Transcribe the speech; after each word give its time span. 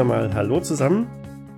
wieder 0.00 0.08
mal 0.08 0.32
Hallo 0.32 0.60
zusammen. 0.60 1.06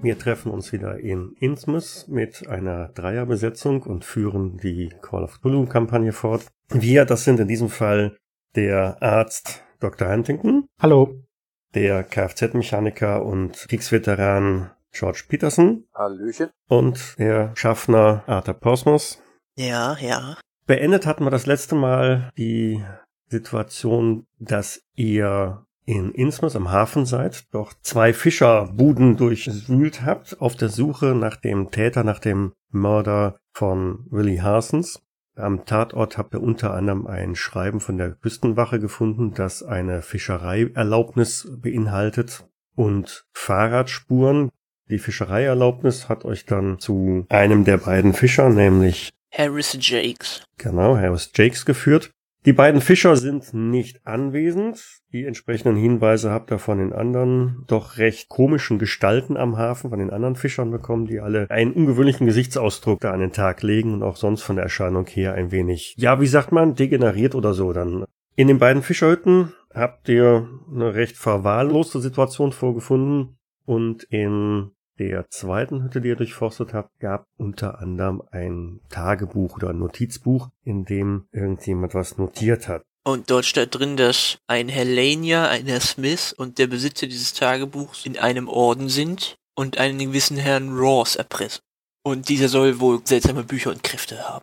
Wir 0.02 0.18
treffen 0.18 0.50
uns 0.50 0.72
wieder 0.72 0.98
in 0.98 1.36
Innsmouth 1.38 2.09
mit 2.09 2.48
einer 2.48 2.88
Dreierbesetzung 2.88 3.84
und 3.84 4.04
führen 4.04 4.56
die 4.56 4.92
Call 5.00 5.22
of 5.22 5.38
Cthulhu-Kampagne 5.41 6.11
fort. 6.11 6.48
Wir, 6.68 7.05
das 7.05 7.23
sind 7.23 7.38
in 7.38 7.46
diesem 7.46 7.68
Fall 7.68 8.16
der 8.56 9.01
Arzt 9.01 9.62
Dr. 9.78 10.10
Huntington. 10.10 10.66
Hallo. 10.80 11.23
Der 11.77 12.02
Kfz-Mechaniker 12.02 13.24
und 13.24 13.66
Kriegsveteran 13.68 14.73
George 14.90 15.23
Peterson. 15.29 15.84
Hallöchen. 15.95 16.51
Und 16.66 17.16
der 17.20 17.52
Schaffner 17.54 18.24
Arthur 18.27 18.54
Posmus. 18.54 19.23
Ja, 19.54 19.96
ja. 20.01 20.37
Beendet 20.66 21.06
hatten 21.06 21.23
wir 21.23 21.30
das 21.30 21.46
letzte 21.46 21.77
Mal 21.77 22.32
die 22.37 22.82
Situation, 23.29 24.27
dass 24.40 24.82
ihr 24.96 25.65
in 25.84 26.12
Innsmouth 26.12 26.56
am 26.56 26.70
Hafen 26.70 27.06
seid, 27.06 27.52
doch 27.52 27.72
zwei 27.82 28.12
Fischerbuden 28.12 29.16
durchwühlt 29.16 30.02
habt 30.02 30.40
auf 30.40 30.56
der 30.56 30.68
Suche 30.68 31.14
nach 31.14 31.36
dem 31.36 31.70
Täter, 31.70 32.04
nach 32.04 32.18
dem 32.18 32.52
Mörder 32.70 33.38
von 33.52 34.06
Willie 34.10 34.42
Harsons. 34.42 35.02
Am 35.34 35.64
Tatort 35.64 36.18
habt 36.18 36.34
ihr 36.34 36.42
unter 36.42 36.74
anderem 36.74 37.06
ein 37.06 37.34
Schreiben 37.34 37.80
von 37.80 37.96
der 37.96 38.10
Küstenwache 38.10 38.78
gefunden, 38.78 39.32
das 39.34 39.62
eine 39.62 40.02
Fischereierlaubnis 40.02 41.48
beinhaltet 41.60 42.46
und 42.74 43.26
Fahrradspuren. 43.32 44.51
Die 44.90 44.98
Fischereierlaubnis 44.98 46.09
hat 46.09 46.24
euch 46.24 46.45
dann 46.45 46.79
zu 46.79 47.24
einem 47.30 47.64
der 47.64 47.79
beiden 47.79 48.12
Fischer, 48.12 48.51
nämlich 48.51 49.10
Harris 49.32 49.76
Jakes. 49.80 50.45
Genau, 50.59 50.96
Harris 50.96 51.30
Jakes 51.35 51.64
geführt. 51.64 52.12
Die 52.45 52.52
beiden 52.52 52.80
Fischer 52.80 53.15
sind 53.15 53.54
nicht 53.54 54.04
anwesend. 54.04 55.01
Die 55.12 55.24
entsprechenden 55.24 55.76
Hinweise 55.76 56.32
habt 56.32 56.51
ihr 56.51 56.59
von 56.59 56.79
den 56.79 56.93
anderen 56.93 57.62
doch 57.68 57.98
recht 57.98 58.29
komischen 58.29 58.80
Gestalten 58.80 59.37
am 59.37 59.57
Hafen, 59.57 59.90
von 59.90 60.01
den 60.01 60.10
anderen 60.10 60.35
Fischern 60.35 60.73
bekommen, 60.73 61.07
die 61.07 61.20
alle 61.20 61.48
einen 61.51 61.73
ungewöhnlichen 61.73 62.26
Gesichtsausdruck 62.26 63.01
da 63.01 63.13
an 63.13 63.20
den 63.20 63.32
Tag 63.32 63.63
legen 63.63 63.95
und 63.95 64.03
auch 64.03 64.16
sonst 64.16 64.43
von 64.43 64.56
der 64.56 64.65
Erscheinung 64.65 65.06
her 65.06 65.34
ein 65.34 65.53
wenig, 65.53 65.94
ja, 65.98 66.20
wie 66.20 66.26
sagt 66.26 66.50
man, 66.50 66.75
degeneriert 66.75 67.37
oder 67.37 67.54
so 67.54 67.72
dann. 67.72 68.06
In 68.34 68.48
den 68.48 68.59
beiden 68.59 68.82
Fischerhütten 68.82 69.53
habt 69.72 70.09
ihr 70.09 70.48
eine 70.75 70.94
recht 70.94 71.16
verwahrloste 71.16 72.00
Situation 72.00 72.50
vorgefunden 72.50 73.37
und 73.65 74.03
in 74.04 74.72
der 75.08 75.28
zweiten 75.28 75.82
Hütte, 75.82 76.00
die 76.00 76.08
ihr 76.08 76.16
durchforstet 76.16 76.72
habt, 76.72 76.98
gab 77.00 77.26
unter 77.36 77.81
anderem 77.81 78.22
ein 78.31 78.81
Tagebuch 78.88 79.56
oder 79.56 79.70
ein 79.70 79.78
Notizbuch, 79.78 80.50
in 80.64 80.84
dem 80.84 81.26
irgendjemand 81.32 81.94
was 81.94 82.19
notiert 82.19 82.69
hat. 82.69 82.82
Und 83.04 83.30
dort 83.30 83.44
steht 83.44 83.75
drin, 83.75 83.97
dass 83.97 84.38
ein 84.47 84.69
Herr 84.69 84.84
Lanier, 84.84 85.48
ein 85.48 85.66
Herr 85.66 85.80
Smith 85.80 86.32
und 86.32 86.58
der 86.58 86.69
Besitzer 86.69 87.06
dieses 87.06 87.34
Tagebuchs 87.34 88.06
in 88.06 88.16
einem 88.16 88.48
Orden 88.48 88.88
sind 88.88 89.36
und 89.56 89.78
einen 89.78 89.98
gewissen 89.98 90.36
Herrn 90.36 90.76
Ross 90.76 91.16
erpressen. 91.16 91.62
Und 92.04 92.28
dieser 92.28 92.48
soll 92.48 92.80
wohl 92.80 93.00
seltsame 93.04 93.44
Bücher 93.44 93.70
und 93.70 93.82
Kräfte 93.82 94.28
haben. 94.28 94.42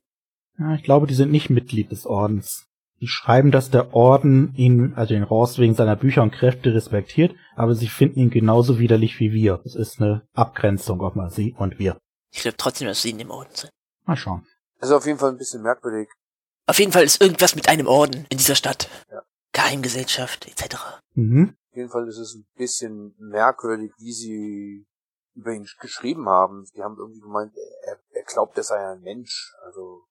Ja, 0.57 0.75
ich 0.75 0.83
glaube, 0.83 1.07
die 1.07 1.13
sind 1.13 1.31
nicht 1.31 1.49
Mitglied 1.49 1.91
des 1.91 2.05
Ordens. 2.05 2.68
Die 3.01 3.07
schreiben, 3.07 3.51
dass 3.51 3.71
der 3.71 3.93
Orden 3.93 4.53
ihn, 4.55 4.93
also 4.95 5.13
den 5.13 5.23
Ross, 5.23 5.57
wegen 5.57 5.73
seiner 5.73 5.95
Bücher 5.95 6.21
und 6.21 6.31
Kräfte 6.31 6.73
respektiert, 6.73 7.33
aber 7.55 7.73
sie 7.73 7.87
finden 7.87 8.19
ihn 8.19 8.29
genauso 8.29 8.79
widerlich 8.79 9.19
wie 9.19 9.31
wir. 9.31 9.61
Das 9.63 9.75
ist 9.75 10.01
eine 10.01 10.27
Abgrenzung, 10.33 11.01
ob 11.01 11.15
man 11.15 11.29
sie 11.29 11.55
und 11.57 11.79
wir. 11.79 11.97
Ich 12.31 12.41
glaube 12.41 12.57
trotzdem, 12.57 12.87
dass 12.87 13.01
sie 13.01 13.11
in 13.11 13.17
dem 13.17 13.31
Orden 13.31 13.53
sind. 13.53 13.71
Mal 14.05 14.17
schauen. 14.17 14.45
Ist 14.81 14.91
auf 14.91 15.05
jeden 15.05 15.19
Fall 15.19 15.31
ein 15.31 15.37
bisschen 15.37 15.61
merkwürdig. 15.61 16.09
Auf 16.67 16.79
jeden 16.79 16.91
Fall 16.91 17.03
ist 17.03 17.21
irgendwas 17.21 17.55
mit 17.55 17.67
einem 17.67 17.87
Orden 17.87 18.25
in 18.29 18.37
dieser 18.37 18.55
Stadt. 18.55 18.89
Ja. 19.11 19.23
Geheimgesellschaft 19.53 20.47
etc. 20.47 21.01
Mhm. 21.13 21.55
Auf 21.71 21.75
jeden 21.75 21.89
Fall 21.89 22.07
ist 22.07 22.17
es 22.17 22.35
ein 22.35 22.47
bisschen 22.55 23.15
merkwürdig, 23.17 23.91
wie 23.97 24.13
sie 24.13 24.85
über 25.35 25.51
ihn 25.53 25.67
geschrieben 25.79 26.27
haben. 26.27 26.65
Die 26.75 26.83
haben 26.83 26.97
irgendwie 26.97 27.21
gemeint, 27.21 27.53
er, 27.85 27.99
er 28.11 28.23
glaubt, 28.23 28.57
er 28.57 28.63
sei 28.63 28.77
ein 28.77 29.01
Mensch. 29.01 29.53
Also, 29.65 30.03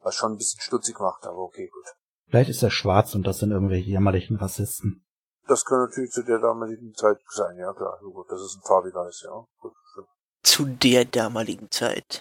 was 0.00 0.14
schon 0.14 0.32
ein 0.32 0.38
bisschen 0.38 0.60
stutzig 0.60 0.98
macht, 1.00 1.24
aber 1.24 1.38
okay, 1.38 1.68
gut. 1.68 1.84
Vielleicht 2.28 2.50
ist 2.50 2.62
er 2.62 2.70
schwarz 2.70 3.14
und 3.14 3.26
das 3.26 3.38
sind 3.38 3.52
irgendwelche 3.52 3.90
jämmerlichen 3.90 4.36
Rassisten. 4.36 5.04
Das 5.46 5.64
kann 5.64 5.78
natürlich 5.78 6.10
zu 6.10 6.24
der 6.24 6.40
damaligen 6.40 6.92
Zeit 6.94 7.18
sein, 7.28 7.56
ja 7.56 7.72
klar. 7.72 7.94
Also 7.94 8.10
gut, 8.10 8.26
das 8.30 8.40
ist 8.40 8.56
ein 8.56 8.66
farbiger 8.66 9.08
ist, 9.08 9.22
ja. 9.22 9.44
Gut. 9.58 9.72
Zu 10.42 10.66
der 10.66 11.04
damaligen 11.04 11.70
Zeit. 11.70 12.20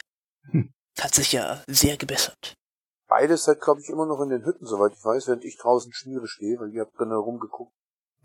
Hm. 0.52 0.72
Hat 1.00 1.14
sich 1.14 1.34
ja 1.34 1.64
sehr 1.68 1.98
gebessert. 1.98 2.54
Beides 3.08 3.44
seid, 3.44 3.62
glaube 3.62 3.82
ich, 3.82 3.90
immer 3.90 4.06
noch 4.06 4.22
in 4.22 4.30
den 4.30 4.46
Hütten, 4.46 4.66
soweit 4.66 4.94
ich 4.94 5.04
weiß, 5.04 5.28
während 5.28 5.44
ich 5.44 5.58
draußen 5.58 5.92
Schmiere 5.94 6.28
stehe, 6.28 6.60
weil 6.60 6.72
ihr 6.74 6.82
habt 6.82 6.98
drinnen 6.98 7.14
rumgeguckt. 7.14 7.74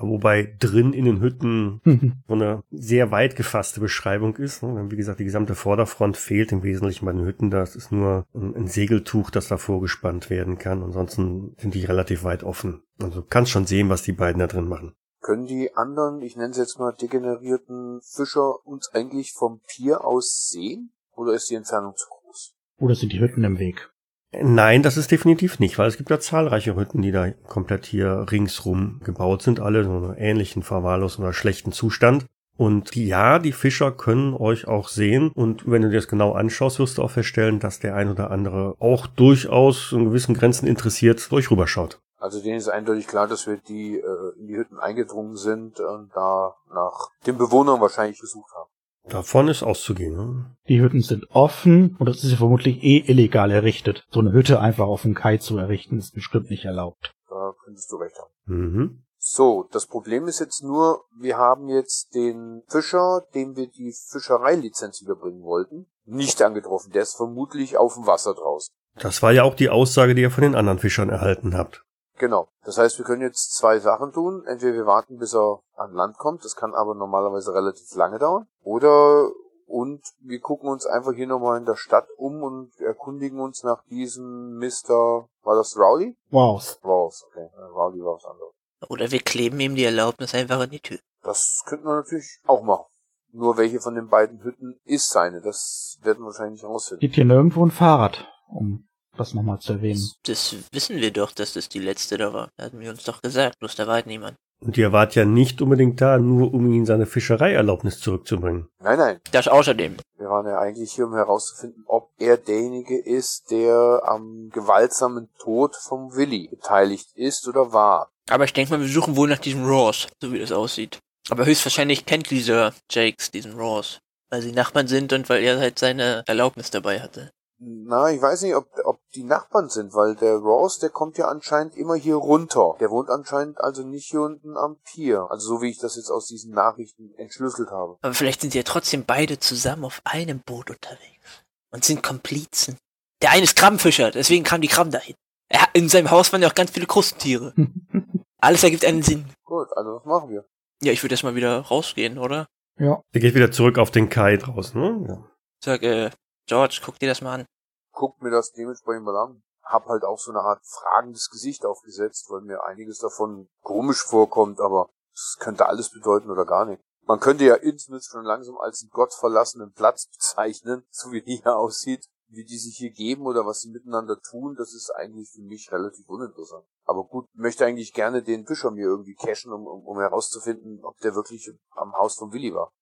Wobei 0.00 0.54
drin 0.58 0.92
in 0.92 1.04
den 1.04 1.20
Hütten 1.20 1.80
so 2.28 2.34
eine 2.34 2.62
sehr 2.70 3.10
weit 3.10 3.36
gefasste 3.36 3.80
Beschreibung 3.80 4.36
ist. 4.36 4.62
ne? 4.62 4.90
Wie 4.90 4.96
gesagt, 4.96 5.20
die 5.20 5.24
gesamte 5.24 5.54
Vorderfront 5.54 6.16
fehlt 6.16 6.52
im 6.52 6.62
Wesentlichen 6.62 7.04
bei 7.04 7.12
den 7.12 7.24
Hütten. 7.24 7.50
Das 7.50 7.76
ist 7.76 7.90
nur 7.92 8.26
ein 8.34 8.60
ein 8.60 8.68
Segeltuch, 8.68 9.30
das 9.30 9.48
da 9.48 9.56
vorgespannt 9.56 10.30
werden 10.30 10.58
kann. 10.58 10.82
Ansonsten 10.82 11.54
sind 11.58 11.74
die 11.74 11.84
relativ 11.84 12.24
weit 12.24 12.44
offen. 12.44 12.82
Also 13.00 13.22
du 13.22 13.26
kannst 13.26 13.50
schon 13.50 13.66
sehen, 13.66 13.88
was 13.88 14.02
die 14.02 14.12
beiden 14.12 14.38
da 14.38 14.46
drin 14.46 14.68
machen. 14.68 14.94
Können 15.20 15.46
die 15.46 15.74
anderen, 15.74 16.22
ich 16.22 16.36
nenne 16.36 16.50
es 16.50 16.56
jetzt 16.56 16.78
mal 16.78 16.92
degenerierten 16.92 18.00
Fischer, 18.02 18.66
uns 18.66 18.90
eigentlich 18.92 19.32
vom 19.32 19.60
Pier 19.66 20.04
aus 20.04 20.48
sehen? 20.48 20.92
Oder 21.14 21.34
ist 21.34 21.50
die 21.50 21.56
Entfernung 21.56 21.94
zu 21.96 22.06
groß? 22.08 22.54
Oder 22.78 22.94
sind 22.94 23.12
die 23.12 23.20
Hütten 23.20 23.44
im 23.44 23.58
Weg? 23.58 23.90
Nein, 24.32 24.82
das 24.82 24.96
ist 24.96 25.10
definitiv 25.10 25.58
nicht, 25.58 25.76
weil 25.78 25.88
es 25.88 25.96
gibt 25.96 26.10
ja 26.10 26.20
zahlreiche 26.20 26.76
Hütten, 26.76 27.02
die 27.02 27.10
da 27.10 27.30
komplett 27.48 27.84
hier 27.84 28.26
ringsrum 28.30 29.00
gebaut 29.02 29.42
sind, 29.42 29.58
alle 29.58 29.82
so 29.82 29.90
in 29.90 30.04
einem 30.04 30.14
ähnlichen 30.16 30.62
verwahrlosen 30.62 31.24
oder 31.24 31.32
schlechten 31.32 31.72
Zustand. 31.72 32.26
Und 32.56 32.94
ja, 32.94 33.38
die 33.38 33.52
Fischer 33.52 33.90
können 33.90 34.34
euch 34.34 34.68
auch 34.68 34.88
sehen. 34.88 35.30
Und 35.34 35.68
wenn 35.68 35.82
du 35.82 35.88
dir 35.88 35.96
das 35.96 36.08
genau 36.08 36.32
anschaust, 36.32 36.78
wirst 36.78 36.98
du 36.98 37.02
auch 37.02 37.10
feststellen, 37.10 37.58
dass 37.58 37.80
der 37.80 37.96
ein 37.96 38.10
oder 38.10 38.30
andere 38.30 38.76
auch 38.78 39.06
durchaus 39.06 39.92
in 39.92 40.04
gewissen 40.04 40.34
Grenzen 40.34 40.66
interessiert 40.66 41.32
durch 41.32 41.50
rüberschaut. 41.50 41.98
Also 42.18 42.40
denen 42.42 42.58
ist 42.58 42.68
eindeutig 42.68 43.06
klar, 43.06 43.26
dass 43.26 43.46
wir 43.46 43.56
die 43.56 43.96
äh, 43.96 44.38
in 44.38 44.46
die 44.46 44.56
Hütten 44.56 44.78
eingedrungen 44.78 45.36
sind 45.36 45.80
und 45.80 46.14
da 46.14 46.54
nach 46.72 47.08
den 47.26 47.38
Bewohnern 47.38 47.80
wahrscheinlich 47.80 48.20
gesucht 48.20 48.52
haben. 48.54 48.68
Davon 49.10 49.48
ist 49.48 49.62
auszugehen. 49.62 50.16
Ne? 50.16 50.56
Die 50.68 50.80
Hütten 50.80 51.02
sind 51.02 51.26
offen 51.30 51.96
und 51.98 52.08
das 52.08 52.22
ist 52.22 52.30
ja 52.30 52.36
vermutlich 52.36 52.82
eh 52.82 52.98
illegal 52.98 53.50
errichtet. 53.50 54.06
So 54.10 54.20
eine 54.20 54.32
Hütte 54.32 54.60
einfach 54.60 54.86
auf 54.86 55.02
dem 55.02 55.14
Kai 55.14 55.38
zu 55.38 55.58
errichten, 55.58 55.98
ist 55.98 56.14
bestimmt 56.14 56.50
nicht 56.50 56.64
erlaubt. 56.64 57.12
Da 57.28 57.54
könntest 57.64 57.90
du 57.90 57.96
recht 57.96 58.16
haben. 58.18 58.32
Mhm. 58.46 59.02
So, 59.18 59.68
das 59.70 59.86
Problem 59.86 60.26
ist 60.28 60.40
jetzt 60.40 60.62
nur, 60.62 61.04
wir 61.18 61.36
haben 61.36 61.68
jetzt 61.68 62.14
den 62.14 62.62
Fischer, 62.68 63.22
dem 63.34 63.54
wir 63.54 63.66
die 63.66 63.92
Fischereilizenz 63.92 65.02
überbringen 65.02 65.42
wollten, 65.42 65.86
nicht 66.06 66.40
angetroffen. 66.40 66.92
Der 66.92 67.02
ist 67.02 67.16
vermutlich 67.16 67.76
auf 67.76 67.94
dem 67.94 68.06
Wasser 68.06 68.34
draußen. 68.34 68.72
Das 68.96 69.22
war 69.22 69.32
ja 69.32 69.42
auch 69.42 69.54
die 69.54 69.68
Aussage, 69.68 70.14
die 70.14 70.22
ihr 70.22 70.30
von 70.30 70.42
den 70.42 70.54
anderen 70.54 70.78
Fischern 70.78 71.10
erhalten 71.10 71.54
habt. 71.54 71.84
Genau. 72.20 72.48
Das 72.64 72.76
heißt, 72.76 72.98
wir 72.98 73.06
können 73.06 73.22
jetzt 73.22 73.56
zwei 73.56 73.78
Sachen 73.78 74.12
tun. 74.12 74.44
Entweder 74.46 74.74
wir 74.74 74.86
warten, 74.86 75.16
bis 75.16 75.34
er 75.34 75.60
an 75.74 75.94
Land 75.94 76.18
kommt. 76.18 76.44
Das 76.44 76.54
kann 76.54 76.74
aber 76.74 76.94
normalerweise 76.94 77.54
relativ 77.54 77.94
lange 77.94 78.18
dauern. 78.18 78.46
Oder 78.62 79.30
und 79.66 80.02
wir 80.20 80.40
gucken 80.40 80.68
uns 80.68 80.84
einfach 80.84 81.12
hier 81.14 81.26
nochmal 81.26 81.58
in 81.58 81.64
der 81.64 81.76
Stadt 81.76 82.06
um 82.18 82.42
und 82.42 82.78
erkundigen 82.80 83.40
uns 83.40 83.62
nach 83.62 83.82
diesem 83.84 84.58
Mr. 84.58 85.28
War 85.42 85.56
das 85.56 85.78
Rowley? 85.78 86.14
Wow. 86.28 86.78
Rawls, 86.84 87.24
okay. 87.30 87.48
Rowley 87.72 88.04
war 88.04 88.16
was 88.16 88.24
anderes. 88.26 88.52
Oder 88.90 89.10
wir 89.10 89.20
kleben 89.20 89.58
ihm 89.60 89.74
die 89.74 89.84
Erlaubnis 89.84 90.34
einfach 90.34 90.60
an 90.60 90.70
die 90.70 90.80
Tür. 90.80 90.98
Das 91.22 91.62
könnten 91.64 91.86
wir 91.86 91.94
natürlich 91.94 92.40
auch 92.46 92.62
machen. 92.62 92.84
Nur 93.32 93.56
welche 93.56 93.80
von 93.80 93.94
den 93.94 94.08
beiden 94.08 94.42
Hütten 94.42 94.78
ist 94.84 95.08
seine? 95.08 95.40
Das 95.40 95.98
werden 96.02 96.18
wir 96.18 96.26
wahrscheinlich 96.26 96.64
rausfinden. 96.64 97.00
Gibt 97.00 97.14
hier 97.14 97.24
nirgendwo 97.24 97.64
ein 97.64 97.70
Fahrrad, 97.70 98.28
um 98.48 98.89
das 99.20 99.34
nochmal 99.34 99.60
zu 99.60 99.74
erwähnen. 99.74 100.10
Das 100.24 100.56
wissen 100.72 100.96
wir 100.96 101.12
doch, 101.12 101.32
dass 101.32 101.52
das 101.52 101.68
die 101.68 101.78
letzte 101.78 102.18
da 102.18 102.32
war. 102.32 102.48
Da 102.56 102.64
hatten 102.64 102.80
wir 102.80 102.90
uns 102.90 103.04
doch 103.04 103.22
gesagt, 103.22 103.58
bloß 103.58 103.76
da 103.76 103.86
war 103.86 103.94
halt 103.94 104.06
niemand. 104.06 104.36
Und 104.62 104.76
ihr 104.76 104.92
wart 104.92 105.14
ja 105.14 105.24
nicht 105.24 105.62
unbedingt 105.62 106.00
da, 106.02 106.18
nur 106.18 106.52
um 106.52 106.70
ihn 106.70 106.84
seine 106.84 107.06
Fischereierlaubnis 107.06 108.00
zurückzubringen. 108.00 108.68
Nein, 108.82 108.98
nein. 108.98 109.20
Das 109.32 109.48
außerdem. 109.48 109.96
Wir 110.18 110.28
waren 110.28 110.46
ja 110.46 110.58
eigentlich 110.58 110.92
hier, 110.92 111.06
um 111.06 111.14
herauszufinden, 111.14 111.84
ob 111.86 112.10
er 112.18 112.36
derjenige 112.36 112.98
ist, 112.98 113.50
der 113.50 114.02
am 114.04 114.50
gewaltsamen 114.52 115.30
Tod 115.38 115.76
vom 115.76 116.14
Willi 116.14 116.48
beteiligt 116.48 117.08
ist 117.14 117.48
oder 117.48 117.72
war. 117.72 118.10
Aber 118.28 118.44
ich 118.44 118.52
denke 118.52 118.72
mal, 118.72 118.80
wir 118.80 118.88
suchen 118.88 119.16
wohl 119.16 119.28
nach 119.28 119.38
diesem 119.38 119.64
Ross, 119.64 120.08
so 120.20 120.30
wie 120.32 120.38
das 120.38 120.52
aussieht. 120.52 120.98
Aber 121.30 121.46
höchstwahrscheinlich 121.46 122.04
kennt 122.04 122.30
dieser 122.30 122.74
Jakes 122.90 123.30
diesen 123.30 123.58
Ross, 123.58 124.00
weil 124.28 124.42
sie 124.42 124.52
Nachbarn 124.52 124.88
sind 124.88 125.12
und 125.14 125.28
weil 125.30 125.42
er 125.42 125.58
halt 125.58 125.78
seine 125.78 126.22
Erlaubnis 126.26 126.70
dabei 126.70 127.00
hatte. 127.00 127.30
Na, 127.62 128.10
ich 128.10 128.22
weiß 128.22 128.40
nicht, 128.42 128.54
ob, 128.54 128.70
ob 128.84 129.00
die 129.14 129.22
Nachbarn 129.22 129.68
sind, 129.68 129.92
weil 129.92 130.14
der 130.16 130.36
Ross, 130.36 130.78
der 130.78 130.88
kommt 130.88 131.18
ja 131.18 131.28
anscheinend 131.28 131.76
immer 131.76 131.94
hier 131.94 132.16
runter. 132.16 132.74
Der 132.80 132.90
wohnt 132.90 133.10
anscheinend 133.10 133.60
also 133.60 133.82
nicht 133.82 134.10
hier 134.10 134.22
unten 134.22 134.56
am 134.56 134.78
Pier. 134.82 135.26
Also 135.30 135.48
so 135.56 135.62
wie 135.62 135.68
ich 135.68 135.78
das 135.78 135.96
jetzt 135.96 136.10
aus 136.10 136.26
diesen 136.26 136.54
Nachrichten 136.54 137.12
entschlüsselt 137.18 137.70
habe. 137.70 137.98
Aber 138.00 138.14
vielleicht 138.14 138.40
sind 138.40 138.52
sie 138.52 138.58
ja 138.58 138.64
trotzdem 138.64 139.04
beide 139.04 139.38
zusammen 139.38 139.84
auf 139.84 140.00
einem 140.04 140.40
Boot 140.40 140.70
unterwegs 140.70 141.44
und 141.70 141.84
sind 141.84 142.02
Komplizen. 142.02 142.78
Der 143.20 143.32
eine 143.32 143.44
ist 143.44 143.56
Krabbenfischer, 143.56 144.10
deswegen 144.10 144.44
kamen 144.44 144.62
die 144.62 144.68
Krabben 144.68 144.92
dahin. 144.92 145.14
Er, 145.50 145.68
in 145.74 145.90
seinem 145.90 146.10
Haus 146.10 146.32
waren 146.32 146.40
ja 146.40 146.48
auch 146.48 146.54
ganz 146.54 146.70
viele 146.70 146.86
Krustentiere. 146.86 147.52
Alles 148.38 148.64
ergibt 148.64 148.86
einen 148.86 149.02
Sinn. 149.02 149.26
Gut, 149.44 149.68
also 149.76 149.96
was 149.96 150.04
machen 150.06 150.30
wir? 150.30 150.46
Ja, 150.82 150.92
ich 150.92 151.02
würde 151.02 151.12
erstmal 151.12 151.34
wieder 151.34 151.60
rausgehen, 151.60 152.16
oder? 152.16 152.46
Ja. 152.78 153.02
Der 153.12 153.20
geht 153.20 153.34
wieder 153.34 153.52
zurück 153.52 153.76
auf 153.76 153.90
den 153.90 154.08
Kai 154.08 154.38
draußen, 154.38 154.80
ne? 154.80 155.06
Ja. 155.06 155.30
Sag, 155.62 155.82
äh, 155.82 156.10
George, 156.50 156.80
guck 156.84 156.98
dir 156.98 157.08
das 157.08 157.20
mal 157.20 157.34
an. 157.34 157.46
Guckt 157.92 158.20
mir 158.22 158.30
das 158.30 158.50
dementsprechend 158.50 159.04
mal 159.04 159.16
an. 159.16 159.40
Hab 159.62 159.86
halt 159.86 160.02
auch 160.02 160.18
so 160.18 160.32
eine 160.32 160.40
Art 160.40 160.60
fragendes 160.66 161.30
Gesicht 161.30 161.64
aufgesetzt, 161.64 162.26
weil 162.28 162.40
mir 162.40 162.64
einiges 162.64 162.98
davon 162.98 163.48
komisch 163.62 164.02
vorkommt, 164.02 164.58
aber 164.58 164.90
es 165.14 165.36
könnte 165.38 165.66
alles 165.66 165.90
bedeuten 165.90 166.28
oder 166.28 166.44
gar 166.44 166.64
nicht. 166.64 166.82
Man 167.06 167.20
könnte 167.20 167.44
ja 167.44 167.54
Innsmouth 167.54 168.02
schon 168.02 168.24
langsam 168.24 168.58
als 168.58 168.82
einen 168.82 168.90
gottverlassenen 168.90 169.72
Platz 169.74 170.08
bezeichnen, 170.08 170.82
so 170.90 171.12
wie 171.12 171.22
die 171.22 171.36
hier 171.36 171.56
aussieht. 171.56 172.04
Wie 172.32 172.44
die 172.44 172.58
sich 172.58 172.76
hier 172.76 172.90
geben 172.90 173.26
oder 173.26 173.46
was 173.46 173.60
sie 173.60 173.70
miteinander 173.70 174.20
tun, 174.20 174.56
das 174.56 174.72
ist 174.74 174.90
eigentlich 174.90 175.30
für 175.30 175.42
mich 175.42 175.70
relativ 175.70 176.08
uninteressant. 176.08 176.64
Aber 176.84 177.04
gut, 177.04 177.26
möchte 177.34 177.64
eigentlich 177.64 177.92
gerne 177.92 178.24
den 178.24 178.44
Fischer 178.44 178.72
mir 178.72 178.86
irgendwie 178.86 179.14
cashen, 179.14 179.52
um, 179.52 179.66
um, 179.66 179.86
um 179.86 179.98
herauszufinden, 179.98 180.84
ob 180.84 180.96
der 180.98 181.14
wirklich 181.14 181.48
am 181.76 181.92
Haus 181.92 182.16
von 182.16 182.32
Willi 182.32 182.52
war. 182.54 182.72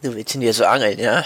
Du 0.00 0.14
willst 0.14 0.34
ihn 0.36 0.40
dir 0.40 0.54
so 0.54 0.64
angeln, 0.64 0.98
ja? 0.98 1.24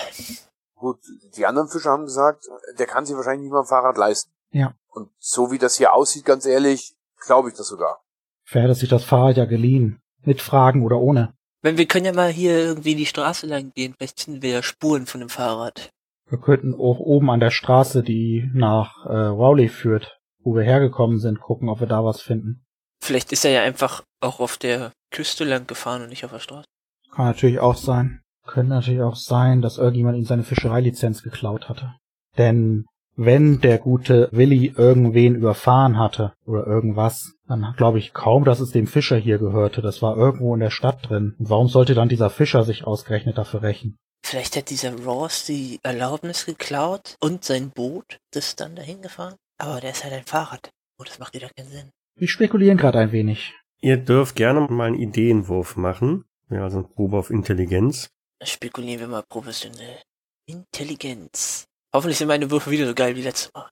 Gut, 0.75 0.99
die 1.37 1.47
anderen 1.47 1.69
Fischer 1.69 1.91
haben 1.91 2.05
gesagt, 2.05 2.47
der 2.79 2.87
kann 2.87 3.07
sich 3.07 3.17
wahrscheinlich 3.17 3.45
nicht 3.45 3.53
mal 3.53 3.61
ein 3.61 3.67
Fahrrad 3.67 3.97
leisten. 3.97 4.33
Ja. 4.51 4.75
Und 4.89 5.11
so 5.19 5.51
wie 5.51 5.59
das 5.59 5.77
hier 5.77 5.93
aussieht, 5.93 6.25
ganz 6.25 6.47
ehrlich, 6.47 6.95
glaube 7.25 7.49
ich 7.49 7.55
das 7.55 7.69
sogar. 7.69 8.03
Wer 8.51 8.63
hätte 8.63 8.75
sich 8.75 8.89
das 8.89 9.05
Fahrrad 9.05 9.37
ja 9.37 9.45
geliehen? 9.45 10.01
Mit 10.23 10.41
Fragen 10.41 10.85
oder 10.85 10.99
ohne? 10.99 11.35
Wenn 11.63 11.79
wir 11.79 11.87
können 11.87 12.07
ja 12.07 12.13
mal 12.13 12.31
hier 12.31 12.59
irgendwie 12.59 12.95
die 12.95 13.07
Straße 13.07 13.47
lang 13.47 13.73
gehen, 13.75 13.95
vielleicht 13.97 14.21
finden 14.21 14.43
wir 14.43 14.51
ja 14.51 14.63
Spuren 14.63 15.07
von 15.07 15.21
dem 15.21 15.31
Fahrrad. 15.31 15.91
Wir 16.27 16.39
könnten 16.39 16.75
auch 16.75 16.99
oben 16.99 17.31
an 17.31 17.41
der 17.41 17.51
Straße, 17.51 18.03
die 18.03 18.51
nach 18.53 19.05
äh, 19.07 19.13
Rowley 19.13 19.69
führt, 19.69 20.19
wo 20.41 20.55
wir 20.55 20.63
hergekommen 20.63 21.19
sind, 21.19 21.41
gucken, 21.41 21.69
ob 21.69 21.81
wir 21.81 21.87
da 21.87 22.05
was 22.05 22.21
finden. 22.21 22.65
Vielleicht 23.03 23.33
ist 23.33 23.45
er 23.45 23.51
ja 23.51 23.63
einfach 23.63 24.03
auch 24.21 24.41
auf 24.41 24.57
der 24.57 24.93
Küste 25.11 25.45
lang 25.45 25.67
gefahren 25.67 26.03
und 26.03 26.09
nicht 26.09 26.25
auf 26.25 26.33
der 26.33 26.39
Straße. 26.39 26.67
Kann 27.11 27.27
natürlich 27.27 27.61
auch 27.61 27.77
sein. 27.77 28.24
Könnte 28.47 28.71
natürlich 28.71 29.03
auch 29.03 29.17
sein, 29.17 29.63
dass 29.63 29.79
irgendjemand 29.79 30.19
ihm 30.19 30.25
seine 30.25 30.45
Fischereilizenz 30.45 31.23
geklaut 31.23 31.69
hatte. 31.69 31.95
Denn 32.37 32.85
wenn 33.17 33.61
der 33.61 33.79
gute 33.79 34.29
Willi 34.33 34.75
irgendwen 34.77 35.37
überfahren 35.37 35.99
hatte 35.99 36.33
oder 36.45 36.67
irgendwas, 36.67 37.35
dann 37.47 37.75
glaube 37.77 37.99
ich 37.99 38.13
kaum, 38.13 38.45
dass 38.45 38.61
es 38.61 38.71
dem 38.71 38.87
Fischer 38.87 39.17
hier 39.17 39.39
gehörte. 39.39 39.83
Das 39.83 40.03
war 40.03 40.17
irgendwo 40.17 40.55
in 40.55 40.61
der 40.61 40.71
Stadt 40.71 41.09
drin. 41.09 41.35
Und 41.39 41.49
warum 41.49 41.69
sollte 41.69 41.95
dann 41.95 42.09
dieser 42.09 42.31
Fischer 42.31 42.65
sich 42.65 42.87
ausgerechnet 42.87 43.39
dafür 43.39 43.63
rächen? 43.63 43.97
Vielleicht 44.25 44.57
hat 44.57 44.71
dieser 44.71 44.99
Ross 45.05 45.45
die 45.45 45.79
Erlaubnis 45.83 46.47
geklaut 46.47 47.17
und 47.21 47.45
sein 47.45 47.71
Boot, 47.71 48.19
das 48.33 48.57
dann 48.57 48.75
dahin 48.75 49.03
gefahren. 49.03 49.35
Aber 49.59 49.81
der 49.81 49.91
ist 49.91 50.03
halt 50.03 50.15
ein 50.15 50.25
Fahrrad. 50.25 50.71
Oh, 50.99 51.05
das 51.05 51.19
macht 51.19 51.35
wieder 51.35 51.51
keinen 51.55 51.69
Sinn. 51.69 51.91
Wir 52.17 52.29
spekulieren 52.29 52.79
gerade 52.79 52.99
ein 52.99 53.13
wenig. 53.13 53.55
Ihr 53.81 53.99
dürft 53.99 54.35
gerne 54.35 54.61
mal 54.61 54.87
einen 54.89 54.99
Ideenwurf 54.99 55.77
machen. 55.77 56.25
Ja, 56.51 56.63
also 56.63 56.79
eine 56.79 56.89
Probe 56.89 57.19
auf 57.19 57.31
Intelligenz. 57.31 58.09
Spekulieren 58.45 59.01
wir 59.01 59.09
mal 59.09 59.23
professionell. 59.23 59.99
Intelligenz. 60.47 61.65
Hoffentlich 61.93 62.19
sind 62.19 62.29
meine 62.29 62.51
Würfe 62.51 62.71
wieder 62.71 62.87
so 62.87 62.95
geil 62.95 63.17
wie 63.17 63.23
letztes 63.23 63.53
Mal. 63.55 63.69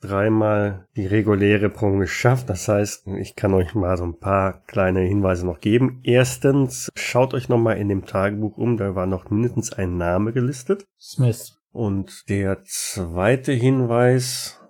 Dreimal 0.00 0.86
die 0.94 1.06
reguläre 1.06 1.70
Probe 1.70 1.98
geschafft. 1.98 2.48
Das 2.50 2.68
heißt, 2.68 3.06
ich 3.18 3.34
kann 3.34 3.54
euch 3.54 3.74
mal 3.74 3.96
so 3.96 4.04
ein 4.04 4.18
paar 4.18 4.62
kleine 4.66 5.00
Hinweise 5.00 5.46
noch 5.46 5.60
geben. 5.60 6.00
Erstens, 6.04 6.90
schaut 6.96 7.34
euch 7.34 7.48
nochmal 7.48 7.78
in 7.78 7.88
dem 7.88 8.04
Tagebuch 8.04 8.56
um. 8.56 8.76
Da 8.76 8.94
war 8.94 9.06
noch 9.06 9.30
mindestens 9.30 9.72
ein 9.72 9.96
Name 9.96 10.32
gelistet. 10.32 10.84
Smith. 11.00 11.58
Und 11.72 12.28
der 12.28 12.62
zweite 12.64 13.52
Hinweis, 13.52 14.60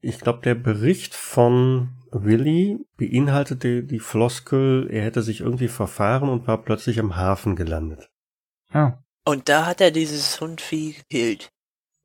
ich 0.00 0.20
glaube, 0.20 0.42
der 0.42 0.54
Bericht 0.54 1.14
von 1.14 1.90
Willy 2.12 2.78
beinhaltete 2.96 3.82
die 3.82 3.98
Floskel, 3.98 4.88
er 4.90 5.02
hätte 5.02 5.22
sich 5.22 5.40
irgendwie 5.40 5.68
verfahren 5.68 6.28
und 6.28 6.46
war 6.46 6.62
plötzlich 6.62 7.00
am 7.00 7.16
Hafen 7.16 7.56
gelandet. 7.56 8.10
Ja. 8.72 9.02
Und 9.24 9.48
da 9.48 9.66
hat 9.66 9.80
er 9.80 9.90
dieses 9.90 10.40
Hundvieh 10.40 10.94
gekillt. 10.94 11.50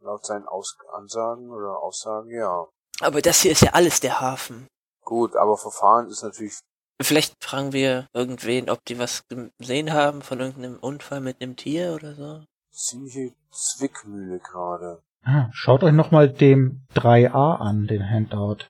Laut 0.02 0.26
seinen 0.26 0.48
Aus 0.48 0.78
Ansagen 0.94 1.50
oder 1.50 1.80
Aussagen, 1.82 2.30
ja. 2.30 2.68
Aber 3.00 3.22
das 3.22 3.42
hier 3.42 3.52
ist 3.52 3.62
ja 3.62 3.72
alles 3.72 4.00
der 4.00 4.20
Hafen. 4.20 4.68
Gut, 5.02 5.36
aber 5.36 5.58
Verfahren 5.58 6.08
ist 6.10 6.24
natürlich 6.24 6.60
Vielleicht 7.02 7.44
fragen 7.44 7.74
wir 7.74 8.08
irgendwen, 8.14 8.70
ob 8.70 8.86
die 8.86 9.00
was 9.00 9.24
gesehen 9.60 9.94
haben 9.94 10.22
von 10.22 10.40
irgendeinem 10.40 10.78
Unfall 10.78 11.22
mit 11.22 11.42
einem 11.42 11.56
Tier 11.56 11.94
oder 11.94 12.14
so. 12.14 12.44
ziemliche 12.72 13.34
Zwickmühle 13.52 14.40
gerade. 14.40 15.02
Ah, 15.24 15.50
schaut 15.52 15.84
euch 15.84 15.94
nochmal 15.94 16.30
dem 16.30 16.86
3a 16.96 17.58
an, 17.58 17.88
den 17.88 18.08
Handout. 18.10 18.68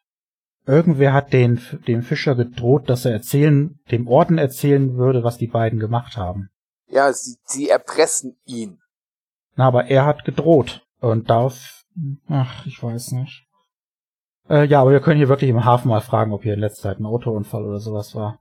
Irgendwer 0.66 1.14
hat 1.14 1.34
den, 1.34 1.62
dem 1.88 2.04
Fischer 2.04 2.36
gedroht, 2.36 2.90
dass 2.90 3.06
er 3.06 3.12
erzählen, 3.12 3.80
dem 3.92 4.08
Orden 4.08 4.38
erzählen 4.38 4.96
würde, 4.96 5.24
was 5.24 5.38
die 5.38 5.48
beiden 5.48 5.80
gemacht 5.80 6.16
haben. 6.16 6.50
Ja, 6.94 7.12
sie, 7.12 7.38
sie 7.46 7.70
erpressen 7.70 8.38
ihn. 8.46 8.80
Na, 9.56 9.68
aber 9.68 9.86
er 9.86 10.06
hat 10.06 10.26
gedroht. 10.26 10.86
Und 11.00 11.30
darf, 11.30 11.84
ach, 12.30 12.66
ich 12.66 12.82
weiß 12.82 13.12
nicht. 13.12 13.46
Äh, 14.50 14.66
ja, 14.68 14.80
aber 14.80 14.92
wir 14.92 15.02
können 15.02 15.18
hier 15.18 15.28
wirklich 15.28 15.50
im 15.50 15.66
Hafen 15.66 15.90
mal 15.90 16.00
fragen, 16.00 16.32
ob 16.32 16.44
hier 16.44 16.54
in 16.54 16.62
letzter 16.62 16.84
Zeit 16.84 17.00
ein 17.00 17.06
Autounfall 17.06 17.66
oder 17.66 17.80
sowas 17.80 18.16
war. 18.16 18.40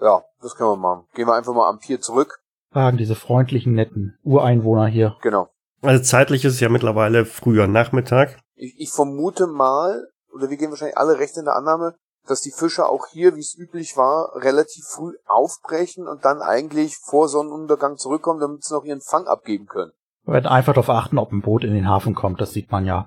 Ja, 0.00 0.22
das 0.40 0.54
können 0.54 0.70
wir 0.70 0.76
machen. 0.76 1.06
Gehen 1.14 1.26
wir 1.26 1.34
einfach 1.34 1.54
mal 1.54 1.68
am 1.68 1.78
Pier 1.78 2.00
zurück. 2.00 2.40
Fragen 2.70 2.98
diese 2.98 3.16
freundlichen, 3.16 3.72
netten 3.72 4.16
Ureinwohner 4.22 4.86
hier. 4.86 5.16
Genau. 5.22 5.48
Also 5.82 6.04
zeitlich 6.04 6.44
ist 6.44 6.54
es 6.54 6.60
ja 6.60 6.68
mittlerweile 6.68 7.24
früher 7.24 7.66
Nachmittag. 7.66 8.38
Ich, 8.54 8.74
ich 8.78 8.90
vermute 8.90 9.46
mal, 9.46 10.06
oder 10.32 10.50
wir 10.50 10.56
gehen 10.56 10.70
wahrscheinlich 10.70 10.98
alle 10.98 11.18
recht 11.18 11.36
in 11.36 11.46
der 11.46 11.56
Annahme, 11.56 11.96
dass 12.26 12.40
die 12.40 12.52
Fischer 12.52 12.88
auch 12.88 13.06
hier, 13.08 13.36
wie 13.36 13.40
es 13.40 13.56
üblich 13.56 13.96
war, 13.96 14.34
relativ 14.36 14.84
früh 14.86 15.14
aufbrechen 15.26 16.08
und 16.08 16.24
dann 16.24 16.42
eigentlich 16.42 16.96
vor 16.96 17.28
Sonnenuntergang 17.28 17.96
zurückkommen, 17.96 18.40
damit 18.40 18.64
sie 18.64 18.74
noch 18.74 18.84
ihren 18.84 19.00
Fang 19.00 19.26
abgeben 19.26 19.66
können. 19.66 19.92
Wir 20.24 20.34
werden 20.34 20.46
einfach 20.46 20.72
darauf 20.72 20.90
achten, 20.90 21.18
ob 21.18 21.32
ein 21.32 21.42
Boot 21.42 21.64
in 21.64 21.74
den 21.74 21.88
Hafen 21.88 22.14
kommt, 22.14 22.40
das 22.40 22.52
sieht 22.52 22.70
man 22.70 22.86
ja. 22.86 23.06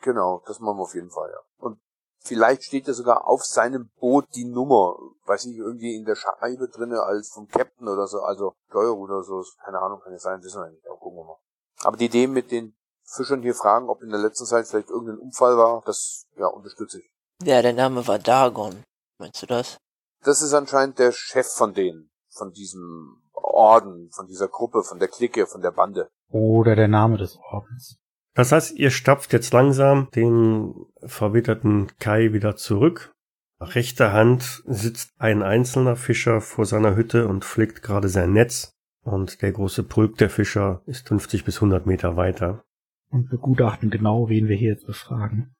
Genau, 0.00 0.42
das 0.46 0.60
machen 0.60 0.78
wir 0.78 0.82
auf 0.82 0.94
jeden 0.94 1.10
Fall, 1.10 1.30
ja. 1.30 1.40
Und 1.58 1.78
vielleicht 2.20 2.64
steht 2.64 2.86
ja 2.86 2.94
sogar 2.94 3.26
auf 3.26 3.44
seinem 3.44 3.90
Boot 4.00 4.26
die 4.34 4.46
Nummer, 4.46 4.96
weiß 5.26 5.44
ich, 5.46 5.56
irgendwie 5.56 5.94
in 5.94 6.04
der 6.04 6.16
Scheibe 6.16 6.68
drinne 6.68 7.02
als 7.02 7.30
vom 7.30 7.48
Captain 7.48 7.88
oder 7.88 8.06
so, 8.06 8.20
also 8.20 8.54
Steuer 8.68 8.96
oder 8.96 9.22
so, 9.22 9.44
keine 9.62 9.80
Ahnung, 9.80 10.00
kann 10.02 10.12
ja 10.12 10.18
sein, 10.18 10.42
wissen 10.42 10.62
wir 10.62 10.70
nicht, 10.70 10.86
aber 10.86 10.98
gucken 10.98 11.18
wir 11.18 11.24
mal. 11.24 11.38
Aber 11.82 11.96
die 11.96 12.06
Idee 12.06 12.26
mit 12.26 12.50
den 12.50 12.74
Fischern 13.04 13.42
hier 13.42 13.54
fragen, 13.54 13.90
ob 13.90 14.02
in 14.02 14.08
der 14.10 14.20
letzten 14.20 14.46
Zeit 14.46 14.66
vielleicht 14.66 14.88
irgendein 14.88 15.18
Unfall 15.18 15.58
war, 15.58 15.82
das, 15.84 16.26
ja, 16.36 16.46
unterstütze 16.46 16.98
ich. 16.98 17.13
Ja, 17.44 17.60
der 17.60 17.74
Name 17.74 18.06
war 18.06 18.18
Dagon. 18.18 18.82
Meinst 19.18 19.42
du 19.42 19.46
das? 19.46 19.76
Das 20.22 20.40
ist 20.40 20.54
anscheinend 20.54 20.98
der 20.98 21.12
Chef 21.12 21.46
von 21.46 21.74
denen, 21.74 22.08
von 22.30 22.52
diesem 22.52 23.22
Orden, 23.34 24.08
von 24.12 24.26
dieser 24.26 24.48
Gruppe, 24.48 24.82
von 24.82 24.98
der 24.98 25.08
Clique, 25.08 25.46
von 25.46 25.60
der 25.60 25.70
Bande. 25.70 26.08
Oder 26.30 26.74
der 26.74 26.88
Name 26.88 27.18
des 27.18 27.38
Ordens. 27.50 27.98
Das 28.34 28.50
heißt, 28.50 28.76
ihr 28.76 28.90
stapft 28.90 29.34
jetzt 29.34 29.52
langsam 29.52 30.08
den 30.14 30.74
verwitterten 31.04 31.92
Kai 31.98 32.32
wieder 32.32 32.56
zurück. 32.56 33.12
Nach 33.60 33.74
rechter 33.74 34.14
Hand 34.14 34.62
sitzt 34.66 35.10
ein 35.18 35.42
einzelner 35.42 35.96
Fischer 35.96 36.40
vor 36.40 36.64
seiner 36.64 36.96
Hütte 36.96 37.28
und 37.28 37.44
flickt 37.44 37.82
gerade 37.82 38.08
sein 38.08 38.32
Netz. 38.32 38.72
Und 39.02 39.42
der 39.42 39.52
große 39.52 39.82
Pulk 39.82 40.16
der 40.16 40.30
Fischer 40.30 40.80
ist 40.86 41.08
50 41.08 41.44
bis 41.44 41.56
100 41.56 41.84
Meter 41.84 42.16
weiter. 42.16 42.64
Und 43.10 43.28
begutachten 43.28 43.90
genau, 43.90 44.30
wen 44.30 44.48
wir 44.48 44.56
hier 44.56 44.72
jetzt 44.72 44.86
befragen. 44.86 45.54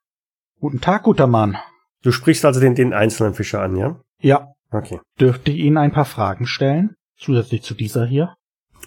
Guten 0.60 0.80
Tag, 0.80 1.02
guter 1.02 1.26
Mann. 1.26 1.58
Du 2.04 2.12
sprichst 2.12 2.44
also 2.44 2.60
den, 2.60 2.74
den 2.74 2.92
einzelnen 2.92 3.34
Fischer 3.34 3.60
an, 3.62 3.76
ja? 3.76 3.98
Ja, 4.20 4.54
Okay. 4.70 5.00
dürfte 5.20 5.50
ich 5.52 5.58
Ihnen 5.58 5.78
ein 5.78 5.92
paar 5.92 6.04
Fragen 6.04 6.46
stellen? 6.46 6.96
Zusätzlich 7.16 7.62
zu 7.62 7.74
dieser 7.74 8.04
hier? 8.06 8.34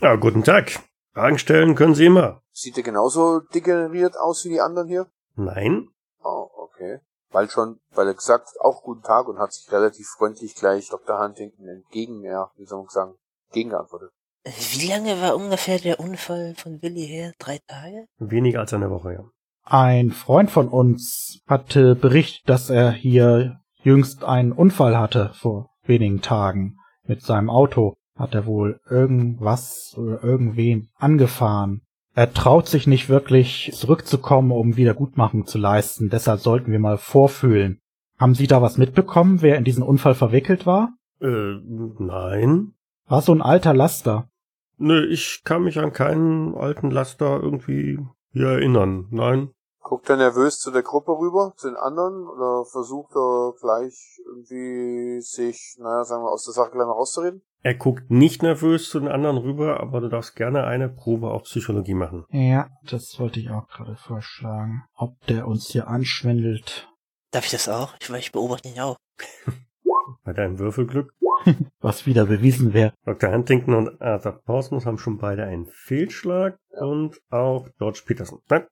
Ja, 0.02 0.16
guten 0.16 0.44
Tag. 0.44 0.80
Fragen 1.14 1.40
stellen 1.40 1.76
können 1.76 1.96
Sie 1.96 2.06
immer. 2.06 2.42
Sieht 2.52 2.78
er 2.78 2.84
genauso 2.84 3.40
degeneriert 3.40 4.16
aus 4.18 4.46
wie 4.46 4.50
die 4.50 4.62
anderen 4.62 4.88
hier? 4.88 5.08
Nein? 5.36 5.88
Oh, 6.24 6.50
okay. 6.56 7.00
Weil 7.32 7.50
schon, 7.50 7.80
weil 7.92 8.08
er 8.08 8.14
gesagt, 8.14 8.50
auch 8.60 8.84
guten 8.84 9.02
Tag 9.02 9.28
und 9.28 9.40
hat 9.40 9.52
sich 9.54 9.72
relativ 9.72 10.08
freundlich 10.08 10.56
gleich 10.56 10.90
Dr. 10.90 11.20
Huntington 11.20 11.68
entgegen, 11.68 12.22
ja, 12.24 12.52
wie 12.56 12.66
soll 12.66 12.80
man 12.80 12.90
sagen, 12.90 13.14
gegengeantwortet. 13.52 14.12
Wie 14.46 14.88
lange 14.88 15.20
war 15.22 15.36
ungefähr 15.36 15.80
der 15.80 16.00
Unfall 16.00 16.54
von 16.56 16.82
Willi 16.82 17.08
her? 17.08 17.34
Drei 17.40 17.60
Tage? 17.68 18.06
Weniger 18.20 18.60
als 18.60 18.74
eine 18.74 18.90
Woche, 18.90 19.14
ja. 19.14 19.24
Ein 19.70 20.12
Freund 20.12 20.50
von 20.50 20.70
uns 20.70 21.42
hatte 21.46 21.96
berichtet, 21.96 22.48
dass 22.48 22.70
er 22.70 22.90
hier 22.92 23.60
jüngst 23.84 24.24
einen 24.24 24.54
Unfall 24.54 24.98
hatte 24.98 25.32
vor 25.34 25.72
wenigen 25.86 26.22
Tagen 26.22 26.78
mit 27.06 27.22
seinem 27.22 27.50
Auto. 27.50 27.96
Hat 28.16 28.34
er 28.34 28.46
wohl 28.46 28.80
irgendwas 28.90 29.94
oder 29.98 30.24
irgendwen 30.24 30.88
angefahren. 30.96 31.82
Er 32.16 32.34
traut 32.34 32.68
sich 32.68 32.88
nicht 32.88 33.10
wirklich 33.10 33.72
zurückzukommen, 33.74 34.52
um 34.52 34.78
Wiedergutmachung 34.78 35.46
zu 35.46 35.58
leisten. 35.58 36.10
Deshalb 36.10 36.40
sollten 36.40 36.72
wir 36.72 36.80
mal 36.80 36.98
vorfühlen. 36.98 37.82
Haben 38.18 38.36
Sie 38.36 38.48
da 38.48 38.62
was 38.62 38.78
mitbekommen, 38.78 39.42
wer 39.42 39.58
in 39.58 39.66
diesen 39.66 39.84
Unfall 39.84 40.16
verwickelt 40.16 40.66
war? 40.66 40.94
Äh, 41.20 41.58
nein. 42.00 42.72
War 43.06 43.22
so 43.22 43.34
ein 43.34 43.42
alter 43.42 43.74
Laster. 43.74 44.30
Nö, 44.78 45.06
ich 45.08 45.42
kann 45.44 45.64
mich 45.64 45.78
an 45.78 45.92
keinen 45.92 46.56
alten 46.56 46.90
Laster 46.90 47.42
irgendwie 47.42 48.00
hier 48.32 48.48
erinnern. 48.48 49.08
Nein. 49.12 49.50
Guckt 49.88 50.10
er 50.10 50.18
nervös 50.18 50.60
zu 50.60 50.70
der 50.70 50.84
Gruppe 50.84 51.14
rüber, 51.14 51.54
zu 51.56 51.70
den 51.70 51.78
anderen, 51.78 52.28
oder 52.28 52.66
versucht 52.66 53.16
er 53.16 53.54
gleich 53.58 54.20
irgendwie 54.28 55.22
sich, 55.22 55.78
naja, 55.80 56.04
sagen 56.04 56.26
wir, 56.26 56.30
aus 56.30 56.44
der 56.44 56.54
Sache 56.54 56.72
gleich 56.72 56.86
mal 56.86 56.92
rauszureden? 56.92 57.42
Er 57.64 57.74
guckt 57.74 58.12
nicht 58.12 58.44
nervös 58.44 58.90
zu 58.90 59.00
den 59.00 59.08
anderen 59.08 59.38
rüber, 59.38 59.80
aber 59.80 60.02
du 60.02 60.10
darfst 60.10 60.36
gerne 60.36 60.66
eine 60.66 60.90
Probe 60.90 61.32
auf 61.32 61.44
Psychologie 61.44 61.94
machen. 61.94 62.26
Ja, 62.32 62.68
das 62.84 63.18
wollte 63.18 63.40
ich 63.40 63.50
auch 63.50 63.70
gerade 63.70 63.96
vorschlagen. 63.96 64.84
Ob 64.94 65.26
der 65.28 65.48
uns 65.48 65.68
hier 65.68 65.88
anschwindelt. 65.88 66.90
Darf 67.32 67.46
ich 67.46 67.52
das 67.52 67.70
auch? 67.70 67.94
Ich, 68.02 68.10
ich 68.10 68.34
beobachte 68.34 68.68
ihn 68.68 68.82
auch. 68.82 68.98
Bei 70.26 70.34
deinem 70.34 70.60
Würfelglück. 70.60 71.14
Was 71.80 72.06
wieder 72.06 72.26
bewiesen 72.26 72.74
wäre. 72.74 72.92
Dr. 73.06 73.32
Huntington 73.32 73.74
und 73.74 74.02
Arthur 74.02 74.42
Parsons 74.44 74.86
haben 74.86 74.98
schon 74.98 75.18
beide 75.18 75.44
einen 75.44 75.68
Fehlschlag 75.68 76.58
und 76.72 77.22
auch 77.30 77.70
George 77.78 78.02
Peterson. 78.06 78.42
Nein, 78.50 78.68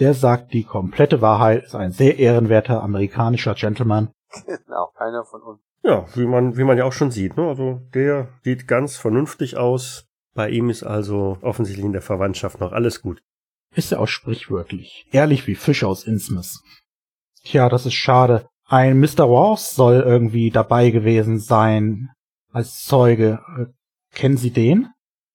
Der 0.00 0.14
sagt 0.14 0.52
die 0.52 0.64
komplette 0.64 1.20
Wahrheit, 1.20 1.64
ist 1.64 1.74
ein 1.74 1.92
sehr 1.92 2.18
ehrenwerter 2.18 2.82
amerikanischer 2.82 3.54
Gentleman. 3.54 4.10
Genau, 4.46 4.92
keiner 4.96 5.24
von 5.24 5.42
uns. 5.42 5.60
Ja, 5.82 6.06
wie 6.14 6.26
man, 6.26 6.56
wie 6.56 6.64
man 6.64 6.78
ja 6.78 6.84
auch 6.84 6.92
schon 6.92 7.10
sieht, 7.10 7.36
ne? 7.36 7.48
Also 7.48 7.80
der 7.94 8.28
sieht 8.42 8.68
ganz 8.68 8.96
vernünftig 8.96 9.56
aus. 9.56 10.06
Bei 10.34 10.48
ihm 10.48 10.70
ist 10.70 10.84
also 10.84 11.38
offensichtlich 11.42 11.84
in 11.84 11.92
der 11.92 12.02
Verwandtschaft 12.02 12.60
noch 12.60 12.72
alles 12.72 13.02
gut. 13.02 13.22
Ist 13.74 13.90
ja 13.90 13.98
auch 13.98 14.06
sprichwörtlich. 14.06 15.06
Ehrlich 15.10 15.46
wie 15.46 15.54
Fisch 15.54 15.84
aus 15.84 16.04
Innsmouth. 16.04 16.60
Tja, 17.44 17.68
das 17.68 17.86
ist 17.86 17.94
schade. 17.94 18.48
Ein 18.66 19.00
Mr. 19.00 19.24
Ross 19.24 19.74
soll 19.74 20.00
irgendwie 20.00 20.50
dabei 20.50 20.90
gewesen 20.90 21.40
sein 21.40 22.10
als 22.52 22.84
Zeuge. 22.84 23.40
Äh, 23.58 23.66
Kennen 24.14 24.36
Sie 24.36 24.50
den? 24.50 24.88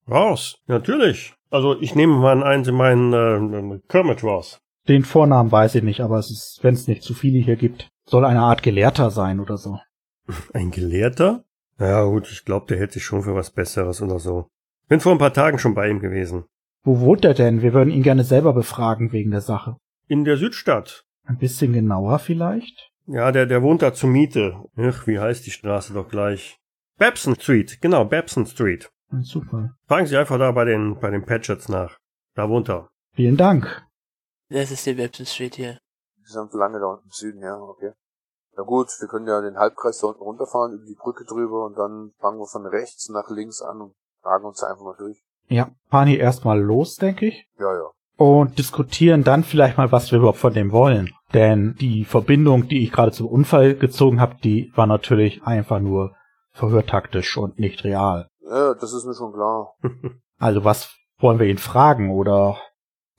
Ross, 0.07 0.57
natürlich. 0.67 1.34
Also 1.56 1.80
ich 1.80 1.96
nehme 1.96 2.18
mal 2.18 2.44
an, 2.44 2.66
Sie 2.66 2.74
meinen 2.74 3.14
äh, 3.14 3.80
Kermit 3.88 4.24
Ross. 4.24 4.60
Den 4.90 5.06
Vornamen 5.06 5.54
weiß 5.54 5.76
ich 5.76 5.84
nicht, 5.84 6.02
aber 6.02 6.20
es 6.20 6.30
ist, 6.30 6.60
wenn 6.64 6.74
es 6.74 6.90
nicht 6.90 7.02
zu 7.02 7.14
viele 7.14 7.40
hier 7.40 7.56
gibt, 7.56 7.88
soll 8.06 8.26
eine 8.26 8.42
Art 8.42 8.62
Gelehrter 8.62 9.10
sein 9.10 9.40
oder 9.40 9.56
so. 9.56 9.80
Ein 10.54 10.72
Gelehrter? 10.72 11.46
Ja 11.80 12.04
gut, 12.04 12.30
ich 12.30 12.44
glaube, 12.44 12.66
der 12.68 12.78
hält 12.78 12.92
sich 12.92 13.06
schon 13.06 13.22
für 13.22 13.36
was 13.36 13.52
Besseres 13.52 14.02
oder 14.02 14.20
so. 14.20 14.50
Bin 14.90 15.00
vor 15.00 15.14
ein 15.14 15.18
paar 15.18 15.34
Tagen 15.34 15.58
schon 15.58 15.76
bei 15.76 15.90
ihm 15.90 16.02
gewesen. 16.02 16.44
Wo 16.84 17.00
wohnt 17.00 17.24
er 17.24 17.34
denn? 17.34 17.62
Wir 17.62 17.74
würden 17.74 17.90
ihn 17.90 18.04
gerne 18.04 18.26
selber 18.26 18.52
befragen 18.52 19.14
wegen 19.14 19.32
der 19.32 19.42
Sache. 19.42 19.78
In 20.10 20.26
der 20.26 20.36
Südstadt. 20.36 21.06
Ein 21.24 21.38
bisschen 21.38 21.72
genauer 21.72 22.20
vielleicht? 22.20 22.92
Ja, 23.08 23.32
der, 23.32 23.46
der 23.46 23.64
wohnt 23.64 23.82
da 23.82 23.94
zur 23.94 24.10
Miete. 24.10 24.58
Ach, 24.76 25.08
wie 25.08 25.20
heißt 25.20 25.46
die 25.46 25.52
Straße 25.52 25.94
doch 25.94 26.10
gleich? 26.10 26.58
Babson 26.98 27.36
Street, 27.36 27.80
genau, 27.82 28.04
Babson 28.04 28.46
Street. 28.46 28.92
Ah, 29.12 29.22
Super. 29.22 29.76
Fragen 29.88 30.08
Sie 30.08 30.18
einfach 30.18 30.40
da 30.40 30.52
bei 30.52 30.66
den, 30.66 31.00
bei 31.00 31.10
den 31.10 31.26
Patchets 31.26 31.70
nach. 31.70 31.98
Da 32.36 32.50
wohnt 32.50 32.70
er. 32.70 32.90
Vielen 33.14 33.38
Dank. 33.38 33.86
Das 34.50 34.72
ist 34.72 34.86
der 34.86 34.98
Webson 34.98 35.26
Street 35.26 35.56
hier. 35.56 35.80
Die 36.18 36.32
sind 36.32 36.52
so 36.52 36.58
lange 36.58 36.80
da 36.80 36.86
unten 36.88 37.06
im 37.06 37.12
Süden, 37.12 37.42
ja, 37.42 37.56
okay. 37.58 37.92
Na 38.58 38.64
gut, 38.64 38.88
wir 39.00 39.08
können 39.08 39.28
ja 39.28 39.42
den 39.42 39.58
Halbkreis 39.58 40.00
da 40.00 40.08
unten 40.08 40.22
runterfahren, 40.22 40.74
über 40.74 40.86
die 40.86 40.96
Brücke 40.96 41.26
drüber 41.26 41.66
und 41.66 41.78
dann 41.78 42.12
fangen 42.20 42.40
wir 42.40 42.48
von 42.48 42.66
rechts 42.66 43.10
nach 43.10 43.30
links 43.30 43.62
an 43.62 43.82
und 43.82 43.94
fragen 44.22 44.46
uns 44.46 44.60
da 44.60 44.68
einfach 44.68 44.84
mal 44.84 44.96
durch. 44.98 45.22
Ja, 45.48 45.70
fahren 45.90 46.08
hier 46.08 46.20
erstmal 46.20 46.60
los, 46.60 46.96
denke 46.96 47.28
ich. 47.28 47.48
Ja, 47.60 47.74
ja. 47.74 47.90
Und 48.18 48.58
diskutieren 48.58 49.24
dann 49.24 49.44
vielleicht 49.44 49.78
mal, 49.78 49.92
was 49.92 50.12
wir 50.12 50.20
überhaupt 50.20 50.38
von 50.40 50.54
dem 50.54 50.72
wollen. 50.72 51.14
Denn 51.34 51.76
die 51.80 52.06
Verbindung, 52.06 52.68
die 52.68 52.84
ich 52.84 52.92
gerade 52.92 53.12
zum 53.12 53.28
Unfall 53.28 53.76
gezogen 53.76 54.22
habe, 54.22 54.36
die 54.42 54.72
war 54.76 54.88
natürlich 54.88 55.44
einfach 55.44 55.80
nur 55.80 56.16
verhörtaktisch 56.54 57.36
und 57.38 57.60
nicht 57.60 57.84
real. 57.84 58.30
Ja, 58.48 58.74
das 58.74 58.94
ist 58.94 59.06
mir 59.06 59.16
schon 59.16 59.34
klar. 59.34 59.75
Also 60.38 60.66
was 60.66 60.94
wollen 61.20 61.40
wir 61.40 61.48
ihn 61.48 61.58
fragen 61.58 62.12
oder 62.12 62.58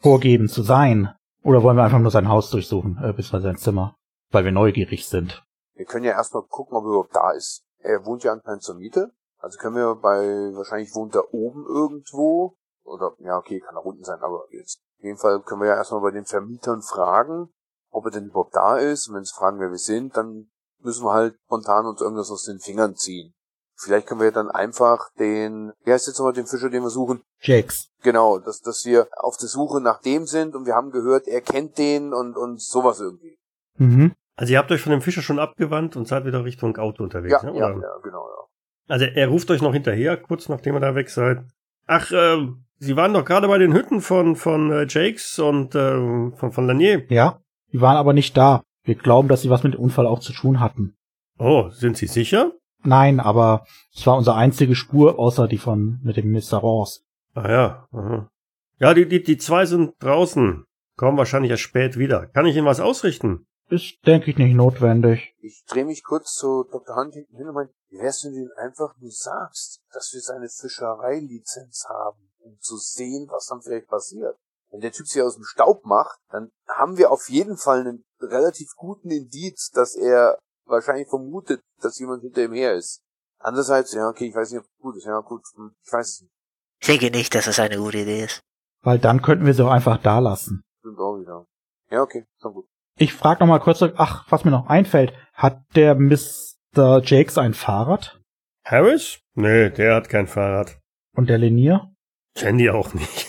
vorgeben 0.01 0.49
zu 0.49 0.61
sein? 0.63 1.15
Oder 1.43 1.63
wollen 1.63 1.79
wir 1.79 1.85
einfach 1.85 1.99
nur 1.99 2.11
sein 2.11 2.29
Haus 2.29 2.51
durchsuchen, 2.51 2.99
äh, 3.03 3.15
bis 3.15 3.29
sein 3.29 3.57
Zimmer, 3.57 3.97
weil 4.31 4.45
wir 4.45 4.53
neugierig 4.53 5.09
sind? 5.09 5.43
Wir 5.75 5.87
können 5.87 6.05
ja 6.05 6.13
erstmal 6.13 6.43
gucken, 6.43 6.77
ob 6.77 6.85
er 6.85 6.89
überhaupt 6.89 7.17
da 7.17 7.31
ist. 7.31 7.65
Er 7.79 8.05
wohnt 8.05 8.23
ja 8.25 8.33
anscheinend 8.33 8.63
zur 8.63 8.75
Miete. 8.75 9.13
Also 9.39 9.59
können 9.59 9.77
wir 9.77 9.95
bei, 9.95 10.27
wahrscheinlich 10.57 10.95
wohnt 10.95 11.15
er 11.15 11.33
oben 11.33 11.65
irgendwo. 11.67 12.57
Oder, 12.85 13.13
ja, 13.21 13.39
okay, 13.39 13.61
kann 13.61 13.77
er 13.77 13.87
unten 13.87 14.05
sein, 14.05 14.21
aber 14.21 14.45
jetzt. 14.51 14.81
Auf 14.99 15.05
jeden 15.05 15.19
Fall 15.19 15.41
können 15.41 15.61
wir 15.61 15.69
ja 15.69 15.77
erstmal 15.77 16.01
bei 16.01 16.11
den 16.11 16.25
Vermietern 16.25 16.83
fragen, 16.83 17.49
ob 17.91 18.07
er 18.07 18.11
denn 18.11 18.27
überhaupt 18.27 18.55
da 18.55 18.77
ist. 18.77 19.09
Und 19.09 19.15
wenn 19.15 19.25
sie 19.25 19.35
fragen, 19.35 19.61
wer 19.61 19.71
wir 19.71 19.79
sind, 19.79 20.17
dann 20.17 20.51
müssen 20.81 21.05
wir 21.05 21.13
halt 21.13 21.39
spontan 21.45 21.87
uns 21.87 22.01
irgendwas 22.01 22.31
aus 22.31 22.45
den 22.45 22.59
Fingern 22.59 22.95
ziehen. 22.97 23.36
Vielleicht 23.79 24.07
können 24.07 24.21
wir 24.21 24.33
dann 24.33 24.51
einfach 24.51 25.11
den, 25.19 25.73
wie 25.85 25.93
heißt 25.93 26.07
jetzt 26.07 26.19
nochmal 26.19 26.33
den 26.33 26.47
Fischer, 26.47 26.71
den 26.71 26.83
wir 26.83 26.91
suchen? 26.91 27.21
Jakes. 27.43 27.91
Genau, 28.03 28.39
dass, 28.39 28.61
dass 28.63 28.85
wir 28.87 29.07
auf 29.19 29.37
der 29.37 29.49
Suche 29.49 29.81
nach 29.81 30.01
dem 30.01 30.27
sind 30.27 30.55
und 30.55 30.67
wir 30.67 30.75
haben 30.75 30.91
gehört, 30.91 31.27
er 31.29 31.41
kennt 31.43 31.77
den 31.79 32.15
und, 32.15 32.37
und 32.37 32.61
sowas 32.61 33.01
irgendwie. 33.01 33.39
Mhm. 33.77 34.13
Also 34.37 34.53
ihr 34.53 34.59
habt 34.59 34.71
euch 34.73 34.81
von 34.81 34.93
dem 34.93 35.03
Fischer 35.03 35.23
schon 35.23 35.39
abgewandt 35.39 35.97
und 35.97 36.09
seid 36.09 36.25
wieder 36.25 36.45
Richtung 36.45 36.77
Auto 36.77 37.03
unterwegs, 37.03 37.43
Ja, 37.43 37.51
ne? 37.51 37.59
ja, 37.59 37.67
Oder? 37.67 37.83
ja, 37.83 37.99
genau, 38.03 38.27
ja. 38.29 38.45
Also 38.89 39.05
er 39.07 39.29
ruft 39.29 39.51
euch 39.51 39.61
noch 39.63 39.73
hinterher, 39.73 40.17
kurz 40.17 40.49
nachdem 40.49 40.75
ihr 40.77 40.81
da 40.81 40.95
weg 40.95 41.11
seid. 41.11 41.43
Ach, 41.87 42.11
ähm, 42.15 42.63
Sie 42.79 42.95
waren 42.95 43.15
doch 43.15 43.25
gerade 43.25 43.49
bei 43.49 43.57
den 43.57 43.73
Hütten 43.73 44.03
von, 44.03 44.37
von 44.37 44.71
äh, 44.71 44.87
Jakes 44.87 45.39
und 45.39 45.75
äh, 45.75 46.31
von, 46.37 46.53
von 46.53 46.67
Lanier. 46.67 47.11
Ja, 47.11 47.41
die 47.73 47.81
waren 47.81 47.97
aber 47.97 48.13
nicht 48.13 48.37
da. 48.37 48.63
Wir 48.85 48.95
glauben, 48.97 49.29
dass 49.29 49.41
sie 49.43 49.49
was 49.51 49.63
mit 49.63 49.75
dem 49.75 49.81
Unfall 49.81 50.07
auch 50.07 50.21
zu 50.21 50.33
tun 50.35 50.61
hatten. 50.61 50.95
Oh, 51.39 51.71
sind 51.71 51.97
Sie 51.97 52.07
sicher? 52.07 52.53
Nein, 52.83 53.21
aber 53.21 53.67
es 53.95 54.07
war 54.07 54.17
unsere 54.17 54.37
einzige 54.37 54.75
Spur, 54.75 55.19
außer 55.19 55.49
die 55.49 55.59
von 55.59 56.01
mit 56.03 56.17
dem 56.17 56.31
Mr. 56.31 56.59
Ross. 56.59 57.05
Ah 57.35 57.51
ja. 57.51 57.89
Aha. 57.93 58.31
Ja, 58.79 58.95
die, 58.95 59.09
die, 59.09 59.23
die 59.23 59.39
zwei 59.39 59.67
sind 59.67 59.95
draußen. 60.01 60.65
Kommen 60.97 61.19
wahrscheinlich 61.19 61.51
erst 61.51 61.63
spät 61.63 61.99
wieder. 61.99 62.27
Kann 62.27 62.47
ich 62.47 62.57
Ihnen 62.57 62.67
was 62.67 62.81
ausrichten? 62.81 63.47
Ist, 63.69 63.99
denke 64.07 64.31
ich, 64.31 64.39
nicht 64.39 64.55
notwendig. 64.55 65.35
Ich 65.41 65.65
drehe 65.67 65.85
mich 65.85 66.05
kurz 66.05 66.35
zu 66.35 66.65
Dr. 66.71 66.95
Huntington 66.95 67.37
hin 67.37 67.49
und 67.49 67.55
meine, 67.55 67.71
wie 67.89 67.99
wär's, 67.99 68.25
wenn 68.25 68.33
du 68.33 68.41
ihm 68.43 68.51
einfach 68.57 68.95
nur 68.99 69.11
sagst, 69.11 69.81
dass 69.93 70.13
wir 70.13 70.21
seine 70.21 70.49
Fischereilizenz 70.49 71.85
haben, 71.89 72.31
um 72.39 72.57
zu 72.61 72.77
sehen, 72.77 73.27
was 73.29 73.47
dann 73.47 73.63
vielleicht 73.63 73.89
passiert. 73.89 74.37
Wenn 74.71 74.81
der 74.81 74.93
Typ 74.93 75.07
sich 75.07 75.21
aus 75.21 75.35
dem 75.35 75.45
Staub 75.45 75.85
macht, 75.85 76.19
dann 76.31 76.51
haben 76.69 76.97
wir 76.97 77.11
auf 77.11 77.29
jeden 77.29 77.57
Fall 77.57 77.81
einen 77.81 78.05
relativ 78.21 78.69
guten 78.77 79.11
Indiz, 79.11 79.71
dass 79.71 79.97
er 79.97 80.39
wahrscheinlich 80.67 81.09
vermutet, 81.09 81.61
dass 81.81 81.99
jemand 81.99 82.23
hinter 82.23 82.45
ihm 82.45 82.53
her 82.53 82.75
ist. 82.75 83.03
Andererseits, 83.39 83.93
ja, 83.93 84.09
okay, 84.09 84.29
ich 84.29 84.35
weiß 84.35 84.51
nicht, 84.51 84.61
ob 84.61 84.67
es 84.67 84.79
gut 84.81 84.97
ist, 84.97 85.07
ja, 85.07 85.19
gut, 85.21 85.43
hm, 85.55 85.73
ich 85.85 85.93
weiß 85.93 86.07
es 86.09 86.21
nicht. 86.23 86.33
Ich 86.81 86.87
denke 86.89 87.17
nicht, 87.17 87.35
dass 87.35 87.47
das 87.47 87.59
eine 87.59 87.79
gute 87.79 87.99
Idee 87.99 88.25
ist. 88.25 88.43
Weil 88.83 88.99
dann 88.99 89.23
könnten 89.23 89.47
wir 89.47 89.55
sie 89.55 89.65
auch 89.65 89.71
einfach 89.71 89.99
da 89.99 90.19
lassen. 90.19 90.63
Stimmt 90.81 90.99
auch 90.99 91.19
wieder. 91.19 91.47
Ja, 91.91 92.03
okay, 92.03 92.25
schon 92.41 92.55
gut. 92.55 92.67
Ich 92.99 93.13
frage 93.13 93.41
noch 93.41 93.49
mal 93.49 93.59
kurz, 93.59 93.83
ach, 93.83 94.25
was 94.31 94.45
mir 94.45 94.51
noch 94.51 94.69
einfällt, 94.69 95.13
hat 95.35 95.63
der 95.75 95.95
Mr. 95.95 97.03
Jakes 97.03 97.39
ein 97.39 97.55
Fahrrad? 97.55 98.21
Harris? 98.65 99.21
Nee, 99.35 99.71
der 99.71 99.95
hat 99.95 100.09
kein 100.09 100.27
Fahrrad. 100.27 100.79
Und 101.15 101.29
der 101.29 101.39
Lenier? 101.39 101.93
Sandy 102.37 102.71
auch 102.71 102.95
nicht. 102.95 103.29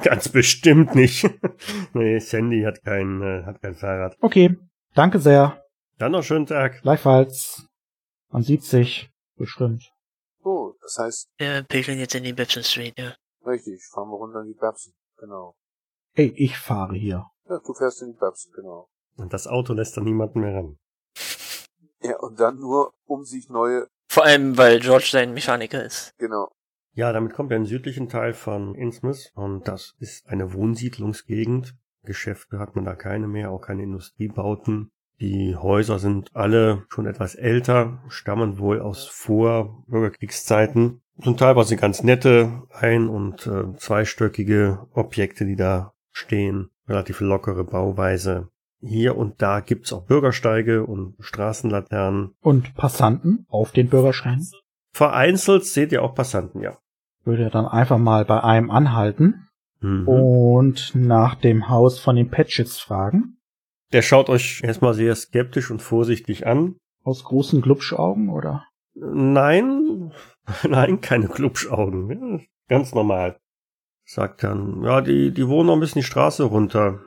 Ganz 0.02 0.28
bestimmt 0.28 0.94
nicht. 0.94 1.28
nee, 1.92 2.18
Sandy 2.18 2.62
hat 2.62 2.82
kein, 2.84 3.22
äh, 3.22 3.44
hat 3.44 3.60
kein 3.60 3.74
Fahrrad. 3.74 4.16
Okay, 4.20 4.56
danke 4.94 5.18
sehr. 5.18 5.62
Dann 5.98 6.12
noch 6.12 6.22
schönen 6.22 6.46
Tag. 6.46 6.82
Gleichfalls. 6.82 7.66
Man 8.30 8.42
sieht 8.42 8.62
sich 8.62 9.10
bestimmt. 9.36 9.92
Oh, 10.44 10.72
das 10.80 10.96
heißt, 10.98 11.28
Wir 11.38 11.62
pegeln 11.62 11.98
jetzt 11.98 12.14
in 12.14 12.24
die 12.24 12.32
Babson 12.32 12.62
Street, 12.62 12.94
ja. 12.98 13.14
richtig, 13.44 13.84
fahren 13.92 14.08
wir 14.08 14.16
runter 14.16 14.40
in 14.42 14.48
die 14.48 14.58
Babson. 14.58 14.92
Genau. 15.18 15.56
Ey, 16.14 16.32
ich 16.36 16.56
fahre 16.56 16.94
hier. 16.94 17.26
Ja, 17.48 17.58
du 17.58 17.74
fährst 17.74 18.02
in 18.02 18.12
die 18.12 18.18
Babson, 18.18 18.52
genau. 18.54 18.88
Und 19.16 19.32
das 19.32 19.46
Auto 19.48 19.72
lässt 19.72 19.96
dann 19.96 20.04
niemanden 20.04 20.40
mehr 20.40 20.54
ran. 20.54 20.78
Ja, 22.00 22.16
und 22.20 22.38
dann 22.38 22.60
nur, 22.60 22.92
um 23.06 23.24
sich 23.24 23.48
neue, 23.48 23.88
Vor 24.08 24.24
allem, 24.24 24.56
weil 24.56 24.78
George 24.78 25.08
sein 25.10 25.34
Mechaniker 25.34 25.84
ist. 25.84 26.12
genau. 26.16 26.48
Ja, 26.92 27.12
damit 27.12 27.34
kommt 27.34 27.50
er 27.50 27.56
in 27.56 27.64
den 27.64 27.68
südlichen 27.68 28.08
Teil 28.08 28.34
von 28.34 28.76
Innsmouth 28.76 29.32
und 29.34 29.66
das 29.66 29.94
ist 29.98 30.28
eine 30.28 30.52
Wohnsiedlungsgegend. 30.52 31.74
Geschäfte 32.04 32.60
hat 32.60 32.76
man 32.76 32.84
da 32.84 32.94
keine 32.94 33.26
mehr, 33.26 33.50
auch 33.50 33.58
keine 33.60 33.82
Industriebauten. 33.82 34.92
Die 35.20 35.56
Häuser 35.56 35.98
sind 35.98 36.30
alle 36.34 36.84
schon 36.88 37.06
etwas 37.06 37.34
älter, 37.34 37.98
stammen 38.08 38.58
wohl 38.58 38.80
aus 38.80 39.06
Vorbürgerkriegszeiten. 39.06 41.00
Sind 41.20 41.40
teilweise 41.40 41.76
ganz 41.76 42.02
nette 42.04 42.62
ein- 42.70 43.08
und 43.08 43.46
äh, 43.46 43.74
zweistöckige 43.76 44.86
Objekte, 44.92 45.44
die 45.44 45.56
da 45.56 45.92
stehen. 46.12 46.68
Relativ 46.88 47.20
lockere 47.20 47.64
Bauweise. 47.64 48.48
Hier 48.80 49.16
und 49.16 49.42
da 49.42 49.58
gibt's 49.60 49.92
auch 49.92 50.06
Bürgersteige 50.06 50.86
und 50.86 51.16
Straßenlaternen. 51.18 52.34
Und 52.40 52.74
Passanten 52.76 53.44
auf 53.48 53.72
den 53.72 53.88
Bürgersteinen? 53.88 54.46
Vereinzelt 54.92 55.64
seht 55.64 55.90
ihr 55.90 56.02
auch 56.04 56.14
Passanten, 56.14 56.60
ja. 56.62 56.78
Würde 57.24 57.50
dann 57.50 57.66
einfach 57.66 57.98
mal 57.98 58.24
bei 58.24 58.42
einem 58.42 58.70
anhalten 58.70 59.44
Mhm. 59.80 60.08
und 60.08 60.92
nach 60.94 61.36
dem 61.36 61.68
Haus 61.68 62.00
von 62.00 62.16
den 62.16 62.30
Patches 62.30 62.78
fragen. 62.80 63.37
Der 63.92 64.02
schaut 64.02 64.28
euch 64.28 64.62
erstmal 64.62 64.94
sehr 64.94 65.14
skeptisch 65.14 65.70
und 65.70 65.80
vorsichtig 65.80 66.46
an. 66.46 66.76
Aus 67.04 67.24
großen 67.24 67.62
Glubschaugen, 67.62 68.28
oder? 68.28 68.64
Nein, 68.94 70.12
nein, 70.68 71.00
keine 71.00 71.28
Klubschaugen. 71.28 72.10
Ja, 72.10 72.44
ganz 72.68 72.94
normal. 72.94 73.38
Sagt 74.04 74.42
dann, 74.42 74.82
ja, 74.82 75.00
die, 75.00 75.32
die 75.32 75.48
wohnen 75.48 75.66
noch 75.66 75.74
ein 75.74 75.80
bisschen 75.80 76.00
die 76.00 76.06
Straße 76.06 76.44
runter. 76.44 77.00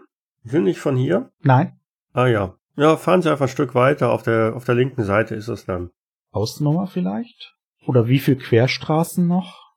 Sind 0.44 0.64
nicht 0.64 0.80
von 0.80 0.96
hier? 0.96 1.32
Nein. 1.42 1.80
Ah 2.14 2.28
ja. 2.28 2.56
Ja, 2.78 2.98
fahren 2.98 3.22
Sie 3.22 3.30
einfach 3.30 3.46
ein 3.46 3.52
Stück 3.52 3.76
weiter. 3.76 4.12
Auf 4.12 4.24
der, 4.24 4.56
auf 4.56 4.64
der 4.64 4.76
linken 4.76 5.04
Seite 5.04 5.36
ist 5.36 5.50
es 5.50 5.66
dann. 5.66 5.92
Hausnummer 6.34 6.88
vielleicht? 6.88 7.56
Oder 7.86 8.08
wie 8.08 8.20
viel 8.20 8.38
Querstraßen 8.38 9.28
noch? 9.28 9.74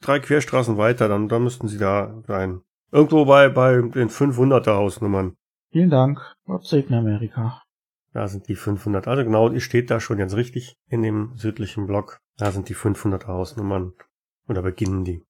Drei 0.00 0.18
Querstraßen 0.18 0.76
weiter, 0.76 1.08
dann, 1.08 1.28
dann 1.28 1.44
müssten 1.44 1.68
sie 1.68 1.78
da 1.78 2.22
sein. 2.26 2.60
Irgendwo 2.92 3.24
bei, 3.24 3.48
bei 3.48 3.76
den 3.76 4.10
500er 4.10 4.74
Hausnummern. 4.74 5.36
Vielen 5.74 5.90
Dank. 5.90 6.20
Gott 6.46 6.64
segne 6.66 6.98
Amerika. 6.98 7.60
Da 8.12 8.28
sind 8.28 8.46
die 8.46 8.54
500. 8.54 9.08
Also 9.08 9.24
genau, 9.24 9.50
ihr 9.50 9.60
steht 9.60 9.90
da 9.90 9.98
schon 9.98 10.20
jetzt 10.20 10.36
richtig 10.36 10.76
in 10.86 11.02
dem 11.02 11.32
südlichen 11.34 11.88
Block. 11.88 12.20
Da 12.36 12.52
sind 12.52 12.68
die 12.68 12.76
500er 12.76 13.26
Hausnummern. 13.26 13.92
Oder 14.48 14.62
beginnen 14.62 15.02
die. 15.02 15.24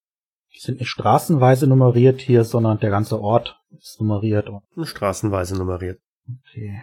Die 0.53 0.59
sind 0.59 0.81
nicht 0.81 0.91
straßenweise 0.91 1.67
nummeriert 1.67 2.21
hier, 2.21 2.45
sondern 2.45 2.79
der 2.79 2.91
ganze 2.91 3.23
Ort 3.23 3.59
ist 3.71 3.99
nummeriert. 4.03 4.51
Straßenweise 4.83 5.57
nummeriert. 5.57 5.99
Okay. 6.29 6.83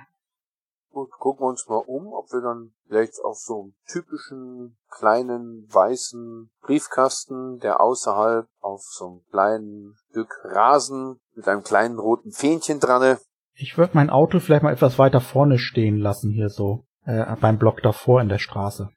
Gut, 0.90 1.12
gucken 1.12 1.46
wir 1.46 1.50
uns 1.50 1.68
mal 1.70 1.84
um, 1.86 2.08
ob 2.14 2.34
wir 2.34 2.42
dann 2.42 2.74
vielleicht 2.88 3.24
auf 3.24 3.38
so 3.38 3.62
einem 3.62 3.74
typischen 3.86 4.76
kleinen 4.90 5.72
weißen 5.72 6.50
Briefkasten, 6.64 7.60
der 7.60 7.80
außerhalb 7.80 8.48
auf 8.60 8.82
so 8.82 9.06
einem 9.06 9.22
kleinen 9.30 9.96
Stück 10.10 10.34
Rasen 10.46 11.20
mit 11.36 11.48
einem 11.48 11.62
kleinen 11.62 12.00
roten 12.00 12.32
Fähnchen 12.32 12.80
dran. 12.80 13.20
Ich 13.62 13.78
würde 13.78 13.92
mein 13.94 14.10
Auto 14.10 14.40
vielleicht 14.40 14.64
mal 14.64 14.74
etwas 14.74 14.98
weiter 14.98 15.22
vorne 15.22 15.60
stehen 15.60 15.98
lassen, 15.98 16.32
hier 16.32 16.50
so, 16.50 16.86
äh, 17.06 17.36
beim 17.40 17.60
Block 17.60 17.82
davor 17.82 18.22
in 18.22 18.30
der 18.30 18.40
Straße. 18.40 18.90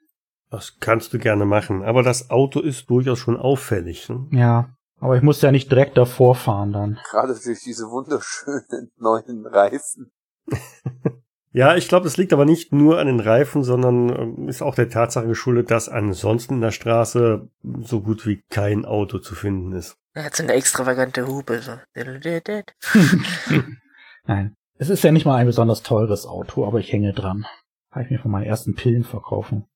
Das 0.50 0.78
kannst 0.80 1.12
du 1.12 1.18
gerne 1.18 1.44
machen, 1.44 1.82
aber 1.82 2.02
das 2.02 2.30
Auto 2.30 2.60
ist 2.60 2.88
durchaus 2.88 3.18
schon 3.18 3.36
auffällig. 3.36 4.08
Ne? 4.08 4.26
Ja, 4.30 4.70
aber 5.00 5.16
ich 5.16 5.22
muss 5.22 5.42
ja 5.42 5.52
nicht 5.52 5.70
direkt 5.70 5.98
davor 5.98 6.34
fahren 6.34 6.72
dann. 6.72 6.98
Gerade 7.10 7.34
durch 7.34 7.60
diese 7.62 7.90
wunderschönen 7.90 8.90
neuen 8.96 9.46
Reifen. 9.46 10.10
Ja, 11.56 11.76
ich 11.76 11.86
glaube, 11.86 12.08
es 12.08 12.16
liegt 12.16 12.32
aber 12.32 12.46
nicht 12.46 12.72
nur 12.72 12.98
an 12.98 13.06
den 13.06 13.20
Reifen, 13.20 13.62
sondern 13.62 14.08
ähm, 14.08 14.48
ist 14.48 14.60
auch 14.60 14.74
der 14.74 14.88
Tatsache 14.88 15.28
geschuldet, 15.28 15.70
dass 15.70 15.88
ansonsten 15.88 16.54
in 16.54 16.60
der 16.60 16.72
Straße 16.72 17.48
so 17.80 18.00
gut 18.00 18.26
wie 18.26 18.42
kein 18.50 18.84
Auto 18.84 19.20
zu 19.20 19.36
finden 19.36 19.70
ist. 19.70 19.96
Er 20.14 20.24
hat 20.24 20.34
so 20.34 20.42
eine 20.42 20.54
extravagante 20.54 21.28
Hupe. 21.28 21.60
So. 21.60 21.78
Nein. 24.26 24.54
Es 24.76 24.90
ist 24.90 25.04
ja 25.04 25.12
nicht 25.12 25.24
mal 25.24 25.36
ein 25.36 25.46
besonders 25.46 25.82
teures 25.82 26.26
Auto, 26.26 26.66
aber 26.66 26.80
ich 26.80 26.92
hänge 26.92 27.12
dran. 27.12 27.46
Habe 27.90 28.04
ich 28.04 28.10
mir 28.10 28.18
von 28.18 28.30
meinen 28.30 28.46
ersten 28.46 28.74
Pillen 28.74 29.04
verkaufen 29.04 29.66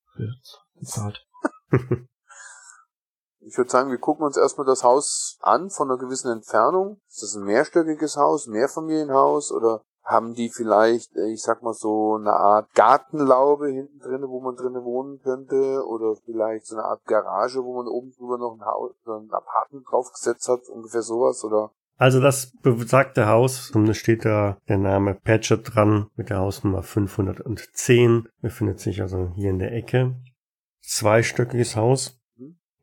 bezahlt. 0.74 1.24
Ich 3.40 3.56
würde 3.56 3.70
sagen, 3.70 3.90
wir 3.90 3.96
gucken 3.96 4.26
uns 4.26 4.36
erstmal 4.36 4.66
das 4.66 4.84
Haus 4.84 5.38
an 5.40 5.70
von 5.70 5.88
einer 5.88 5.98
gewissen 5.98 6.30
Entfernung. 6.30 7.00
Ist 7.08 7.22
das 7.22 7.34
ein 7.34 7.44
mehrstöckiges 7.44 8.18
Haus, 8.18 8.46
Mehrfamilienhaus 8.46 9.52
oder 9.52 9.80
haben 10.04 10.34
die 10.34 10.50
vielleicht, 10.50 11.16
äh, 11.16 11.32
ich 11.32 11.42
sag 11.42 11.62
mal 11.62 11.72
so, 11.72 12.16
eine 12.16 12.34
Art 12.34 12.74
Gartenlaube 12.74 13.68
hinten 13.68 14.00
drinne, 14.00 14.28
wo 14.28 14.40
man 14.40 14.56
drinnen 14.56 14.84
wohnen 14.84 15.20
könnte? 15.20 15.82
Oder 15.86 16.16
vielleicht 16.16 16.66
so 16.66 16.76
eine 16.76 16.84
Art 16.84 17.04
Garage, 17.04 17.64
wo 17.64 17.74
man 17.74 17.88
oben 17.88 18.12
drüber 18.12 18.36
noch 18.36 18.54
ein, 18.54 18.66
Haus, 18.66 18.92
ein 19.06 19.30
Apartment 19.30 19.86
draufgesetzt 19.90 20.48
hat? 20.48 20.68
Ungefähr 20.68 21.02
sowas? 21.02 21.42
Oder 21.42 21.72
Also 21.98 22.20
das 22.20 22.52
besagte 22.62 23.26
Haus, 23.26 23.72
steht 23.92 24.24
da 24.24 24.56
der 24.68 24.78
Name 24.78 25.14
Patchett 25.14 25.74
dran 25.74 26.06
mit 26.14 26.30
der 26.30 26.38
Hausnummer 26.38 26.84
510, 26.84 28.28
befindet 28.40 28.78
sich 28.78 29.02
also 29.02 29.32
hier 29.34 29.50
in 29.50 29.58
der 29.58 29.72
Ecke. 29.72 30.14
Zweistöckiges 30.80 31.74
Haus, 31.74 32.20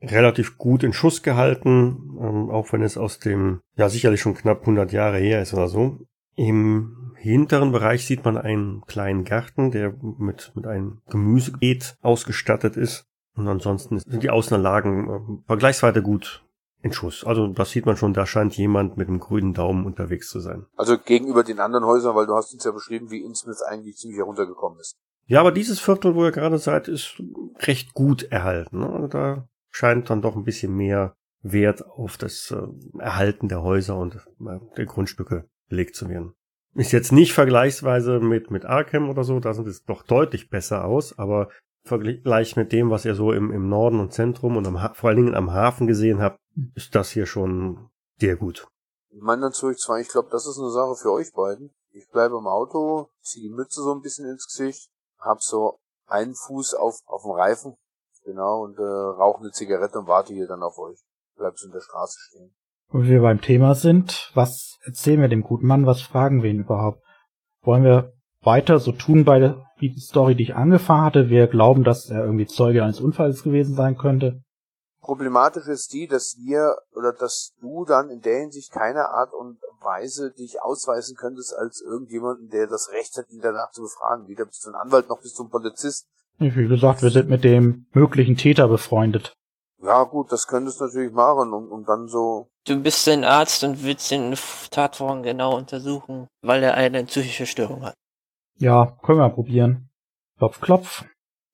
relativ 0.01 0.57
gut 0.57 0.83
in 0.83 0.91
Schuss 0.91 1.23
gehalten, 1.23 2.17
ähm, 2.19 2.49
auch 2.49 2.73
wenn 2.73 2.81
es 2.81 2.97
aus 2.97 3.17
dem, 3.19 3.61
ja 3.77 3.87
sicherlich 3.87 4.19
schon 4.19 4.35
knapp 4.35 4.59
100 4.61 4.91
Jahre 4.91 5.17
her 5.17 5.41
ist 5.41 5.53
oder 5.53 5.69
so. 5.69 5.99
Im 6.35 7.13
hinteren 7.15 7.71
Bereich 7.71 8.05
sieht 8.05 8.25
man 8.25 8.37
einen 8.37 8.81
kleinen 8.81 9.23
Garten, 9.23 9.71
der 9.71 9.93
mit, 10.19 10.51
mit 10.55 10.67
einem 10.67 11.01
Gemüsebeet 11.09 11.97
ausgestattet 12.01 12.75
ist. 12.75 13.07
Und 13.35 13.47
ansonsten 13.47 13.97
sind 13.99 14.23
die 14.23 14.29
Außenanlagen 14.29 15.09
äh, 15.09 15.47
vergleichsweise 15.47 16.01
gut 16.01 16.44
in 16.85 16.93
Schuss. 16.93 17.23
Also 17.25 17.47
das 17.47 17.71
sieht 17.71 17.87
man 17.87 17.97
schon, 17.97 18.13
da 18.13 18.27
scheint 18.27 18.55
jemand 18.55 18.95
mit 18.95 19.07
einem 19.07 19.19
grünen 19.19 19.55
Daumen 19.55 19.87
unterwegs 19.87 20.29
zu 20.29 20.39
sein. 20.39 20.67
also 20.77 20.99
gegenüber 20.99 21.43
den 21.43 21.59
anderen 21.59 21.83
Häusern, 21.83 22.15
weil 22.15 22.27
du 22.27 22.35
hast 22.35 22.53
uns 22.53 22.63
ja 22.63 22.71
beschrieben, 22.71 23.09
wie 23.09 23.23
Innsmouth 23.23 23.63
eigentlich 23.67 23.97
ziemlich 23.97 24.19
heruntergekommen 24.19 24.79
ist. 24.79 24.95
Ja, 25.25 25.39
aber 25.39 25.51
dieses 25.51 25.79
Viertel, 25.79 26.13
wo 26.13 26.23
ihr 26.23 26.31
gerade 26.31 26.59
seid, 26.59 26.87
ist 26.87 27.19
recht 27.57 27.95
gut 27.95 28.21
erhalten. 28.31 28.83
Also 28.83 29.07
da 29.07 29.49
scheint 29.71 30.11
dann 30.11 30.21
doch 30.21 30.35
ein 30.35 30.43
bisschen 30.43 30.75
mehr 30.75 31.15
Wert 31.41 31.83
auf 31.83 32.17
das 32.17 32.51
äh, 32.51 32.99
Erhalten 32.99 33.47
der 33.47 33.63
Häuser 33.63 33.97
und 33.97 34.15
äh, 34.15 34.59
der 34.77 34.85
Grundstücke 34.85 35.49
gelegt 35.69 35.95
zu 35.95 36.07
werden. 36.07 36.35
Ist 36.75 36.91
jetzt 36.91 37.11
nicht 37.11 37.33
vergleichsweise 37.33 38.19
mit, 38.19 38.51
mit 38.51 38.65
Arkham 38.65 39.09
oder 39.09 39.23
so, 39.23 39.39
da 39.39 39.55
sieht 39.55 39.65
es 39.65 39.85
doch 39.85 40.03
deutlich 40.03 40.49
besser 40.49 40.85
aus, 40.85 41.17
aber 41.17 41.49
Vergleich 41.85 42.55
mit 42.55 42.71
dem, 42.71 42.89
was 42.89 43.05
ihr 43.05 43.13
so 43.13 43.31
im, 43.31 43.51
im 43.51 43.69
Norden 43.69 43.99
und 43.99 44.11
Zentrum 44.11 44.57
und 44.57 44.65
am, 44.65 44.77
vor 44.95 45.09
allen 45.09 45.17
Dingen 45.17 45.35
am 45.35 45.53
Hafen 45.53 45.85
gesehen 45.85 46.19
habt, 46.19 46.39
ist 46.73 46.95
das 46.95 47.11
hier 47.11 47.27
schon 47.27 47.89
sehr 48.19 48.35
gut. 48.35 48.67
Ich 49.09 49.21
meine 49.21 49.41
natürlich 49.41 49.77
zwar, 49.77 49.99
ich 49.99 50.09
glaube, 50.09 50.29
das 50.31 50.47
ist 50.47 50.59
eine 50.59 50.71
Sache 50.71 50.95
für 50.95 51.11
euch 51.11 51.31
beiden. 51.33 51.73
Ich 51.91 52.09
bleibe 52.09 52.37
im 52.37 52.47
Auto, 52.47 53.09
ziehe 53.21 53.47
die 53.47 53.55
Mütze 53.55 53.81
so 53.81 53.93
ein 53.93 54.01
bisschen 54.01 54.27
ins 54.27 54.47
Gesicht, 54.47 54.89
hab 55.19 55.41
so 55.41 55.77
einen 56.07 56.35
Fuß 56.35 56.73
auf, 56.73 56.99
auf 57.05 57.21
dem 57.21 57.31
Reifen, 57.31 57.75
genau, 58.23 58.63
und 58.63 58.77
äh, 58.77 58.81
rauche 58.81 59.41
eine 59.41 59.51
Zigarette 59.51 59.99
und 59.99 60.07
warte 60.07 60.33
hier 60.33 60.47
dann 60.47 60.63
auf 60.63 60.77
euch. 60.77 60.99
Bleib 61.37 61.57
so 61.57 61.67
in 61.67 61.73
der 61.73 61.81
Straße 61.81 62.17
stehen. 62.19 62.55
Wo 62.89 63.03
wir 63.03 63.21
beim 63.21 63.41
Thema 63.41 63.75
sind, 63.75 64.31
was 64.33 64.77
erzählen 64.83 65.21
wir 65.21 65.27
dem 65.27 65.43
guten 65.43 65.67
Mann, 65.67 65.85
was 65.85 66.01
fragen 66.01 66.43
wir 66.43 66.49
ihn 66.49 66.61
überhaupt? 66.61 67.01
Wollen 67.61 67.83
wir 67.83 68.13
weiter 68.41 68.79
so 68.79 68.91
tun 68.91 69.25
bei 69.25 69.39
der, 69.39 69.55
wie 69.55 69.64
die 69.89 69.99
Story, 69.99 70.35
die 70.35 70.43
ich 70.43 70.55
angefangen 70.55 71.03
hatte? 71.03 71.29
Wir 71.29 71.47
glauben, 71.47 71.83
dass 71.83 72.09
er 72.09 72.23
irgendwie 72.23 72.45
Zeuge 72.45 72.83
eines 72.83 72.99
Unfalls 72.99 73.43
gewesen 73.43 73.75
sein 73.75 73.97
könnte. 73.97 74.41
Problematisch 75.01 75.67
ist 75.67 75.93
die, 75.93 76.07
dass 76.07 76.35
wir 76.39 76.77
oder 76.95 77.13
dass 77.13 77.53
du 77.61 77.85
dann 77.85 78.09
in 78.09 78.21
der 78.21 78.39
Hinsicht 78.39 78.71
keine 78.71 79.09
Art 79.09 79.33
und 79.33 79.59
Weise 79.81 80.31
dich 80.31 80.61
ausweisen 80.63 81.15
könntest 81.15 81.55
als 81.55 81.81
irgendjemanden, 81.81 82.49
der 82.49 82.65
das 82.65 82.89
Recht 82.91 83.15
hat, 83.15 83.29
ihn 83.29 83.39
danach 83.41 83.69
zu 83.71 83.83
befragen. 83.83 84.27
Weder 84.27 84.45
bist 84.45 84.65
du 84.65 84.71
ein 84.71 84.75
Anwalt 84.75 85.07
noch 85.07 85.21
bist 85.21 85.37
du 85.37 85.43
ein 85.43 85.49
Polizist. 85.49 86.07
Wie 86.39 86.67
gesagt, 86.67 87.03
wir 87.03 87.11
sind 87.11 87.29
mit 87.29 87.43
dem 87.43 87.85
möglichen 87.93 88.35
Täter 88.35 88.67
befreundet. 88.67 89.35
Ja 89.81 90.03
gut, 90.03 90.31
das 90.31 90.47
könntest 90.47 90.79
du 90.79 90.85
natürlich 90.85 91.13
machen 91.13 91.53
und, 91.53 91.69
und 91.69 91.87
dann 91.87 92.07
so. 92.07 92.47
Du 92.65 92.81
bist 92.81 93.07
ein 93.07 93.23
Arzt 93.23 93.63
und 93.63 93.83
willst 93.83 94.09
den 94.09 94.35
Tatvorgang 94.71 95.21
genau 95.21 95.55
untersuchen, 95.55 96.27
weil 96.41 96.63
er 96.63 96.73
eine 96.73 97.03
psychische 97.05 97.45
Störung 97.45 97.85
hat. 97.85 97.93
Ja, 98.57 98.97
können 99.03 99.19
wir 99.19 99.27
mal 99.27 99.33
probieren. 99.33 99.89
Klopf, 100.37 100.61
klopf. 100.61 101.05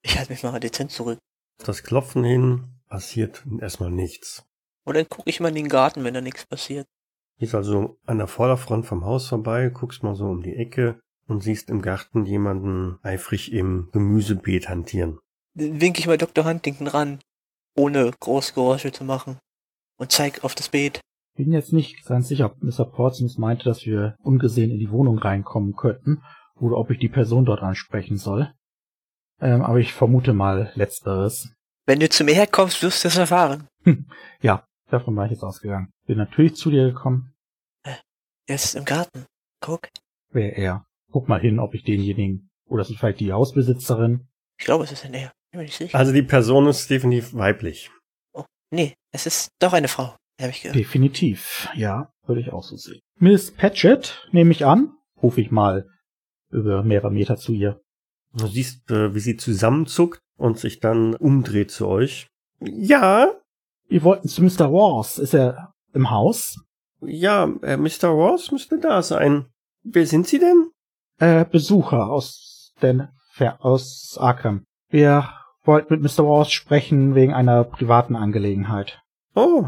Ich 0.04 0.18
halte 0.18 0.32
mich 0.32 0.44
mal 0.44 0.60
dezent 0.60 0.92
zurück. 0.92 1.18
Das 1.58 1.84
Klopfen 1.84 2.24
hin 2.24 2.82
passiert 2.88 3.44
erstmal 3.60 3.92
nichts. 3.92 4.44
Und 4.86 4.96
dann 4.96 5.08
gucke 5.10 5.30
ich 5.30 5.40
mal 5.40 5.50
in 5.50 5.56
den 5.56 5.70
Garten, 5.70 6.04
wenn 6.04 6.14
da 6.14 6.22
nichts 6.22 6.46
passiert. 6.46 6.86
Gehst 7.40 7.56
also 7.56 7.98
an 8.06 8.18
der 8.18 8.28
Vorderfront 8.28 8.86
vom 8.86 9.06
Haus 9.06 9.28
vorbei, 9.28 9.70
guckst 9.70 10.04
mal 10.04 10.16
so 10.16 10.26
um 10.26 10.44
die 10.44 10.56
Ecke 10.56 11.00
und 11.28 11.42
siehst 11.42 11.70
im 11.70 11.82
Garten 11.82 12.26
jemanden 12.26 13.00
eifrig 13.02 13.52
im 13.52 13.90
Gemüsebeet 13.92 14.70
hantieren. 14.70 15.20
Dann 15.56 15.82
winke 15.82 16.00
ich 16.00 16.08
mal 16.08 16.18
Dr. 16.18 16.46
Huntington 16.46 16.88
ran, 16.88 17.20
ohne 17.76 18.12
Großgeräusche 18.20 18.92
zu 18.92 19.04
machen. 19.04 19.40
Und 19.98 20.12
zeig 20.12 20.44
auf 20.44 20.56
das 20.56 20.70
Beet. 20.70 21.00
Bin 21.36 21.52
jetzt 21.52 21.74
nicht 21.74 22.06
ganz 22.06 22.28
sicher, 22.28 22.46
ob 22.48 22.62
Mr. 22.62 22.86
Portsmouth 22.86 23.38
meinte, 23.38 23.64
dass 23.64 23.86
wir 23.86 24.16
ungesehen 24.22 24.70
in 24.70 24.80
die 24.80 24.92
Wohnung 24.92 25.18
reinkommen 25.18 25.76
könnten 25.76 26.22
oder 26.62 26.78
ob 26.78 26.92
ich 26.92 27.00
die 27.00 27.10
Person 27.10 27.46
dort 27.46 27.62
ansprechen 27.62 28.18
soll. 28.18 28.54
Ähm, 29.40 29.62
aber 29.62 29.80
ich 29.80 29.94
vermute 29.94 30.34
mal 30.34 30.72
letzteres. 30.76 31.54
Wenn 31.86 32.00
du 32.00 32.08
zu 32.08 32.24
mir 32.24 32.36
herkommst, 32.36 32.84
wirst 32.84 33.04
du 33.04 33.08
es 33.08 33.18
erfahren. 33.18 33.68
Ja, 34.42 34.66
davon 34.90 35.16
war 35.16 35.26
ich 35.26 35.32
jetzt 35.32 35.44
ausgegangen. 35.44 35.92
Bin 36.06 36.18
natürlich 36.18 36.56
zu 36.56 36.70
dir 36.70 36.86
gekommen. 36.88 37.34
Er 37.84 38.56
ist 38.56 38.76
im 38.76 38.86
Garten. 38.86 39.26
Guck. 39.62 39.90
Wer 40.32 40.58
er? 40.58 40.86
Guck 41.12 41.28
mal 41.28 41.40
hin, 41.40 41.60
ob 41.60 41.74
ich 41.74 41.84
denjenigen, 41.84 42.50
oder 42.68 42.82
ist 42.84 42.90
es 42.90 42.98
vielleicht 42.98 43.20
die 43.20 43.34
Hausbesitzerin? 43.34 44.28
Ich 44.60 44.66
glaube, 44.66 44.84
es 44.84 44.92
ist 44.92 45.06
ein 45.06 45.14
Er. 45.14 45.32
Bin 45.52 45.60
mir 45.60 45.64
nicht 45.64 45.78
sicher. 45.78 45.98
Also 45.98 46.14
die 46.14 46.22
Person 46.22 46.68
ist 46.68 46.90
definitiv 46.90 47.34
weiblich. 47.34 47.92
Oh, 48.34 48.46
nee, 48.72 48.94
es 49.12 49.26
ist 49.26 49.50
doch 49.60 49.74
eine 49.74 49.88
Frau. 49.88 50.16
Habe 50.40 50.52
ich 50.52 50.62
gehört. 50.62 50.76
Definitiv, 50.76 51.70
ja, 51.76 52.12
würde 52.26 52.42
ich 52.42 52.52
auch 52.52 52.64
so 52.64 52.76
sehen. 52.78 53.02
Miss 53.20 53.52
Patchett, 53.52 54.28
nehme 54.32 54.52
ich 54.52 54.66
an, 54.66 54.94
rufe 55.22 55.42
ich 55.42 55.52
mal 55.52 55.88
über 56.52 56.84
mehrere 56.84 57.12
Meter 57.12 57.38
zu 57.38 57.52
ihr. 57.54 57.80
Du 58.34 58.48
siehst, 58.48 58.90
äh, 58.92 59.14
wie 59.14 59.20
sie 59.20 59.36
zusammenzuckt 59.38 60.20
und 60.38 60.58
sich 60.58 60.80
dann 60.80 61.16
umdreht 61.16 61.72
zu 61.72 61.88
euch. 61.88 62.28
Ja, 62.60 63.28
Wir 63.88 64.04
wollten 64.04 64.28
zu 64.30 64.42
Mr. 64.44 64.72
Wars. 64.72 65.18
Ist 65.18 65.34
er 65.34 65.74
im 65.94 66.10
Haus? 66.12 66.58
ja, 67.04 67.46
äh, 67.64 67.78
Mr. 67.78 68.10
Ross 68.10 68.52
müsste 68.52 68.78
da 68.80 69.02
sein. 69.02 69.48
Wer 69.84 70.06
sind 70.06 70.28
Sie 70.28 70.38
denn? 70.40 70.70
Äh, 71.20 71.46
Besucher 71.46 72.08
aus 72.08 72.74
den, 72.82 73.08
Ver- 73.34 73.58
aus 73.66 74.18
Arkham. 74.20 74.66
Wir 74.90 75.28
wollten 75.64 75.94
mit 76.00 76.04
Mr. 76.04 76.26
Wars 76.28 76.52
sprechen 76.52 77.16
wegen 77.16 77.34
einer 77.34 77.64
privaten 77.64 78.16
Angelegenheit. 78.16 79.02
Oh, 79.36 79.66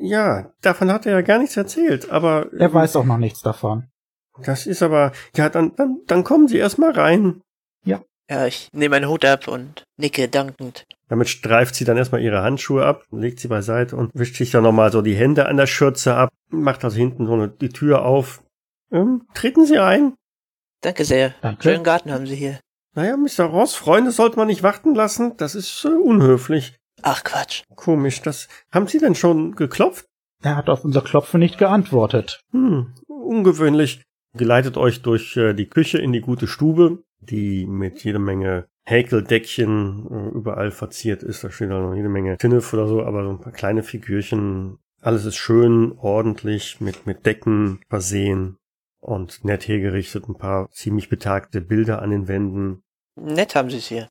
ja, 0.00 0.50
davon 0.60 0.90
hat 0.92 1.06
er 1.06 1.12
ja 1.12 1.20
gar 1.22 1.38
nichts 1.38 1.56
erzählt, 1.56 2.10
aber 2.10 2.52
Er 2.52 2.72
weiß 2.74 2.96
auch 2.96 3.04
noch 3.04 3.18
nichts 3.18 3.40
davon. 3.42 3.86
Das 4.44 4.66
ist 4.66 4.82
aber, 4.82 5.12
ja, 5.34 5.48
dann, 5.48 5.74
dann, 5.76 6.00
dann 6.06 6.24
kommen 6.24 6.48
Sie 6.48 6.58
erst 6.58 6.78
mal 6.78 6.92
rein. 6.92 7.42
Ja, 8.28 8.46
ich 8.46 8.68
nehme 8.72 8.96
meinen 8.96 9.08
Hut 9.08 9.24
ab 9.24 9.46
und 9.46 9.84
nicke 9.96 10.28
dankend. 10.28 10.84
Damit 11.08 11.28
streift 11.28 11.76
sie 11.76 11.84
dann 11.84 11.96
erstmal 11.96 12.22
ihre 12.22 12.42
Handschuhe 12.42 12.84
ab, 12.84 13.04
legt 13.12 13.38
sie 13.38 13.46
beiseite 13.46 13.94
und 13.94 14.10
wischt 14.14 14.36
sich 14.36 14.50
dann 14.50 14.64
nochmal 14.64 14.90
so 14.90 15.00
die 15.00 15.14
Hände 15.14 15.46
an 15.46 15.56
der 15.56 15.68
Schürze 15.68 16.16
ab, 16.16 16.30
macht 16.50 16.82
also 16.82 16.96
hinten 16.96 17.26
so 17.26 17.34
eine, 17.34 17.48
die 17.48 17.68
Tür 17.68 18.04
auf. 18.04 18.42
Ähm, 18.90 19.22
treten 19.34 19.64
Sie 19.64 19.78
ein. 19.78 20.14
Danke 20.80 21.04
sehr. 21.04 21.34
Danke. 21.40 21.62
Schönen 21.62 21.84
Garten 21.84 22.12
haben 22.12 22.26
Sie 22.26 22.34
hier. 22.34 22.58
Naja, 22.94 23.16
Mr. 23.16 23.44
Ross, 23.44 23.76
Freunde 23.76 24.10
sollte 24.10 24.36
man 24.36 24.48
nicht 24.48 24.64
warten 24.64 24.94
lassen. 24.94 25.36
Das 25.36 25.54
ist 25.54 25.84
äh, 25.84 25.88
unhöflich. 25.88 26.76
Ach 27.02 27.22
Quatsch. 27.22 27.62
Komisch, 27.76 28.22
das. 28.22 28.48
Haben 28.72 28.88
Sie 28.88 28.98
denn 28.98 29.14
schon 29.14 29.54
geklopft? 29.54 30.06
Er 30.42 30.56
hat 30.56 30.68
auf 30.68 30.84
unser 30.84 31.02
Klopfen 31.02 31.38
nicht 31.38 31.58
geantwortet. 31.58 32.40
Hm, 32.50 32.94
ungewöhnlich. 33.06 34.02
Geleitet 34.36 34.76
euch 34.76 35.02
durch 35.02 35.36
äh, 35.36 35.54
die 35.54 35.68
Küche 35.68 35.98
in 35.98 36.12
die 36.12 36.20
gute 36.20 36.46
Stube, 36.46 37.02
die 37.20 37.66
mit 37.66 38.04
jede 38.04 38.18
Menge 38.18 38.66
Häkeldeckchen 38.84 40.06
äh, 40.10 40.36
überall 40.36 40.70
verziert 40.70 41.22
ist. 41.22 41.42
Da 41.42 41.50
steht 41.50 41.70
auch 41.70 41.80
noch 41.80 41.94
jede 41.94 42.08
Menge 42.08 42.36
Tinnef 42.36 42.72
oder 42.72 42.86
so, 42.86 43.02
aber 43.02 43.24
so 43.24 43.30
ein 43.30 43.40
paar 43.40 43.52
kleine 43.52 43.82
Figürchen. 43.82 44.78
Alles 45.00 45.24
ist 45.24 45.36
schön, 45.36 45.92
ordentlich, 45.98 46.80
mit, 46.80 47.06
mit 47.06 47.26
Decken 47.26 47.80
versehen 47.88 48.58
und 49.00 49.44
nett 49.44 49.68
hergerichtet. 49.68 50.28
Ein 50.28 50.36
paar 50.36 50.70
ziemlich 50.70 51.08
betagte 51.08 51.60
Bilder 51.60 52.02
an 52.02 52.10
den 52.10 52.28
Wänden. 52.28 52.82
Nett 53.16 53.54
haben 53.54 53.70
Sie 53.70 53.78
es 53.78 53.86
hier. 53.86 54.08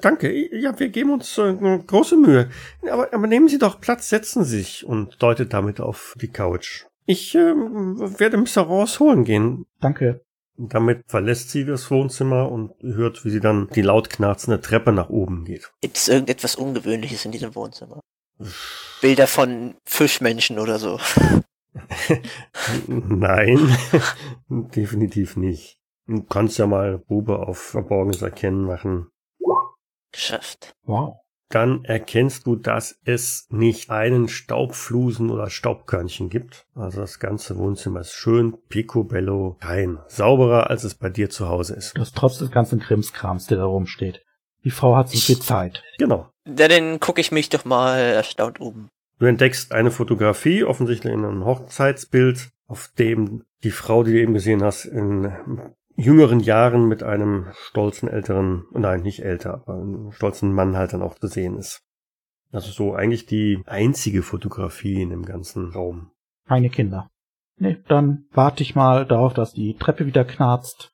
Danke. 0.00 0.32
Ja, 0.56 0.78
wir 0.78 0.88
geben 0.88 1.12
uns 1.12 1.36
äh, 1.36 1.54
große 1.54 2.16
Mühe. 2.16 2.48
Aber, 2.90 3.12
aber 3.12 3.26
nehmen 3.26 3.48
Sie 3.48 3.58
doch 3.58 3.80
Platz, 3.80 4.08
setzen 4.08 4.44
Sie 4.44 4.58
sich 4.58 4.86
und 4.86 5.22
deutet 5.22 5.52
damit 5.52 5.80
auf 5.80 6.14
die 6.20 6.28
Couch. 6.28 6.86
Ich 7.06 7.34
ähm, 7.34 7.98
werde 8.18 8.36
Mr. 8.36 8.62
Ross 8.62 9.00
holen 9.00 9.24
gehen. 9.24 9.66
Danke. 9.80 10.24
Damit 10.56 11.04
verlässt 11.08 11.50
sie 11.50 11.64
das 11.64 11.90
Wohnzimmer 11.90 12.50
und 12.50 12.74
hört, 12.82 13.24
wie 13.24 13.30
sie 13.30 13.40
dann 13.40 13.68
die 13.74 13.82
laut 13.82 14.10
knarzende 14.10 14.60
Treppe 14.60 14.92
nach 14.92 15.08
oben 15.08 15.44
geht. 15.44 15.72
Gibt 15.80 15.96
es 15.96 16.08
irgendetwas 16.08 16.56
Ungewöhnliches 16.56 17.24
in 17.24 17.32
diesem 17.32 17.54
Wohnzimmer? 17.54 18.00
Bilder 19.00 19.26
von 19.26 19.74
Fischmenschen 19.84 20.58
oder 20.58 20.78
so. 20.78 21.00
Nein, 22.86 23.76
definitiv 24.48 25.36
nicht. 25.36 25.78
Du 26.06 26.22
kannst 26.22 26.58
ja 26.58 26.66
mal 26.66 26.98
Bube 26.98 27.38
auf 27.38 27.58
Verborgenes 27.58 28.22
erkennen 28.22 28.64
machen. 28.64 29.08
Geschafft. 30.12 30.74
Wow. 30.84 31.21
Dann 31.52 31.84
erkennst 31.84 32.46
du, 32.46 32.56
dass 32.56 32.98
es 33.04 33.46
nicht 33.50 33.90
einen 33.90 34.28
Staubflusen 34.28 35.28
oder 35.28 35.50
Staubkörnchen 35.50 36.30
gibt. 36.30 36.66
Also 36.74 37.02
das 37.02 37.18
ganze 37.18 37.58
Wohnzimmer 37.58 38.00
ist 38.00 38.14
schön 38.14 38.56
picobello 38.70 39.58
rein. 39.60 39.98
Sauberer, 40.08 40.70
als 40.70 40.84
es 40.84 40.94
bei 40.94 41.10
dir 41.10 41.28
zu 41.28 41.50
Hause 41.50 41.74
ist. 41.74 41.92
Das 41.98 42.12
trotz 42.12 42.38
des 42.38 42.50
ganzen 42.50 42.80
Krimskrams, 42.80 43.48
der 43.48 43.58
da 43.58 43.66
rumsteht. 43.66 44.24
Die 44.64 44.70
Frau 44.70 44.96
hat 44.96 45.10
so 45.10 45.18
viel 45.18 45.40
Zeit. 45.40 45.82
Genau. 45.98 46.30
Ja, 46.46 46.68
dann 46.68 46.98
gucke 47.00 47.20
ich 47.20 47.32
mich 47.32 47.50
doch 47.50 47.66
mal 47.66 47.98
erstaunt 47.98 48.58
um. 48.58 48.88
Du 49.18 49.26
entdeckst 49.26 49.72
eine 49.72 49.90
Fotografie, 49.90 50.64
offensichtlich 50.64 51.12
in 51.12 51.22
einem 51.22 51.44
Hochzeitsbild, 51.44 52.48
auf 52.66 52.90
dem 52.98 53.44
die 53.62 53.70
Frau, 53.72 54.04
die 54.04 54.12
du 54.12 54.20
eben 54.20 54.32
gesehen 54.32 54.62
hast, 54.62 54.86
in 54.86 55.30
jüngeren 55.96 56.40
Jahren 56.40 56.88
mit 56.88 57.02
einem 57.02 57.48
stolzen 57.52 58.08
älteren, 58.08 58.64
nein, 58.72 59.02
nicht 59.02 59.24
älter, 59.24 59.54
aber 59.54 59.74
einem 59.74 60.12
stolzen 60.12 60.52
Mann 60.52 60.76
halt 60.76 60.92
dann 60.92 61.02
auch 61.02 61.18
zu 61.18 61.26
sehen 61.26 61.56
ist. 61.56 61.82
Also 62.52 62.70
so 62.70 62.94
eigentlich 62.94 63.26
die 63.26 63.62
einzige 63.66 64.22
Fotografie 64.22 65.00
in 65.00 65.10
dem 65.10 65.24
ganzen 65.24 65.70
Raum. 65.70 66.10
Keine 66.46 66.68
Kinder. 66.68 67.08
Nee, 67.56 67.78
dann 67.88 68.26
warte 68.32 68.62
ich 68.62 68.74
mal 68.74 69.06
darauf, 69.06 69.34
dass 69.34 69.52
die 69.52 69.76
Treppe 69.76 70.06
wieder 70.06 70.24
knarzt. 70.24 70.92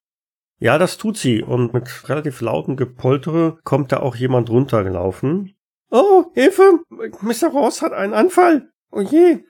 Ja, 0.58 0.78
das 0.78 0.98
tut 0.98 1.16
sie 1.16 1.42
und 1.42 1.72
mit 1.72 2.08
relativ 2.08 2.40
lauten 2.40 2.76
Gepoltere 2.76 3.58
kommt 3.64 3.92
da 3.92 4.00
auch 4.00 4.16
jemand 4.16 4.50
runtergelaufen. 4.50 5.54
Oh, 5.90 6.26
Hilfe! 6.34 6.80
Mr. 6.90 7.48
Ross 7.52 7.80
hat 7.80 7.92
einen 7.92 8.12
Anfall. 8.12 8.68
Oh 8.90 9.00
je. 9.00 9.44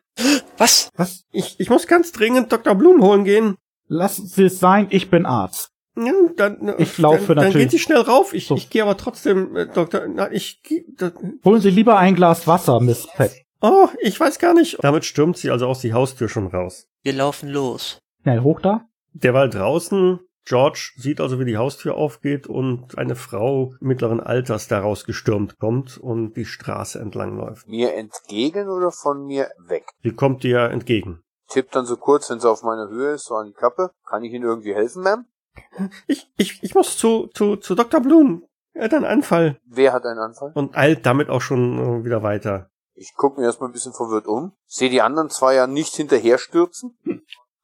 Was? 0.56 0.90
Was? 0.96 1.24
Ich, 1.30 1.58
ich 1.58 1.70
muss 1.70 1.86
ganz 1.86 2.12
dringend 2.12 2.52
Dr. 2.52 2.74
Blum 2.74 3.02
holen 3.02 3.24
gehen. 3.24 3.56
Lassen 3.88 4.26
Sie 4.26 4.44
es 4.44 4.60
sein, 4.60 4.86
ich 4.90 5.10
bin 5.10 5.26
Arzt. 5.26 5.70
Ja, 5.96 6.12
dann, 6.36 6.74
Ich 6.78 6.96
laufe 6.98 7.18
dann, 7.18 7.36
dann 7.36 7.44
natürlich- 7.46 7.64
geht 7.64 7.70
sie 7.72 7.78
schnell 7.80 8.00
rauf. 8.02 8.32
Ich, 8.32 8.46
So. 8.46 8.54
ich 8.54 8.70
gehe 8.70 8.82
aber 8.82 8.96
trotzdem, 8.96 9.56
äh, 9.56 9.66
Doktor. 9.66 10.06
Na, 10.06 10.30
ich, 10.30 10.62
geh- 10.62 10.84
da, 10.96 11.10
Holen 11.44 11.60
Sie 11.60 11.70
lieber 11.70 11.98
ein 11.98 12.14
Glas 12.14 12.46
Wasser, 12.46 12.78
Miss 12.80 13.08
Peck. 13.16 13.46
oh, 13.62 13.88
ich 14.00 14.18
weiß 14.20 14.38
gar 14.38 14.54
nicht. 14.54 14.78
Damit 14.82 15.04
stürmt 15.04 15.36
sie 15.38 15.50
also 15.50 15.66
aus 15.66 15.80
die 15.80 15.92
Haustür 15.92 16.28
schon 16.28 16.46
raus. 16.46 16.86
Wir 17.02 17.14
laufen 17.14 17.48
los. 17.48 17.98
Schnell 18.22 18.42
hoch 18.42 18.60
da. 18.60 18.82
Derweil 19.12 19.50
draußen, 19.50 20.20
George 20.44 20.92
sieht 20.96 21.20
also, 21.20 21.40
wie 21.40 21.44
die 21.44 21.56
Haustür 21.56 21.96
aufgeht 21.96 22.46
und 22.46 22.96
eine 22.96 23.16
Frau 23.16 23.74
mittleren 23.80 24.20
Alters 24.20 24.68
daraus 24.68 25.04
gestürmt 25.04 25.58
kommt 25.58 25.98
und 25.98 26.36
die 26.36 26.44
Straße 26.44 27.00
entlang 27.00 27.36
läuft. 27.36 27.66
Mir 27.66 27.94
entgegen 27.94 28.68
oder 28.68 28.92
von 28.92 29.24
mir 29.26 29.48
weg? 29.66 29.84
Sie 30.04 30.12
kommt 30.12 30.44
dir 30.44 30.70
entgegen. 30.70 31.22
Tippt 31.48 31.74
dann 31.74 31.86
so 31.86 31.96
kurz, 31.96 32.30
wenn 32.30 32.40
sie 32.40 32.48
auf 32.50 32.62
meiner 32.62 32.88
Höhe 32.88 33.12
ist, 33.14 33.24
so 33.24 33.34
an 33.34 33.46
die 33.46 33.52
Kappe. 33.52 33.90
Kann 34.06 34.22
ich 34.24 34.32
Ihnen 34.32 34.44
irgendwie 34.44 34.74
helfen, 34.74 35.02
Ma'am? 35.04 35.24
Ich, 36.06 36.30
ich, 36.36 36.62
ich 36.62 36.74
muss 36.74 36.96
zu, 36.96 37.28
zu, 37.34 37.56
zu 37.56 37.74
Dr. 37.74 38.00
Blum. 38.00 38.44
Er 38.74 38.84
hat 38.84 38.94
einen 38.94 39.04
Anfall 39.06 39.58
Wer 39.64 39.92
hat 39.92 40.04
einen 40.04 40.20
Anfall? 40.20 40.52
und 40.54 40.76
eilt 40.76 41.04
damit 41.04 41.30
auch 41.30 41.40
schon 41.40 41.78
äh, 41.78 42.04
wieder 42.04 42.22
weiter. 42.22 42.70
Ich 42.94 43.14
gucke 43.16 43.40
mir 43.40 43.46
erstmal 43.46 43.70
ein 43.70 43.72
bisschen 43.72 43.92
verwirrt 43.92 44.26
um. 44.26 44.52
Sehe 44.66 44.90
die 44.90 45.02
anderen 45.02 45.30
zwei 45.30 45.54
ja 45.54 45.66
nicht 45.66 45.94
hinterher 45.94 46.38
stürzen. 46.38 46.96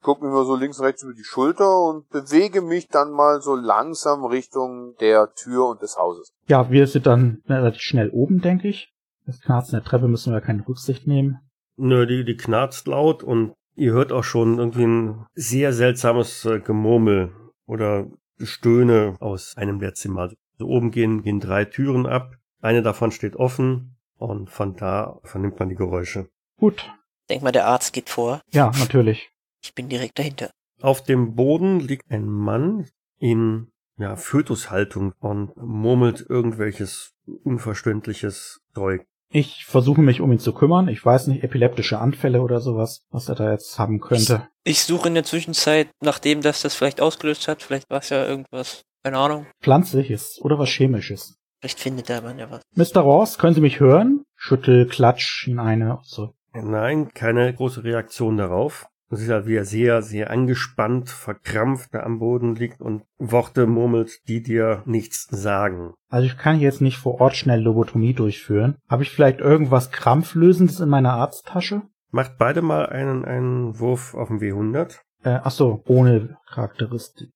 Guck 0.01 0.21
mir 0.21 0.29
mal 0.29 0.45
so 0.45 0.55
links 0.55 0.79
und 0.79 0.85
rechts 0.85 1.03
über 1.03 1.13
die 1.13 1.23
Schulter 1.23 1.79
und 1.83 2.09
bewege 2.09 2.61
mich 2.61 2.87
dann 2.89 3.11
mal 3.11 3.41
so 3.41 3.55
langsam 3.55 4.23
Richtung 4.25 4.95
der 4.99 5.33
Tür 5.33 5.67
und 5.67 5.81
des 5.81 5.97
Hauses. 5.97 6.31
Ja, 6.47 6.69
wir 6.69 6.87
sind 6.87 7.05
dann 7.05 7.41
relativ 7.47 7.81
schnell 7.81 8.09
oben, 8.11 8.41
denke 8.41 8.67
ich. 8.67 8.93
Das 9.25 9.41
Knarzen 9.41 9.71
der 9.73 9.83
Treppe 9.83 10.07
müssen 10.07 10.33
wir 10.33 10.41
keine 10.41 10.67
Rücksicht 10.67 11.07
nehmen. 11.07 11.39
Nö, 11.77 12.05
die, 12.05 12.23
die 12.23 12.37
knarzt 12.37 12.87
laut 12.87 13.23
und 13.23 13.53
ihr 13.75 13.93
hört 13.93 14.11
auch 14.11 14.23
schon 14.23 14.57
irgendwie 14.57 14.85
ein 14.85 15.25
sehr 15.33 15.73
seltsames 15.73 16.45
äh, 16.45 16.59
Gemurmel 16.59 17.33
oder 17.65 18.07
Stöhne 18.41 19.15
aus 19.19 19.55
einem 19.57 19.79
der 19.79 19.93
Zimmer. 19.93 20.21
Also 20.21 20.67
oben 20.67 20.91
gehen, 20.91 21.23
gehen 21.23 21.39
drei 21.39 21.65
Türen 21.65 22.05
ab. 22.05 22.35
Eine 22.61 22.81
davon 22.81 23.11
steht 23.11 23.35
offen 23.35 23.97
und 24.17 24.49
von 24.49 24.75
da 24.75 25.19
vernimmt 25.23 25.59
man 25.59 25.69
die 25.69 25.75
Geräusche. 25.75 26.29
Gut. 26.57 26.91
Denk 27.29 27.43
mal, 27.43 27.51
der 27.51 27.67
Arzt 27.67 27.93
geht 27.93 28.09
vor. 28.09 28.41
Ja, 28.51 28.71
natürlich. 28.77 29.31
Ich 29.61 29.73
bin 29.73 29.89
direkt 29.89 30.19
dahinter. 30.19 30.51
Auf 30.81 31.03
dem 31.03 31.35
Boden 31.35 31.79
liegt 31.79 32.09
ein 32.11 32.27
Mann 32.27 32.87
in 33.17 33.71
ja, 33.97 34.15
Fötushaltung 34.15 35.13
und 35.19 35.55
murmelt 35.57 36.25
irgendwelches 36.27 37.15
unverständliches 37.43 38.61
Zeug. 38.73 39.05
Ich 39.37 39.65
versuche 39.65 39.99
mich 39.99 40.21
um 40.21 40.31
ihn 40.31 40.39
zu 40.39 40.53
kümmern. 40.53 40.87
Ich 40.87 41.05
weiß 41.05 41.27
nicht, 41.27 41.43
epileptische 41.43 41.99
Anfälle 41.99 42.41
oder 42.41 42.61
sowas, 42.61 43.03
was 43.11 43.27
er 43.27 43.35
da 43.35 43.51
jetzt 43.51 43.77
haben 43.77 43.99
könnte. 43.99 44.47
Ich 44.63 44.85
suche 44.85 45.09
in 45.09 45.13
der 45.13 45.25
Zwischenzeit, 45.25 45.89
nachdem 46.01 46.39
das 46.39 46.61
das 46.61 46.73
vielleicht 46.73 47.01
ausgelöst 47.01 47.49
hat, 47.49 47.61
vielleicht 47.61 47.89
war 47.89 47.99
es 47.99 48.07
ja 48.07 48.25
irgendwas, 48.25 48.83
keine 49.03 49.17
Ahnung, 49.17 49.45
Pflanzliches 49.61 50.39
oder 50.41 50.57
was 50.57 50.69
Chemisches. 50.69 51.35
vielleicht 51.59 51.81
findet 51.81 52.07
der 52.07 52.21
Mann 52.21 52.39
ja 52.39 52.49
was. 52.49 52.61
Mr. 52.75 53.01
Ross, 53.01 53.37
können 53.37 53.53
Sie 53.53 53.59
mich 53.59 53.81
hören? 53.81 54.23
Schüttel, 54.37 54.87
klatsch 54.87 55.49
in 55.49 55.59
eine. 55.59 55.99
So. 56.03 56.33
Nein, 56.53 57.09
keine 57.13 57.53
große 57.53 57.83
Reaktion 57.83 58.37
darauf. 58.37 58.87
Du 59.09 59.17
siehst 59.17 59.29
halt, 59.29 59.45
wie 59.45 59.55
er 59.55 59.65
sehr, 59.65 60.01
sehr 60.01 60.31
angespannt, 60.31 61.09
verkrampft 61.09 61.93
da 61.93 62.01
am 62.01 62.17
Boden 62.17 62.55
liegt 62.55 62.81
und 62.81 63.03
Worte 63.19 63.67
murmelt, 63.67 64.27
die 64.27 64.41
dir 64.41 64.81
nichts 64.85 65.27
sagen. 65.29 65.93
Also 66.09 66.25
ich 66.25 66.37
kann 66.37 66.59
jetzt 66.59 66.81
nicht 66.81 66.97
vor 66.97 67.21
Ort 67.21 67.35
schnell 67.35 67.61
Lobotomie 67.61 68.13
durchführen. 68.13 68.77
Habe 68.89 69.03
ich 69.03 69.11
vielleicht 69.11 69.41
irgendwas 69.41 69.91
Krampflösendes 69.91 70.79
in 70.79 70.89
meiner 70.89 71.13
Arzttasche? 71.13 71.83
Macht 72.09 72.37
beide 72.39 72.63
mal 72.63 72.87
einen, 72.87 73.25
einen 73.25 73.79
Wurf 73.79 74.15
auf 74.15 74.29
dem 74.29 74.39
W100. 74.39 74.97
Äh, 75.23 75.39
ach 75.43 75.51
so, 75.51 75.83
ohne 75.85 76.37
Charakteristik. 76.49 77.29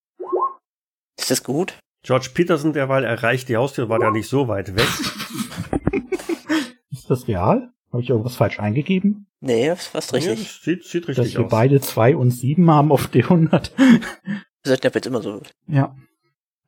Ist 1.20 1.30
das 1.30 1.44
gut? 1.44 1.78
George 2.04 2.30
Peterson 2.34 2.74
derweil 2.74 3.04
erreicht 3.04 3.50
die 3.50 3.58
Haustür, 3.58 3.90
war 3.90 4.02
ja 4.02 4.10
nicht 4.10 4.30
so 4.30 4.48
weit 4.48 4.76
weg. 4.76 4.88
Ist 6.92 7.10
das 7.10 7.28
real? 7.28 7.72
Habe 7.92 8.02
ich 8.04 8.10
irgendwas 8.10 8.36
falsch 8.36 8.60
eingegeben? 8.60 9.28
Nee, 9.40 9.68
das 9.68 9.80
ist 9.82 9.88
fast 9.88 10.14
richtig. 10.14 10.38
das 10.44 10.62
sieht, 10.64 10.84
sieht 10.84 11.04
Dass 11.10 11.18
richtig 11.18 11.38
wir 11.38 11.46
aus. 11.46 11.52
beide 11.52 11.82
zwei 11.82 12.16
und 12.16 12.32
sieben 12.32 12.70
haben 12.70 12.92
auf 12.92 13.08
D100. 13.08 13.72
Wir 13.78 14.42
sollten 14.64 14.86
ja 14.88 14.92
jetzt 14.94 15.08
immer 15.08 15.22
so. 15.22 15.42
ja. 15.68 15.96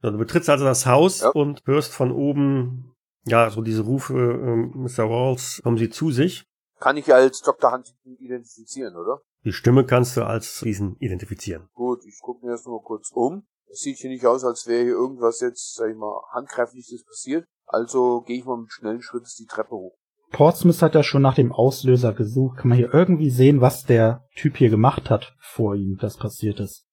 So, 0.04 0.10
du 0.10 0.18
betrittst 0.18 0.50
also 0.50 0.66
das 0.66 0.88
Haus 0.88 1.22
Ja. 1.22 1.30
und 1.30 1.62
hörst 1.66 1.94
von 1.94 2.12
oben, 2.12 2.96
ja, 3.28 3.52
so 3.52 3.62
diese 3.62 3.84
Rufe, 3.84 4.14
ähm, 4.16 4.72
Mr. 4.76 5.08
Walls, 5.12 5.60
kommen 5.62 5.78
sie 5.78 5.92
zu 5.92 6.10
sich. 6.10 6.46
Kann 6.80 6.98
ich 6.98 7.14
als 7.14 7.42
Dr. 7.42 7.72
Huntington 7.72 8.16
identifizieren, 8.18 8.96
oder? 8.96 9.22
Die 9.46 9.54
Stimme 9.54 9.86
kannst 9.86 10.18
du 10.18 10.24
als 10.26 10.62
diesen 10.62 10.96
identifizieren. 10.98 11.68
Gut, 11.74 12.00
ich 12.08 12.18
gucke 12.20 12.44
mir 12.44 12.54
erst 12.54 12.66
mal 12.66 12.82
kurz 12.82 13.12
um. 13.14 13.44
Es 13.70 13.82
sieht 13.82 13.98
hier 14.00 14.10
nicht 14.10 14.26
aus, 14.26 14.44
als 14.44 14.66
wäre 14.66 14.82
hier 14.84 14.94
irgendwas 14.94 15.40
jetzt, 15.40 15.76
sag 15.76 15.92
ich 15.92 15.96
mal, 15.96 16.20
handgreifliches 16.34 17.06
passiert. 17.06 17.46
Also 17.68 18.22
gehe 18.22 18.40
ich 18.40 18.46
mal 18.46 18.58
mit 18.58 18.72
schnellen 18.72 19.04
Schritten 19.04 19.28
die 19.38 19.46
Treppe 19.46 19.76
hoch. 19.76 19.96
Portsmouth 20.32 20.82
hat 20.82 20.96
ja 20.96 21.04
schon 21.04 21.22
nach 21.22 21.36
dem 21.36 21.52
Auslöser 21.52 22.14
gesucht. 22.14 22.58
Kann 22.58 22.70
man 22.70 22.78
hier 22.78 22.94
irgendwie 22.94 23.30
sehen, 23.30 23.62
was 23.62 23.84
der 23.84 24.26
Typ 24.36 24.58
hier 24.58 24.70
gemacht 24.70 25.10
hat 25.10 25.36
vor 25.40 25.76
ihm, 25.76 25.98
das 26.00 26.18
passiert 26.18 26.60
ist? 26.60 26.86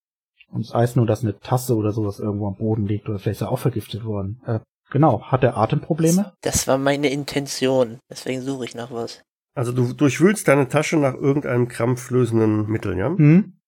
Und 0.50 0.64
es 0.64 0.74
heißt 0.74 0.96
nur, 0.96 1.06
dass 1.06 1.22
eine 1.22 1.38
Tasse 1.38 1.76
oder 1.76 1.92
sowas 1.92 2.18
irgendwo 2.18 2.48
am 2.48 2.56
Boden 2.56 2.86
liegt 2.86 3.08
oder 3.08 3.18
vielleicht 3.18 3.40
ist 3.40 3.46
er 3.46 3.52
auch 3.52 3.58
vergiftet 3.58 4.04
worden. 4.04 4.40
Äh, 4.46 4.60
genau. 4.90 5.22
Hat 5.22 5.44
er 5.44 5.56
Atemprobleme? 5.56 6.32
Das 6.42 6.66
war 6.66 6.78
meine 6.78 7.10
Intention. 7.10 7.98
Deswegen 8.10 8.42
suche 8.42 8.64
ich 8.64 8.74
nach 8.74 8.90
was. 8.90 9.22
Also 9.54 9.72
du 9.72 9.92
durchwühlst 9.92 10.48
deine 10.48 10.68
Tasche 10.68 10.96
nach 10.96 11.14
irgendeinem 11.14 11.68
krampflösenden 11.68 12.66
Mittel, 12.66 12.96
ja? 12.96 13.08
Hm? 13.08 13.58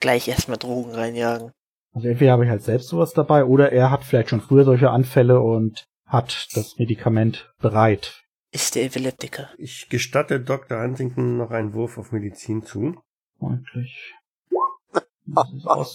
Gleich 0.00 0.28
erstmal 0.28 0.58
Drogen 0.58 0.92
reinjagen. 0.92 1.50
Also 1.94 2.08
entweder 2.08 2.32
habe 2.32 2.44
ich 2.44 2.50
halt 2.50 2.62
selbst 2.62 2.88
sowas 2.88 3.12
dabei 3.12 3.44
oder 3.44 3.72
er 3.72 3.90
hat 3.90 4.04
vielleicht 4.04 4.30
schon 4.30 4.40
früher 4.40 4.64
solche 4.64 4.90
Anfälle 4.90 5.40
und 5.40 5.84
hat 6.06 6.48
das 6.54 6.78
Medikament 6.78 7.52
bereit. 7.60 8.21
Ist 8.52 8.74
der 8.74 8.84
Epileptiker. 8.84 9.48
Ich 9.56 9.88
gestatte 9.88 10.38
Dr. 10.38 10.82
Huntington 10.82 11.38
noch 11.38 11.50
einen 11.50 11.72
Wurf 11.72 11.96
auf 11.96 12.12
Medizin 12.12 12.62
zu. 12.64 13.00
Freundlich. 13.38 14.14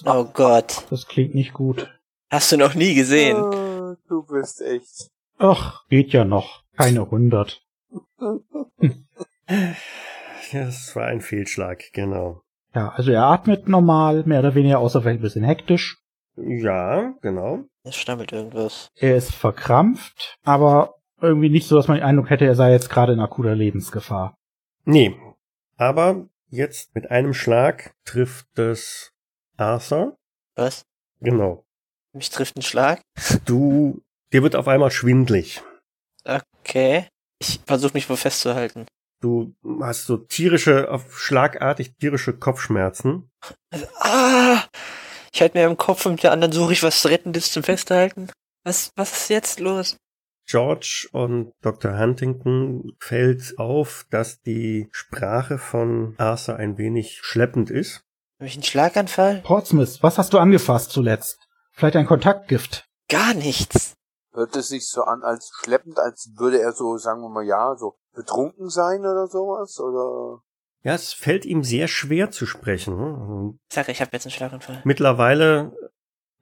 Oh 0.05 0.23
Gott. 0.33 0.85
das 0.89 1.05
klingt 1.05 1.35
nicht 1.35 1.53
gut. 1.53 1.87
Hast 2.31 2.51
du 2.51 2.57
noch 2.57 2.73
nie 2.75 2.95
gesehen. 2.95 3.35
Ah, 3.37 3.97
du 4.07 4.23
bist 4.23 4.61
echt. 4.61 5.11
Ach, 5.37 5.85
geht 5.89 6.13
ja 6.13 6.23
noch. 6.23 6.63
Keine 6.75 7.01
100. 7.01 7.61
Ja, 10.51 10.65
das 10.65 10.95
war 10.95 11.05
ein 11.07 11.21
Fehlschlag, 11.21 11.83
genau. 11.93 12.41
Ja, 12.73 12.89
also 12.89 13.11
er 13.11 13.23
atmet 13.23 13.67
normal, 13.67 14.23
mehr 14.25 14.39
oder 14.39 14.55
weniger, 14.55 14.79
außer 14.79 15.01
vielleicht 15.01 15.19
ein 15.19 15.23
bisschen 15.23 15.43
hektisch. 15.43 15.97
Ja, 16.35 17.13
genau. 17.21 17.65
Es 17.83 17.95
stammelt 17.95 18.31
irgendwas. 18.31 18.89
Er 18.95 19.15
ist 19.17 19.33
verkrampft, 19.35 20.37
aber 20.43 20.95
irgendwie 21.21 21.49
nicht 21.49 21.67
so, 21.67 21.75
dass 21.75 21.87
man 21.87 21.97
den 21.97 22.05
Eindruck 22.05 22.29
hätte, 22.29 22.45
er 22.45 22.55
sei 22.55 22.71
jetzt 22.71 22.89
gerade 22.89 23.13
in 23.13 23.19
akuter 23.19 23.55
Lebensgefahr. 23.55 24.35
Nee, 24.85 25.15
aber 25.75 26.27
jetzt 26.49 26.93
mit 26.95 27.11
einem 27.11 27.33
Schlag 27.33 27.93
trifft 28.05 28.57
es 28.57 29.11
Arthur. 29.57 30.17
Was? 30.55 30.85
Genau. 31.19 31.65
Mich 32.13 32.29
trifft 32.29 32.57
ein 32.57 32.61
Schlag? 32.61 33.01
Du, 33.45 34.01
dir 34.33 34.43
wird 34.43 34.55
auf 34.55 34.67
einmal 34.67 34.91
schwindlig. 34.91 35.61
Okay. 36.23 37.07
Ich 37.39 37.59
versuche 37.65 37.93
mich 37.93 38.09
wohl 38.09 38.17
festzuhalten. 38.17 38.85
Du 39.19 39.55
hast 39.81 40.05
so 40.05 40.17
tierische, 40.17 40.91
auf 40.91 41.19
schlagartig 41.19 41.95
tierische 41.97 42.33
Kopfschmerzen. 42.33 43.29
Also, 43.71 43.87
ah! 43.99 44.63
Ich 45.33 45.41
halte 45.41 45.57
mir 45.57 45.65
im 45.65 45.77
Kopf 45.77 46.05
und 46.05 46.13
mit 46.13 46.23
der 46.23 46.31
anderen 46.31 46.51
suche 46.51 46.73
ich 46.73 46.83
was 46.83 47.05
Rettendes 47.05 47.51
zum 47.51 47.63
Festhalten. 47.63 48.31
Was, 48.63 48.91
was 48.95 49.11
ist 49.11 49.29
jetzt 49.29 49.59
los? 49.59 49.97
George 50.47 51.09
und 51.11 51.51
Dr. 51.61 51.97
Huntington 51.97 52.93
fällt 52.99 53.53
auf, 53.57 54.05
dass 54.09 54.41
die 54.41 54.87
Sprache 54.91 55.57
von 55.57 56.15
Arthur 56.17 56.55
ein 56.55 56.77
wenig 56.77 57.19
schleppend 57.21 57.69
ist. 57.69 58.01
Habe 58.39 58.47
ich 58.47 58.53
einen 58.53 58.63
Schlaganfall? 58.63 59.41
Portsmouth, 59.43 59.99
was 60.01 60.17
hast 60.17 60.33
du 60.33 60.37
angefasst 60.37 60.91
zuletzt? 60.91 61.37
Vielleicht 61.71 61.95
ein 61.95 62.05
Kontaktgift? 62.05 62.85
Gar 63.09 63.33
nichts. 63.33 63.93
Hört 64.33 64.55
es 64.55 64.67
sich 64.69 64.87
so 64.87 65.03
an 65.03 65.23
als 65.23 65.51
schleppend, 65.63 65.99
als 65.99 66.31
würde 66.37 66.61
er 66.61 66.71
so, 66.71 66.97
sagen 66.97 67.21
wir 67.21 67.29
mal, 67.29 67.45
ja, 67.45 67.75
so 67.75 67.97
betrunken 68.13 68.69
sein 68.69 68.99
oder 68.99 69.27
sowas? 69.27 69.79
Oder 69.79 70.41
Ja, 70.83 70.93
es 70.93 71.13
fällt 71.13 71.45
ihm 71.45 71.63
sehr 71.63 71.87
schwer 71.87 72.29
zu 72.31 72.45
sprechen. 72.45 73.59
Sag, 73.71 73.89
ich 73.89 73.99
habe 74.01 74.11
jetzt 74.13 74.25
einen 74.25 74.31
Schlaganfall. 74.31 74.81
Mittlerweile, 74.85 75.73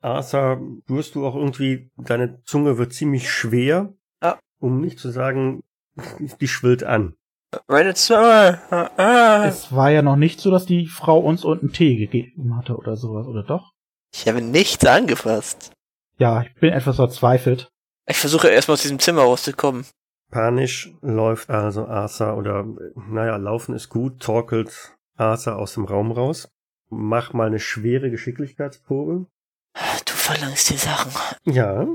Arthur, 0.06 0.62
wirst 0.88 1.16
du 1.16 1.26
auch 1.26 1.36
irgendwie, 1.36 1.90
deine 1.98 2.42
Zunge 2.44 2.78
wird 2.78 2.94
ziemlich 2.94 3.30
schwer, 3.32 3.94
Ja. 4.22 4.40
um 4.60 4.80
nicht 4.80 5.00
zu 5.00 5.10
sagen, 5.10 5.62
die 6.40 6.48
schwillt 6.48 6.84
an. 6.84 7.16
Meine 7.68 7.94
Zunge. 7.94 8.60
Ah, 8.70 8.90
ah. 8.98 9.46
Es 9.48 9.74
war 9.74 9.90
ja 9.92 10.02
noch 10.02 10.16
nicht 10.18 10.40
so, 10.40 10.52
dass 10.52 10.66
die 10.66 10.88
Frau 10.88 11.20
uns 11.20 11.44
unten 11.46 11.72
Tee 11.72 11.96
gegeben 11.96 12.56
hatte 12.58 12.76
oder 12.76 12.96
sowas, 12.98 13.28
oder 13.28 13.44
doch? 13.44 13.72
Ich 14.14 14.28
habe 14.28 14.42
nichts 14.42 14.86
angefasst. 14.86 15.72
Ja, 16.18 16.42
ich 16.44 16.54
bin 16.56 16.72
etwas 16.74 16.98
verzweifelt. 16.98 17.70
Ich 18.08 18.18
versuche 18.18 18.48
erstmal 18.50 18.74
aus 18.74 18.82
diesem 18.84 19.00
Zimmer 19.00 19.24
rauszukommen. 19.24 19.86
Panisch 20.32 20.94
läuft 21.02 21.50
also 21.50 21.86
Arthur 21.88 22.36
oder, 22.38 22.66
naja, 23.10 23.38
laufen 23.38 23.74
ist 23.76 23.90
gut, 23.90 24.20
torkelt 24.22 24.96
Arthur 25.18 25.58
aus 25.58 25.74
dem 25.76 25.86
Raum 25.86 26.12
raus. 26.12 26.50
Mach 26.90 27.34
mal 27.34 27.48
eine 27.48 27.60
schwere 27.60 28.12
Geschicklichkeitsprobe. 28.12 29.26
Du 30.06 30.14
verlangst 30.14 30.70
die 30.70 30.78
Sachen. 30.78 31.12
Ja, 31.44 31.86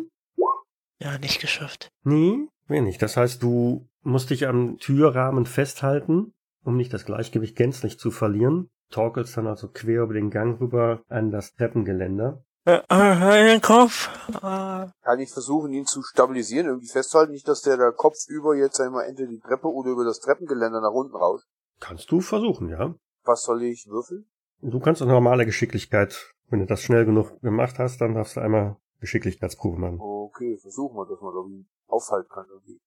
Ja, 0.98 1.18
nicht 1.18 1.40
geschafft. 1.40 1.90
nee, 2.04 2.46
wenig. 2.68 2.98
Das 2.98 3.16
heißt, 3.16 3.42
du 3.42 3.88
musst 4.02 4.30
dich 4.30 4.46
am 4.46 4.76
Türrahmen 4.78 5.46
festhalten, 5.46 6.32
um 6.64 6.76
nicht 6.76 6.92
das 6.92 7.04
Gleichgewicht 7.06 7.56
gänzlich 7.56 7.98
zu 7.98 8.10
verlieren. 8.10 8.70
Torkelst 8.90 9.36
dann 9.36 9.46
also 9.46 9.68
quer 9.68 10.02
über 10.02 10.14
den 10.14 10.30
Gang 10.30 10.60
rüber 10.60 11.02
an 11.08 11.30
das 11.30 11.54
Treppengeländer. 11.54 12.42
Äh, 12.66 12.80
Mein 12.90 13.60
Kopf. 13.62 14.10
Ah. 14.42 14.92
kann 15.02 15.18
ich 15.20 15.30
versuchen, 15.30 15.72
ihn 15.72 15.86
zu 15.86 16.02
stabilisieren, 16.02 16.66
irgendwie 16.66 16.88
festzuhalten, 16.88 17.32
nicht, 17.32 17.48
dass 17.48 17.62
der 17.62 17.76
der 17.78 17.92
Kopf 17.92 18.16
über 18.28 18.54
jetzt 18.54 18.80
einmal 18.80 19.06
entweder 19.06 19.28
die 19.30 19.40
Treppe 19.40 19.68
oder 19.68 19.90
über 19.90 20.04
das 20.04 20.20
Treppengeländer 20.20 20.80
nach 20.82 20.90
unten 20.92 21.16
rauscht. 21.16 21.46
Kannst 21.80 22.10
du 22.10 22.20
versuchen, 22.20 22.68
ja. 22.68 22.94
Was 23.24 23.42
soll 23.44 23.62
ich 23.62 23.86
würfeln? 23.88 24.26
Du 24.60 24.78
kannst 24.80 25.00
auch 25.02 25.06
normale 25.06 25.46
Geschicklichkeit, 25.46 26.34
wenn 26.50 26.60
du 26.60 26.66
das 26.66 26.82
schnell 26.82 27.04
genug 27.04 27.40
gemacht 27.40 27.78
hast, 27.78 28.00
dann 28.00 28.14
darfst 28.14 28.36
du 28.36 28.40
einmal 28.40 28.76
Geschicklichkeitsprobe 29.00 29.78
machen. 29.78 29.98
Okay, 30.00 30.58
versuchen 30.58 30.96
wir, 30.96 31.06
dass 31.06 31.20
man 31.20 31.34
irgendwie 31.34 31.66
aufhalten 31.86 32.28
kann 32.28 32.46
irgendwie. 32.50 32.80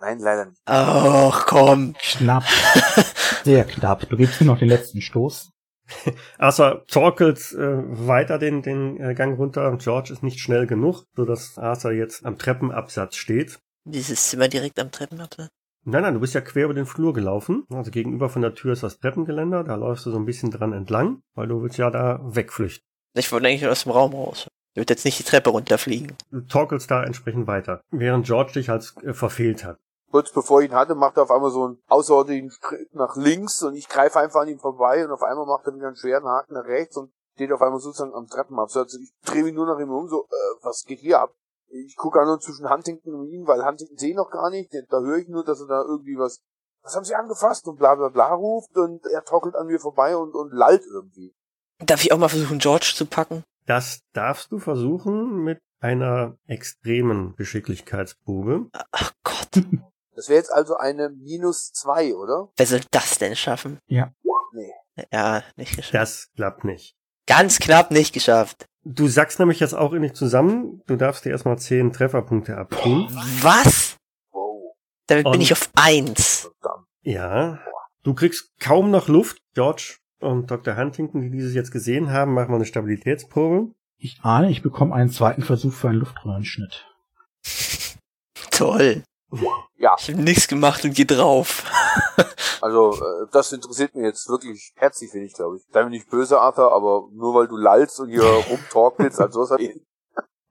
Nein, 0.00 0.18
leider 0.18 0.46
nicht. 0.46 0.60
Ach, 0.64 1.46
komm. 1.46 1.94
Knapp. 1.94 2.42
Sehr 3.44 3.64
knapp. 3.64 4.08
Du 4.08 4.16
gibst 4.16 4.40
mir 4.40 4.48
noch 4.48 4.58
den 4.58 4.68
letzten 4.68 5.00
Stoß. 5.00 5.52
Arthur 6.38 6.84
torkelt 6.88 7.52
äh, 7.52 8.08
weiter 8.08 8.38
den, 8.38 8.62
den 8.62 9.00
äh, 9.00 9.14
Gang 9.14 9.38
runter. 9.38 9.76
George 9.78 10.12
ist 10.12 10.24
nicht 10.24 10.40
schnell 10.40 10.66
genug, 10.66 11.04
sodass 11.14 11.56
Arthur 11.56 11.92
jetzt 11.92 12.24
am 12.26 12.36
Treppenabsatz 12.36 13.14
steht. 13.14 13.60
Dieses 13.84 14.28
Zimmer 14.28 14.48
direkt 14.48 14.80
am 14.80 14.90
Treppenabsatz. 14.90 15.50
Nein, 15.84 16.02
nein, 16.02 16.14
du 16.14 16.20
bist 16.20 16.34
ja 16.34 16.40
quer 16.40 16.64
über 16.64 16.74
den 16.74 16.86
Flur 16.86 17.12
gelaufen. 17.12 17.64
Also 17.70 17.90
gegenüber 17.90 18.28
von 18.28 18.42
der 18.42 18.54
Tür 18.54 18.72
ist 18.72 18.82
das 18.82 18.98
Treppengeländer. 18.98 19.64
Da 19.64 19.74
läufst 19.74 20.06
du 20.06 20.10
so 20.10 20.18
ein 20.18 20.24
bisschen 20.24 20.50
dran 20.50 20.72
entlang, 20.72 21.22
weil 21.34 21.48
du 21.48 21.62
willst 21.62 21.78
ja 21.78 21.90
da 21.90 22.20
wegflüchten. 22.22 22.86
Ich 23.14 23.30
wollte 23.30 23.46
eigentlich 23.46 23.66
aus 23.66 23.82
dem 23.82 23.92
Raum 23.92 24.14
raus. 24.14 24.48
Ich 24.72 24.76
würde 24.80 24.94
jetzt 24.94 25.04
nicht 25.04 25.18
die 25.18 25.24
Treppe 25.24 25.50
runterfliegen. 25.50 26.16
Du 26.30 26.40
torkelst 26.40 26.90
da 26.90 27.04
entsprechend 27.04 27.46
weiter, 27.46 27.82
während 27.90 28.24
George 28.24 28.52
dich 28.52 28.70
als 28.70 28.96
äh, 29.02 29.12
verfehlt 29.12 29.64
hat. 29.64 29.78
Kurz 30.10 30.32
bevor 30.32 30.62
ich 30.62 30.70
ihn 30.70 30.76
hatte, 30.76 30.94
macht 30.94 31.16
er 31.16 31.24
auf 31.24 31.30
einmal 31.30 31.50
so 31.50 31.64
einen 31.64 31.82
außerordentlichen 31.88 32.50
Schritt 32.50 32.94
nach 32.94 33.16
links 33.16 33.62
und 33.62 33.74
ich 33.74 33.88
greife 33.88 34.18
einfach 34.18 34.40
an 34.40 34.48
ihm 34.48 34.58
vorbei 34.58 35.04
und 35.04 35.10
auf 35.10 35.22
einmal 35.22 35.46
macht 35.46 35.66
er 35.66 35.74
wieder 35.74 35.88
einen 35.88 35.96
schweren 35.96 36.24
Haken 36.24 36.54
nach 36.54 36.64
rechts 36.64 36.96
und 36.96 37.12
steht 37.34 37.52
auf 37.52 37.60
einmal 37.60 37.80
sozusagen 37.80 38.14
am 38.14 38.26
Treppenabsatz. 38.26 38.94
Ich 38.94 39.12
drehe 39.24 39.42
mich 39.42 39.54
nur 39.54 39.66
nach 39.66 39.78
ihm 39.78 39.90
um, 39.90 40.08
so, 40.08 40.24
äh, 40.24 40.64
was 40.64 40.84
geht 40.84 41.00
hier 41.00 41.20
ab? 41.20 41.34
Ich 41.68 41.96
gucke 41.96 42.20
an 42.20 42.28
und 42.28 42.42
zwischen 42.42 42.68
Huntington 42.68 43.14
und 43.14 43.28
ihm, 43.28 43.46
weil 43.46 43.64
Huntington 43.64 43.96
sehe 43.96 44.10
ich 44.10 44.16
noch 44.16 44.30
gar 44.30 44.50
nicht. 44.50 44.74
Da 44.90 45.00
höre 45.00 45.16
ich 45.16 45.28
nur, 45.28 45.44
dass 45.44 45.60
er 45.60 45.66
da 45.66 45.82
irgendwie 45.82 46.18
was, 46.18 46.42
was 46.82 46.94
haben 46.94 47.04
sie 47.04 47.14
angefasst 47.14 47.66
und 47.66 47.78
bla 47.78 47.94
bla 47.94 48.08
bla 48.08 48.34
ruft 48.34 48.76
und 48.76 49.04
er 49.06 49.24
trockelt 49.24 49.54
an 49.54 49.66
mir 49.66 49.80
vorbei 49.80 50.16
und, 50.16 50.34
und 50.34 50.52
lallt 50.52 50.84
irgendwie. 50.84 51.34
Darf 51.86 52.04
ich 52.04 52.12
auch 52.12 52.18
mal 52.18 52.28
versuchen, 52.28 52.58
George 52.58 52.92
zu 52.94 53.06
packen? 53.06 53.44
Das 53.66 54.00
darfst 54.12 54.50
du 54.52 54.58
versuchen 54.58 55.42
mit 55.44 55.60
einer 55.80 56.36
extremen 56.46 57.34
Geschicklichkeitsprobe. 57.36 58.68
Ach 58.92 59.12
Gott. 59.24 59.48
Das 60.14 60.28
wäre 60.28 60.36
jetzt 60.38 60.52
also 60.52 60.76
eine 60.76 61.08
minus 61.08 61.72
zwei, 61.72 62.14
oder? 62.14 62.50
Wer 62.58 62.66
soll 62.66 62.82
das 62.90 63.16
denn 63.18 63.34
schaffen? 63.34 63.78
Nee. 63.86 64.04
Ja, 65.10 65.42
nicht 65.56 65.74
geschafft. 65.74 65.94
Das 65.94 66.28
klappt 66.36 66.64
nicht. 66.64 66.94
Ganz 67.26 67.58
knapp 67.58 67.90
nicht 67.90 68.12
geschafft. 68.12 68.66
Du 68.84 69.08
sagst 69.08 69.38
nämlich 69.38 69.58
jetzt 69.58 69.72
auch 69.74 69.94
in 69.94 70.02
dich 70.02 70.12
zusammen. 70.12 70.82
Du 70.86 70.96
darfst 70.96 71.24
dir 71.24 71.30
erstmal 71.30 71.58
zehn 71.58 71.94
Trefferpunkte 71.94 72.58
abtun. 72.58 73.08
Was? 73.40 73.96
Wow, 74.32 74.74
Damit 75.06 75.24
bin 75.24 75.32
Und- 75.32 75.40
ich 75.40 75.52
auf 75.52 75.70
eins. 75.76 76.50
verdammt. 76.60 76.86
Ja. 77.00 77.60
Du 78.02 78.12
kriegst 78.12 78.50
kaum 78.60 78.90
noch 78.90 79.08
Luft. 79.08 79.38
George 79.54 79.96
und 80.22 80.50
Dr. 80.50 80.76
Huntington, 80.76 81.20
die 81.20 81.30
dieses 81.30 81.54
jetzt 81.54 81.70
gesehen 81.70 82.10
haben, 82.10 82.34
machen 82.34 82.50
mal 82.50 82.56
eine 82.56 82.64
Stabilitätsprobe. 82.64 83.72
Ich 83.98 84.18
ahne, 84.22 84.50
ich 84.50 84.62
bekomme 84.62 84.94
einen 84.94 85.10
zweiten 85.10 85.42
Versuch 85.42 85.72
für 85.72 85.88
einen 85.88 85.98
Luftröhrenschnitt. 85.98 86.86
Toll. 88.50 89.04
Ja, 89.76 89.96
Ich 89.98 90.08
habe 90.08 90.22
nichts 90.22 90.46
gemacht 90.46 90.84
und 90.84 90.94
geh 90.94 91.04
drauf. 91.04 91.64
also 92.60 92.92
äh, 92.92 93.26
das 93.32 93.52
interessiert 93.52 93.94
mich 93.94 94.04
jetzt 94.04 94.28
wirklich 94.28 94.72
herzlich 94.76 95.12
wenig, 95.14 95.32
glaube 95.32 95.56
ich. 95.56 95.62
Sei 95.72 95.82
mir 95.82 95.90
nicht 95.90 96.10
böse, 96.10 96.38
Arthur, 96.38 96.72
aber 96.72 97.08
nur 97.12 97.34
weil 97.34 97.48
du 97.48 97.56
lallst 97.56 97.98
und 98.00 98.10
hier 98.10 98.22
rumtorkelst, 98.50 99.20
also 99.20 99.40
was 99.40 99.50
hat 99.50 99.60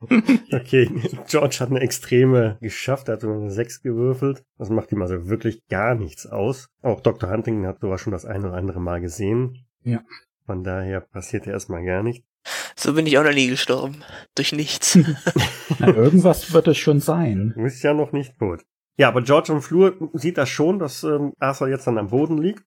Okay, 0.51 0.89
George 1.27 1.57
hat 1.59 1.69
eine 1.69 1.79
extreme 1.79 2.57
geschafft, 2.61 3.07
er 3.07 3.13
hat 3.13 3.23
nur 3.23 3.35
eine 3.35 3.51
6 3.51 3.81
gewürfelt. 3.81 4.43
Das 4.57 4.69
macht 4.69 4.91
ihm 4.91 5.01
also 5.01 5.27
wirklich 5.27 5.65
gar 5.67 5.95
nichts 5.95 6.25
aus. 6.25 6.69
Auch 6.81 7.01
Dr. 7.01 7.29
Huntington 7.29 7.67
hat 7.67 7.79
sowas 7.79 8.01
schon 8.01 8.11
das 8.11 8.25
ein 8.25 8.43
oder 8.43 8.55
andere 8.55 8.79
Mal 8.79 9.01
gesehen. 9.01 9.65
Ja. 9.83 10.01
Von 10.45 10.63
daher 10.63 11.01
passiert 11.01 11.47
erstmal 11.47 11.85
gar 11.85 12.03
nichts. 12.03 12.25
So 12.75 12.93
bin 12.93 13.05
ich 13.05 13.17
auch 13.17 13.23
noch 13.23 13.33
nie 13.33 13.47
gestorben. 13.47 14.03
Durch 14.35 14.51
nichts. 14.53 14.97
Na, 15.79 15.87
irgendwas 15.87 16.51
wird 16.53 16.67
es 16.67 16.77
schon 16.77 16.99
sein. 16.99 17.53
Du 17.55 17.63
bist 17.63 17.83
ja 17.83 17.93
noch 17.93 18.11
nicht 18.11 18.37
tot. 18.39 18.63
Ja, 18.97 19.07
aber 19.07 19.21
George 19.21 19.53
am 19.53 19.61
Flur 19.61 20.09
sieht 20.13 20.37
das 20.37 20.49
schon, 20.49 20.79
dass 20.79 21.03
ähm, 21.03 21.33
Arthur 21.39 21.69
jetzt 21.69 21.87
dann 21.87 21.97
am 21.97 22.09
Boden 22.09 22.37
liegt. 22.37 22.63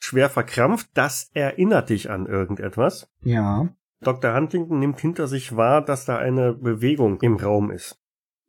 Schwer 0.00 0.30
verkrampft. 0.30 0.88
Das 0.94 1.30
erinnert 1.34 1.90
dich 1.90 2.10
an 2.10 2.26
irgendetwas. 2.26 3.08
Ja. 3.22 3.68
Dr. 4.00 4.34
Huntington 4.34 4.78
nimmt 4.78 5.00
hinter 5.00 5.26
sich 5.26 5.56
wahr, 5.56 5.82
dass 5.82 6.04
da 6.04 6.16
eine 6.16 6.52
Bewegung 6.52 7.20
im 7.20 7.36
Raum 7.36 7.70
ist. 7.70 7.98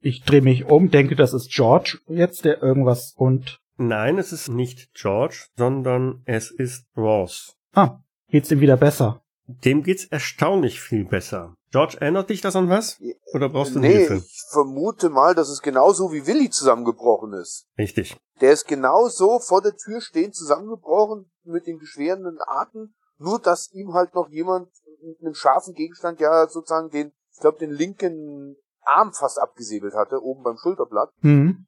Ich 0.02 0.24
drehe 0.24 0.42
mich 0.42 0.66
um, 0.66 0.92
denke, 0.92 1.16
das 1.16 1.34
ist 1.34 1.52
George 1.52 2.00
jetzt, 2.08 2.46
der 2.46 2.62
irgendwas 2.62 3.14
und. 3.18 3.60
Nein, 3.78 4.18
es 4.18 4.34
ist 4.34 4.50
nicht 4.50 4.94
George, 4.94 5.46
sondern 5.58 6.22
es 6.26 6.52
ist 6.52 6.86
Ross. 6.98 7.56
Ah, 7.74 8.00
geht's 8.28 8.52
ihm 8.52 8.60
wieder 8.60 8.78
besser? 8.78 9.24
Dem 9.48 9.84
geht's 9.84 10.06
erstaunlich 10.06 10.80
viel 10.82 11.06
besser. 11.06 11.56
George, 11.72 11.98
erinnert 12.00 12.30
dich 12.30 12.42
das 12.42 12.56
an 12.56 12.70
was? 12.70 13.00
Oder 13.34 13.50
brauchst 13.50 13.76
du 13.76 13.80
nee, 13.80 13.94
Hilfe? 13.94 14.16
ich 14.16 14.44
vermute 14.52 15.10
mal, 15.10 15.34
dass 15.34 15.50
es 15.50 15.62
genauso 15.62 16.12
wie 16.12 16.28
Willi 16.28 16.50
zusammengebrochen 16.50 17.34
ist. 17.34 17.68
Richtig. 17.78 18.18
Der 18.42 18.52
ist 18.52 18.68
genauso 18.68 19.40
vor 19.40 19.62
der 19.62 19.76
Tür 19.76 20.02
stehend 20.02 20.36
zusammengebrochen 20.36 21.32
mit 21.44 21.68
den 21.68 21.80
geschwerenden 21.80 22.38
Arten, 22.46 22.96
nur 23.18 23.40
dass 23.40 23.72
ihm 23.72 23.94
halt 23.94 24.14
noch 24.14 24.30
jemand 24.30 24.70
mit 25.02 25.20
einem 25.22 25.34
scharfen 25.34 25.74
Gegenstand 25.74 26.20
ja 26.20 26.48
sozusagen 26.48 26.90
den, 26.90 27.12
ich 27.32 27.40
glaube, 27.40 27.58
den 27.58 27.72
linken 27.72 28.56
Arm 28.82 29.14
fast 29.14 29.40
abgesäbelt 29.40 29.94
hatte, 29.94 30.22
oben 30.22 30.44
beim 30.44 30.58
Schulterblatt. 30.58 31.12
Hm. 31.22 31.66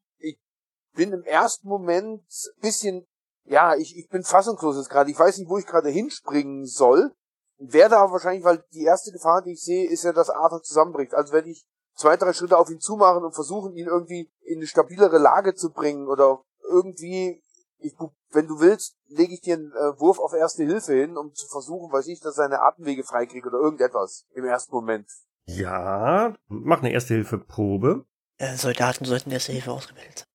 Bin 0.94 1.14
im 1.14 1.24
ersten 1.24 1.70
Moment 1.70 2.22
bisschen, 2.60 3.08
ja, 3.46 3.76
ich, 3.76 3.98
ich 3.98 4.10
bin 4.10 4.24
fassungslos 4.24 4.76
jetzt 4.76 4.90
gerade. 4.90 5.10
Ich 5.10 5.18
weiß 5.18 5.38
nicht, 5.38 5.50
wo 5.50 5.58
ich 5.58 5.66
gerade 5.66 5.90
hinspringen 5.90 6.66
soll. 6.66 7.14
Werde 7.60 7.98
aber 7.98 8.12
wahrscheinlich, 8.12 8.44
weil 8.44 8.64
die 8.74 8.84
erste 8.84 9.12
Gefahr, 9.12 9.42
die 9.42 9.54
ich 9.54 9.64
sehe, 9.64 9.90
ist 9.90 10.04
ja, 10.04 10.12
dass 10.12 10.30
Arthur 10.30 10.62
zusammenbricht. 10.64 11.14
Also 11.14 11.32
werde 11.32 11.50
ich 11.50 11.66
zwei, 11.96 12.18
drei 12.18 12.34
Schritte 12.34 12.58
auf 12.58 12.70
ihn 12.70 12.80
zumachen 12.80 13.24
und 13.24 13.34
versuchen, 13.34 13.74
ihn 13.76 13.88
irgendwie 13.88 14.30
in 14.42 14.58
eine 14.58 14.68
stabilere 14.68 15.18
Lage 15.18 15.54
zu 15.54 15.72
bringen 15.72 16.08
oder 16.08 16.42
irgendwie, 16.64 17.42
ich, 17.78 17.96
wenn 18.34 18.48
du 18.48 18.60
willst, 18.60 18.98
lege 19.08 19.34
ich 19.34 19.42
dir 19.42 19.56
einen 19.56 19.72
äh, 19.72 20.00
Wurf 20.00 20.20
auf 20.20 20.34
erste 20.34 20.64
Hilfe 20.64 20.94
hin, 20.94 21.18
um 21.18 21.34
zu 21.34 21.48
versuchen, 21.48 21.92
weiß 21.92 22.08
ich, 22.08 22.20
dass 22.20 22.38
er 22.38 22.44
seine 22.44 22.62
Atemwege 22.62 23.04
freikriegt 23.04 23.46
oder 23.46 23.60
irgendetwas 23.60 24.26
im 24.34 24.46
ersten 24.46 24.74
Moment. 24.74 25.08
Ja, 25.46 26.36
mach 26.48 26.80
eine 26.80 26.92
Erste-Hilfe-Probe. 26.92 28.06
Äh, 28.38 28.56
Soldaten 28.56 29.06
sollten 29.06 29.32
erste 29.32 29.52
Hilfe 29.52 29.72
ausgebildet 29.72 30.20
sein. 30.20 30.28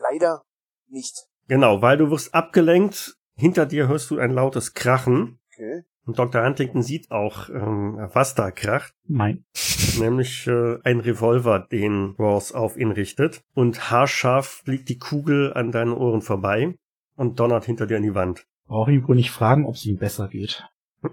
Leider 0.00 0.42
nicht. 0.88 1.26
Genau, 1.48 1.82
weil 1.82 1.96
du 1.96 2.10
wirst 2.10 2.34
abgelenkt. 2.34 3.16
Hinter 3.34 3.66
dir 3.66 3.88
hörst 3.88 4.10
du 4.10 4.18
ein 4.18 4.30
lautes 4.30 4.74
Krachen. 4.74 5.40
Okay. 5.52 5.82
Und 6.06 6.18
Dr. 6.18 6.44
Huntington 6.44 6.82
sieht 6.82 7.10
auch, 7.10 7.48
ähm, 7.48 8.08
was 8.12 8.34
da 8.34 8.50
kracht. 8.52 8.94
Mein. 9.04 9.44
Nämlich 9.98 10.46
äh, 10.46 10.78
ein 10.84 11.00
Revolver, 11.00 11.58
den 11.58 12.14
Ross 12.18 12.52
auf 12.52 12.76
ihn 12.76 12.92
richtet. 12.92 13.42
Und 13.54 13.90
haarscharf 13.90 14.62
fliegt 14.64 14.88
die 14.88 14.98
Kugel 14.98 15.52
an 15.52 15.72
deinen 15.72 15.92
Ohren 15.92 16.22
vorbei 16.22 16.76
und 17.16 17.40
donnert 17.40 17.64
hinter 17.64 17.86
dir 17.86 17.96
in 17.96 18.02
die 18.02 18.14
Wand. 18.14 18.46
Brauche 18.66 18.92
ihn 18.92 19.06
wohl 19.06 19.16
nicht 19.16 19.30
fragen, 19.30 19.66
ob 19.66 19.74
es 19.74 19.86
ihm 19.86 19.98
besser 19.98 20.28
geht. 20.28 20.64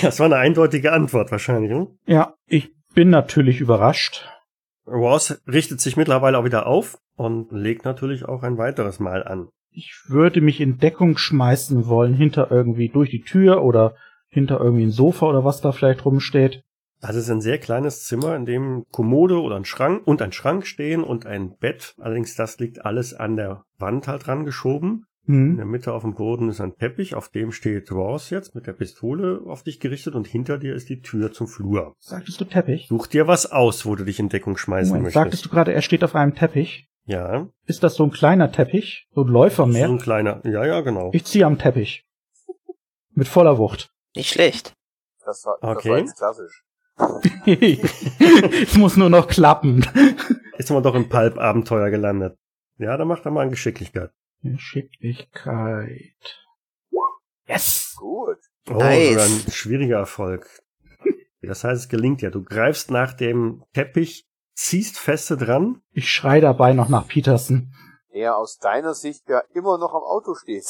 Das 0.00 0.20
war 0.20 0.26
eine 0.26 0.36
eindeutige 0.36 0.92
Antwort 0.92 1.32
wahrscheinlich. 1.32 1.72
Hm? 1.72 1.88
Ja, 2.06 2.34
ich 2.46 2.70
bin 2.94 3.10
natürlich 3.10 3.60
überrascht. 3.60 4.28
Ross 4.86 5.42
richtet 5.46 5.80
sich 5.80 5.96
mittlerweile 5.96 6.38
auch 6.38 6.44
wieder 6.44 6.66
auf 6.66 6.98
und 7.16 7.50
legt 7.50 7.84
natürlich 7.84 8.24
auch 8.24 8.44
ein 8.44 8.58
weiteres 8.58 9.00
Mal 9.00 9.24
an. 9.24 9.48
Ich 9.70 9.92
würde 10.06 10.40
mich 10.40 10.60
in 10.60 10.78
Deckung 10.78 11.18
schmeißen 11.18 11.88
wollen, 11.88 12.14
hinter 12.14 12.50
irgendwie 12.50 12.88
durch 12.88 13.10
die 13.10 13.22
Tür 13.22 13.62
oder 13.62 13.96
hinter 14.28 14.60
irgendwie 14.60 14.84
ein 14.84 14.90
Sofa 14.90 15.26
oder 15.26 15.44
was 15.44 15.60
da 15.60 15.72
vielleicht 15.72 16.04
rumsteht. 16.04 16.62
Das 17.00 17.14
ist 17.16 17.30
ein 17.30 17.40
sehr 17.40 17.58
kleines 17.58 18.04
Zimmer, 18.04 18.34
in 18.34 18.44
dem 18.44 18.84
Kommode 18.90 19.40
oder 19.40 19.56
ein 19.56 19.64
Schrank 19.64 20.06
und 20.06 20.20
ein 20.20 20.32
Schrank 20.32 20.66
stehen 20.66 21.04
und 21.04 21.26
ein 21.26 21.56
Bett. 21.58 21.94
Allerdings 21.98 22.34
das 22.34 22.58
liegt 22.58 22.84
alles 22.84 23.14
an 23.14 23.36
der 23.36 23.64
Wand 23.78 24.08
halt 24.08 24.26
rangeschoben. 24.28 25.04
In 25.26 25.34
Hm. 25.34 25.56
der 25.58 25.66
Mitte 25.66 25.92
auf 25.92 26.02
dem 26.02 26.14
Boden 26.14 26.48
ist 26.48 26.58
ein 26.62 26.74
Teppich, 26.76 27.14
auf 27.14 27.28
dem 27.28 27.52
steht 27.52 27.92
Ross 27.92 28.30
jetzt 28.30 28.54
mit 28.54 28.66
der 28.66 28.72
Pistole 28.72 29.42
auf 29.44 29.62
dich 29.62 29.78
gerichtet 29.78 30.14
und 30.14 30.26
hinter 30.26 30.56
dir 30.56 30.74
ist 30.74 30.88
die 30.88 31.02
Tür 31.02 31.32
zum 31.32 31.46
Flur. 31.46 31.94
Sagtest 31.98 32.40
du 32.40 32.46
Teppich? 32.46 32.86
Such 32.88 33.08
dir 33.08 33.26
was 33.26 33.44
aus, 33.52 33.84
wo 33.84 33.94
du 33.94 34.04
dich 34.04 34.18
in 34.20 34.30
Deckung 34.30 34.56
schmeißen 34.56 34.88
Moment, 34.88 35.02
möchtest. 35.04 35.22
sagtest 35.22 35.44
du 35.44 35.50
gerade, 35.50 35.74
er 35.74 35.82
steht 35.82 36.02
auf 36.02 36.14
einem 36.14 36.34
Teppich? 36.34 36.88
ja, 37.04 37.46
Ist 37.66 37.82
das 37.82 37.94
so 37.96 38.04
ein 38.04 38.10
kleiner 38.10 38.50
Teppich? 38.52 39.06
So 39.14 39.20
ein 39.22 39.28
Läufer 39.28 39.64
so 39.66 39.72
mehr? 39.72 39.88
ein 39.90 39.98
kleiner. 39.98 40.40
Ja, 40.46 40.64
ja, 40.64 40.80
genau. 40.80 41.10
Ich 41.12 41.26
ziehe 41.26 41.44
am 41.44 41.58
Teppich. 41.58 42.04
Mit 43.12 43.28
voller 43.28 43.58
Wucht. 43.58 43.90
Nicht 44.16 44.30
schlecht. 44.32 44.72
Das 45.26 45.44
war, 45.44 45.58
das 45.60 45.76
Okay. 45.76 45.90
war 45.90 45.98
jetzt 45.98 46.16
klassisch. 46.16 46.64
Es 47.46 48.74
muss 48.76 48.96
nur 48.96 49.10
noch 49.10 49.28
klappen. 49.28 49.84
Ist 50.58 50.70
man 50.70 50.82
doch 50.82 50.94
im 50.94 51.08
Pulp-Abenteuer 51.08 51.90
gelandet. 51.90 52.36
Ja, 52.78 52.96
da 52.96 53.04
macht 53.04 53.24
er 53.24 53.30
mal 53.30 53.42
eine 53.42 53.50
Geschicklichkeit. 53.50 54.10
Geschicklichkeit. 54.42 56.14
Yes! 57.46 57.94
Gut. 57.98 58.38
Oh, 58.70 58.74
Nice. 58.74 59.08
sogar 59.10 59.24
ein 59.26 59.50
schwieriger 59.52 59.96
Erfolg. 59.98 60.46
Das 61.40 61.64
heißt, 61.64 61.82
es 61.84 61.88
gelingt 61.88 62.20
ja. 62.22 62.30
Du 62.30 62.42
greifst 62.44 62.90
nach 62.90 63.14
dem 63.14 63.64
Teppich, 63.72 64.26
ziehst 64.54 64.98
feste 64.98 65.36
dran. 65.36 65.80
Ich 65.92 66.10
schrei 66.10 66.40
dabei 66.40 66.72
noch 66.72 66.88
nach 66.88 67.06
Peterson. 67.08 67.72
Der 68.12 68.36
aus 68.36 68.58
deiner 68.58 68.94
Sicht 68.94 69.28
ja 69.28 69.42
immer 69.54 69.78
noch 69.78 69.94
am 69.94 70.02
Auto 70.02 70.34
steht. 70.34 70.66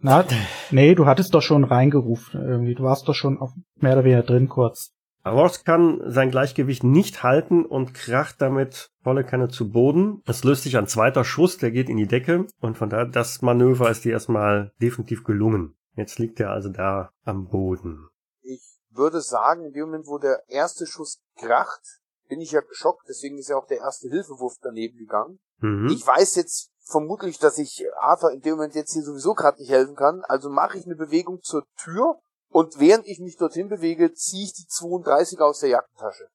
Na, 0.00 0.24
nee, 0.70 0.94
du 0.94 1.06
hattest 1.06 1.34
doch 1.34 1.42
schon 1.42 1.64
reingerufen 1.64 2.40
irgendwie. 2.40 2.74
Du 2.74 2.82
warst 2.82 3.08
doch 3.08 3.14
schon 3.14 3.38
auf, 3.38 3.52
mehr 3.76 3.94
oder 3.94 4.04
weniger 4.04 4.22
drin 4.22 4.48
kurz. 4.48 4.92
Ross 5.26 5.64
kann 5.64 6.02
sein 6.04 6.30
Gleichgewicht 6.30 6.84
nicht 6.84 7.22
halten 7.22 7.64
und 7.64 7.94
kracht 7.94 8.36
damit 8.40 8.90
volle 9.02 9.24
Kanne 9.24 9.48
zu 9.48 9.70
Boden. 9.70 10.22
Es 10.26 10.44
löst 10.44 10.64
sich 10.64 10.76
ein 10.76 10.86
zweiter 10.86 11.24
Schuss, 11.24 11.56
der 11.56 11.70
geht 11.70 11.88
in 11.88 11.96
die 11.96 12.06
Decke 12.06 12.46
und 12.60 12.76
von 12.76 12.90
daher, 12.90 13.06
das 13.06 13.40
Manöver 13.40 13.90
ist 13.90 14.04
dir 14.04 14.12
erstmal 14.12 14.72
definitiv 14.82 15.24
gelungen. 15.24 15.74
Jetzt 15.96 16.18
liegt 16.18 16.40
er 16.40 16.50
also 16.50 16.68
da 16.68 17.10
am 17.24 17.48
Boden. 17.48 18.08
Ich 18.42 18.78
würde 18.90 19.20
sagen, 19.22 19.64
in 19.64 19.72
dem 19.72 19.86
Moment, 19.86 20.06
wo 20.06 20.18
der 20.18 20.42
erste 20.48 20.86
Schuss 20.86 21.22
kracht, 21.36 22.00
bin 22.28 22.40
ich 22.40 22.52
ja 22.52 22.60
geschockt, 22.60 23.06
deswegen 23.08 23.38
ist 23.38 23.48
ja 23.48 23.56
auch 23.56 23.66
der 23.66 23.78
erste 23.78 24.08
Hilfewurf 24.08 24.56
daneben 24.60 24.98
gegangen. 24.98 25.38
Mhm. 25.60 25.88
Ich 25.88 26.06
weiß 26.06 26.34
jetzt 26.36 26.70
vermutlich, 26.84 27.38
dass 27.38 27.58
ich 27.58 27.84
Arthur 27.98 28.32
in 28.32 28.40
dem 28.40 28.56
Moment 28.56 28.74
jetzt 28.74 28.92
hier 28.92 29.02
sowieso 29.02 29.34
gerade 29.34 29.58
nicht 29.58 29.70
helfen 29.70 29.96
kann, 29.96 30.22
also 30.24 30.50
mache 30.50 30.78
ich 30.78 30.84
eine 30.84 30.96
Bewegung 30.96 31.42
zur 31.42 31.66
Tür 31.76 32.20
und 32.48 32.78
während 32.78 33.06
ich 33.06 33.18
mich 33.18 33.36
dorthin 33.36 33.68
bewege, 33.68 34.12
ziehe 34.12 34.44
ich 34.44 34.52
die 34.52 34.66
32 34.66 35.40
aus 35.40 35.60
der 35.60 35.70
Jackentasche. 35.70 36.28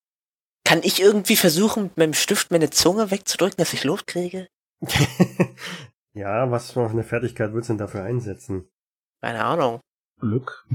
Kann 0.65 0.81
ich 0.83 1.01
irgendwie 1.01 1.35
versuchen, 1.35 1.83
mit 1.83 1.97
meinem 1.97 2.13
Stift 2.13 2.51
meine 2.51 2.69
Zunge 2.69 3.09
wegzudrücken, 3.11 3.57
dass 3.57 3.73
ich 3.73 3.83
Luft 3.83 4.07
kriege? 4.07 4.47
ja, 6.13 6.51
was 6.51 6.71
für 6.71 6.87
eine 6.87 7.03
Fertigkeit 7.03 7.53
würdest 7.53 7.69
du 7.69 7.73
denn 7.73 7.79
dafür 7.79 8.03
einsetzen? 8.03 8.69
Keine 9.21 9.43
Ahnung. 9.43 9.79
Glück. 10.19 10.67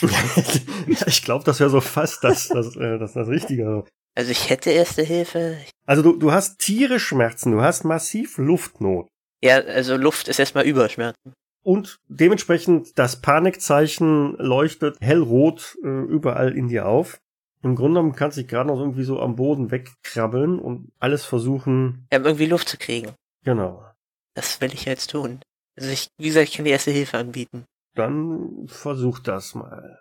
ich 1.06 1.24
glaube, 1.24 1.44
das 1.44 1.60
wäre 1.60 1.70
so 1.70 1.80
fast 1.80 2.22
das, 2.22 2.48
das, 2.48 2.76
äh, 2.76 2.98
das, 2.98 3.14
das 3.14 3.28
Richtige. 3.28 3.84
Also 4.18 4.32
ich 4.32 4.50
hätte 4.50 4.70
erste 4.70 5.02
Hilfe. 5.02 5.58
Also 5.86 6.02
du, 6.02 6.16
du 6.16 6.32
hast 6.32 6.58
Tierschmerzen, 6.58 7.52
du 7.52 7.62
hast 7.62 7.84
massiv 7.84 8.36
Luftnot. 8.36 9.06
Ja, 9.44 9.58
also 9.58 9.96
Luft 9.96 10.26
ist 10.26 10.40
erstmal 10.40 10.66
Überschmerzen. 10.66 11.34
Und 11.62 12.00
dementsprechend 12.08 12.98
das 12.98 13.20
Panikzeichen 13.20 14.34
leuchtet 14.38 14.96
hellrot 15.00 15.78
äh, 15.84 15.86
überall 15.86 16.56
in 16.56 16.66
dir 16.66 16.88
auf. 16.88 17.20
Im 17.62 17.76
Grunde 17.76 18.00
genommen 18.00 18.16
kannst 18.16 18.36
du 18.36 18.40
dich 18.40 18.50
gerade 18.50 18.66
noch 18.66 18.80
irgendwie 18.80 19.04
so 19.04 19.20
am 19.20 19.36
Boden 19.36 19.70
wegkrabbeln 19.70 20.58
und 20.58 20.90
alles 20.98 21.24
versuchen. 21.24 22.08
Ja, 22.12 22.18
irgendwie 22.18 22.46
Luft 22.46 22.68
zu 22.68 22.76
kriegen. 22.76 23.12
Genau. 23.44 23.88
Das 24.34 24.60
will 24.60 24.74
ich 24.74 24.84
jetzt 24.84 25.12
tun. 25.12 25.40
Also 25.76 25.90
ich, 25.90 26.08
wie 26.18 26.26
gesagt, 26.26 26.48
ich 26.48 26.56
kann 26.56 26.64
die 26.64 26.72
erste 26.72 26.90
Hilfe 26.90 27.18
anbieten. 27.18 27.66
Dann 27.94 28.66
versuch 28.66 29.20
das 29.20 29.54
mal. 29.54 30.00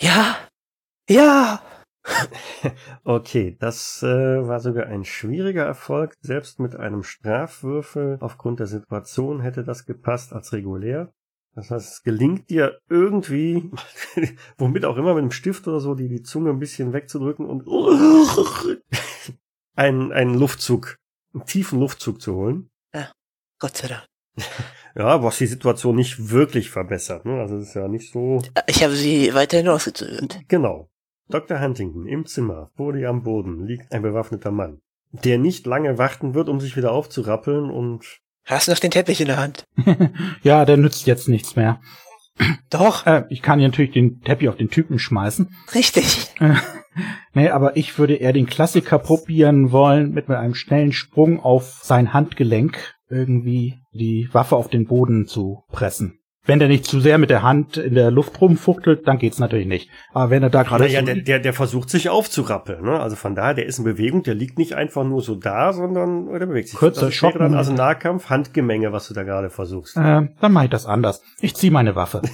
Ja! 0.00 0.38
Ja! 1.08 1.62
Okay, 3.04 3.56
das 3.58 4.02
äh, 4.02 4.06
war 4.46 4.60
sogar 4.60 4.86
ein 4.86 5.04
schwieriger 5.04 5.64
Erfolg. 5.64 6.14
Selbst 6.20 6.60
mit 6.60 6.76
einem 6.76 7.02
Strafwürfel 7.02 8.18
aufgrund 8.20 8.60
der 8.60 8.66
Situation 8.66 9.40
hätte 9.40 9.64
das 9.64 9.86
gepasst 9.86 10.32
als 10.32 10.52
regulär. 10.52 11.12
Das 11.54 11.70
heißt, 11.70 11.92
es 11.92 12.02
gelingt 12.02 12.50
dir 12.50 12.78
irgendwie, 12.88 13.70
womit 14.58 14.84
auch 14.84 14.96
immer, 14.96 15.14
mit 15.14 15.22
einem 15.22 15.30
Stift 15.30 15.66
oder 15.66 15.80
so, 15.80 15.94
die, 15.94 16.08
die 16.08 16.22
Zunge 16.22 16.50
ein 16.50 16.58
bisschen 16.58 16.92
wegzudrücken 16.92 17.46
und 17.46 17.66
einen, 19.74 20.12
einen 20.12 20.34
Luftzug, 20.34 20.96
einen 21.34 21.46
tiefen 21.46 21.80
Luftzug 21.80 22.20
zu 22.20 22.34
holen. 22.34 22.70
Gott 23.58 23.76
sei 23.76 23.88
Dank. 23.88 24.06
Ja, 24.96 25.22
was 25.22 25.38
die 25.38 25.46
Situation 25.46 25.96
nicht 25.96 26.30
wirklich 26.30 26.70
verbessert. 26.70 27.24
Ne? 27.24 27.40
Also 27.40 27.56
es 27.56 27.68
ist 27.68 27.74
ja 27.74 27.88
nicht 27.88 28.12
so. 28.12 28.40
Ich 28.66 28.82
habe 28.82 28.94
sie 28.94 29.34
weiterhin 29.34 29.68
ausgezögert. 29.68 30.40
Genau. 30.48 30.88
Dr. 31.30 31.60
Huntington 31.60 32.06
im 32.06 32.26
Zimmer, 32.26 32.70
vor 32.76 32.92
dir 32.92 33.08
am 33.10 33.22
Boden, 33.22 33.66
liegt 33.66 33.92
ein 33.92 34.02
bewaffneter 34.02 34.50
Mann, 34.50 34.80
der 35.12 35.38
nicht 35.38 35.66
lange 35.66 35.98
warten 35.98 36.34
wird, 36.34 36.48
um 36.48 36.60
sich 36.60 36.76
wieder 36.76 36.92
aufzurappeln 36.92 37.70
und 37.70 38.18
Hast 38.46 38.66
du 38.66 38.72
noch 38.72 38.78
den 38.78 38.90
Teppich 38.90 39.20
in 39.20 39.26
der 39.26 39.36
Hand? 39.36 39.64
ja, 40.42 40.64
der 40.64 40.78
nützt 40.78 41.06
jetzt 41.06 41.28
nichts 41.28 41.54
mehr. 41.54 41.80
Doch, 42.70 43.04
Äh, 43.04 43.24
ich 43.28 43.42
kann 43.42 43.58
hier 43.58 43.68
natürlich 43.68 43.90
den 43.90 44.20
Teppich 44.22 44.48
auf 44.48 44.56
den 44.56 44.70
Typen 44.70 44.98
schmeißen. 44.98 45.54
richtig. 45.74 46.32
nee, 47.34 47.50
aber 47.50 47.76
ich 47.76 47.98
würde 47.98 48.14
eher 48.14 48.32
den 48.32 48.46
Klassiker 48.46 48.98
probieren 48.98 49.70
wollen, 49.70 50.12
mit 50.12 50.30
einem 50.30 50.54
schnellen 50.54 50.92
Sprung 50.92 51.40
auf 51.40 51.80
sein 51.82 52.14
Handgelenk 52.14 52.94
irgendwie 53.10 53.78
die 53.92 54.28
Waffe 54.32 54.56
auf 54.56 54.68
den 54.68 54.86
Boden 54.86 55.26
zu 55.26 55.64
pressen. 55.70 56.18
Wenn 56.48 56.60
der 56.60 56.68
nicht 56.68 56.86
zu 56.86 56.98
sehr 56.98 57.18
mit 57.18 57.28
der 57.28 57.42
Hand 57.42 57.76
in 57.76 57.94
der 57.94 58.10
Luft 58.10 58.40
rumfuchtelt, 58.40 59.06
dann 59.06 59.18
geht's 59.18 59.38
natürlich 59.38 59.66
nicht. 59.66 59.90
Aber 60.14 60.30
wenn 60.30 60.42
er 60.42 60.48
da 60.48 60.62
gerade 60.62 60.84
Naja, 60.84 61.00
so 61.00 61.06
der, 61.06 61.16
der, 61.16 61.38
der 61.40 61.52
versucht 61.52 61.90
sich 61.90 62.08
aufzurappeln. 62.08 62.82
Ne? 62.82 62.98
Also 62.98 63.16
von 63.16 63.34
daher, 63.34 63.52
der 63.52 63.66
ist 63.66 63.78
in 63.78 63.84
Bewegung, 63.84 64.22
der 64.22 64.34
liegt 64.34 64.56
nicht 64.56 64.72
einfach 64.72 65.04
nur 65.04 65.20
so 65.20 65.34
da, 65.34 65.74
sondern 65.74 66.32
der 66.32 66.46
bewegt 66.46 66.70
sich. 66.70 66.78
Kurzer 66.78 67.10
wäre 67.10 67.38
dann 67.38 67.52
also 67.54 67.74
Nahkampf, 67.74 68.30
Handgemenge, 68.30 68.92
was 68.92 69.08
du 69.08 69.14
da 69.14 69.24
gerade 69.24 69.50
versuchst. 69.50 69.98
äh, 69.98 70.28
dann 70.40 70.52
mache 70.52 70.64
ich 70.64 70.70
das 70.70 70.86
anders. 70.86 71.22
Ich 71.40 71.54
zieh 71.54 71.68
meine 71.70 71.94
Waffe. 71.94 72.22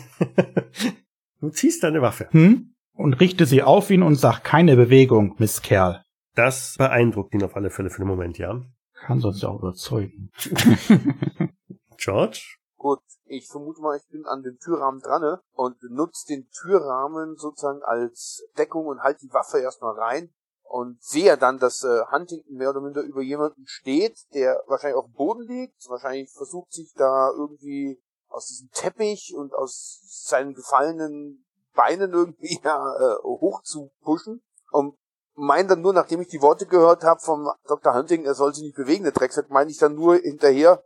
Du 1.41 1.51
ziehst 1.51 1.83
deine 1.83 2.01
Waffe. 2.01 2.29
Hm? 2.31 2.73
Und 2.95 3.21
richte 3.21 3.45
sie 3.45 3.63
auf 3.63 3.91
ihn 3.91 4.03
und 4.03 4.15
sag 4.15 4.45
keine 4.45 4.77
Bewegung, 4.77 5.35
Miss 5.37 5.61
Kerl. 5.61 6.03
Das 6.35 6.77
beeindruckt 6.79 7.35
ihn 7.35 7.43
auf 7.43 7.55
alle 7.55 7.69
Fälle 7.69 7.91
für 7.91 7.99
den 8.01 8.09
Moment, 8.09 8.39
ja. 8.39 8.63
Kann 8.95 9.21
sonst 9.21 9.43
ja 9.43 9.51
auch 9.51 9.59
überzeugen. 9.59 10.31
George? 11.99 12.57
Gut, 12.79 13.01
ich 13.27 13.49
vermute 13.49 13.81
mal, 13.81 13.97
ich 13.97 14.07
bin 14.09 14.27
an 14.27 14.43
dem 14.43 14.59
Türrahmen 14.59 15.01
dran 15.01 15.23
ne? 15.23 15.41
und 15.53 15.77
nutze 15.83 16.27
den 16.29 16.49
Türrahmen 16.51 17.37
sozusagen 17.37 17.83
als 17.83 18.45
Deckung 18.57 18.87
und 18.87 19.03
halt 19.03 19.21
die 19.23 19.33
Waffe 19.33 19.59
erstmal 19.59 19.99
rein 19.99 20.33
und 20.63 21.03
sehe 21.03 21.37
dann, 21.37 21.59
dass 21.59 21.85
äh, 21.85 22.03
Huntington 22.11 22.57
mehr 22.57 22.71
oder 22.71 22.81
minder 22.81 23.03
über 23.03 23.23
jemanden 23.23 23.67
steht, 23.67 24.19
der 24.35 24.63
wahrscheinlich 24.67 24.97
auf 24.97 25.07
dem 25.07 25.15
Boden 25.15 25.43
liegt, 25.43 25.89
wahrscheinlich 25.89 26.33
versucht 26.33 26.73
sich 26.73 26.93
da 26.95 27.31
irgendwie 27.31 28.03
aus 28.29 28.47
diesem 28.47 28.71
Teppich 28.71 29.35
und 29.37 29.55
aus 29.55 30.01
seinen 30.27 30.55
gefallenen 30.55 31.47
Beinen 31.75 32.13
irgendwie 32.13 32.61
ja, 32.65 32.97
äh, 32.97 33.23
hoch 33.23 33.63
zu 33.63 33.91
pushen 34.03 34.43
und 34.71 34.97
meine 35.37 35.69
dann 35.69 35.83
nur, 35.83 35.93
nachdem 35.93 36.21
ich 36.21 36.29
die 36.29 36.43
Worte 36.43 36.67
gehört 36.67 37.03
habe 37.03 37.21
vom 37.21 37.51
Dr. 37.67 37.95
Huntington, 37.95 38.27
er 38.27 38.35
soll 38.35 38.55
sich 38.55 38.65
nicht 38.65 38.77
bewegen, 38.77 39.05
der 39.05 39.13
Drecksack, 39.13 39.51
meine 39.51 39.71
ich 39.71 39.79
dann 39.79 39.95
nur 39.95 40.17
hinterher, 40.17 40.85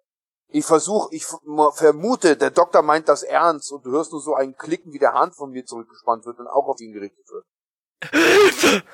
ich 0.50 0.64
versuche, 0.64 1.14
ich 1.14 1.26
vermute, 1.74 2.36
der 2.36 2.50
Doktor 2.50 2.82
meint 2.82 3.08
das 3.08 3.22
ernst 3.22 3.72
und 3.72 3.84
du 3.84 3.90
hörst 3.90 4.12
nur 4.12 4.20
so 4.20 4.34
ein 4.34 4.56
Klicken, 4.56 4.92
wie 4.92 4.98
der 4.98 5.12
Hand 5.12 5.34
von 5.34 5.50
mir 5.50 5.64
zurückgespannt 5.64 6.24
wird 6.24 6.38
und 6.38 6.46
auch 6.46 6.68
auf 6.68 6.80
ihn 6.80 6.92
gerichtet 6.92 7.26
wird. 7.30 7.44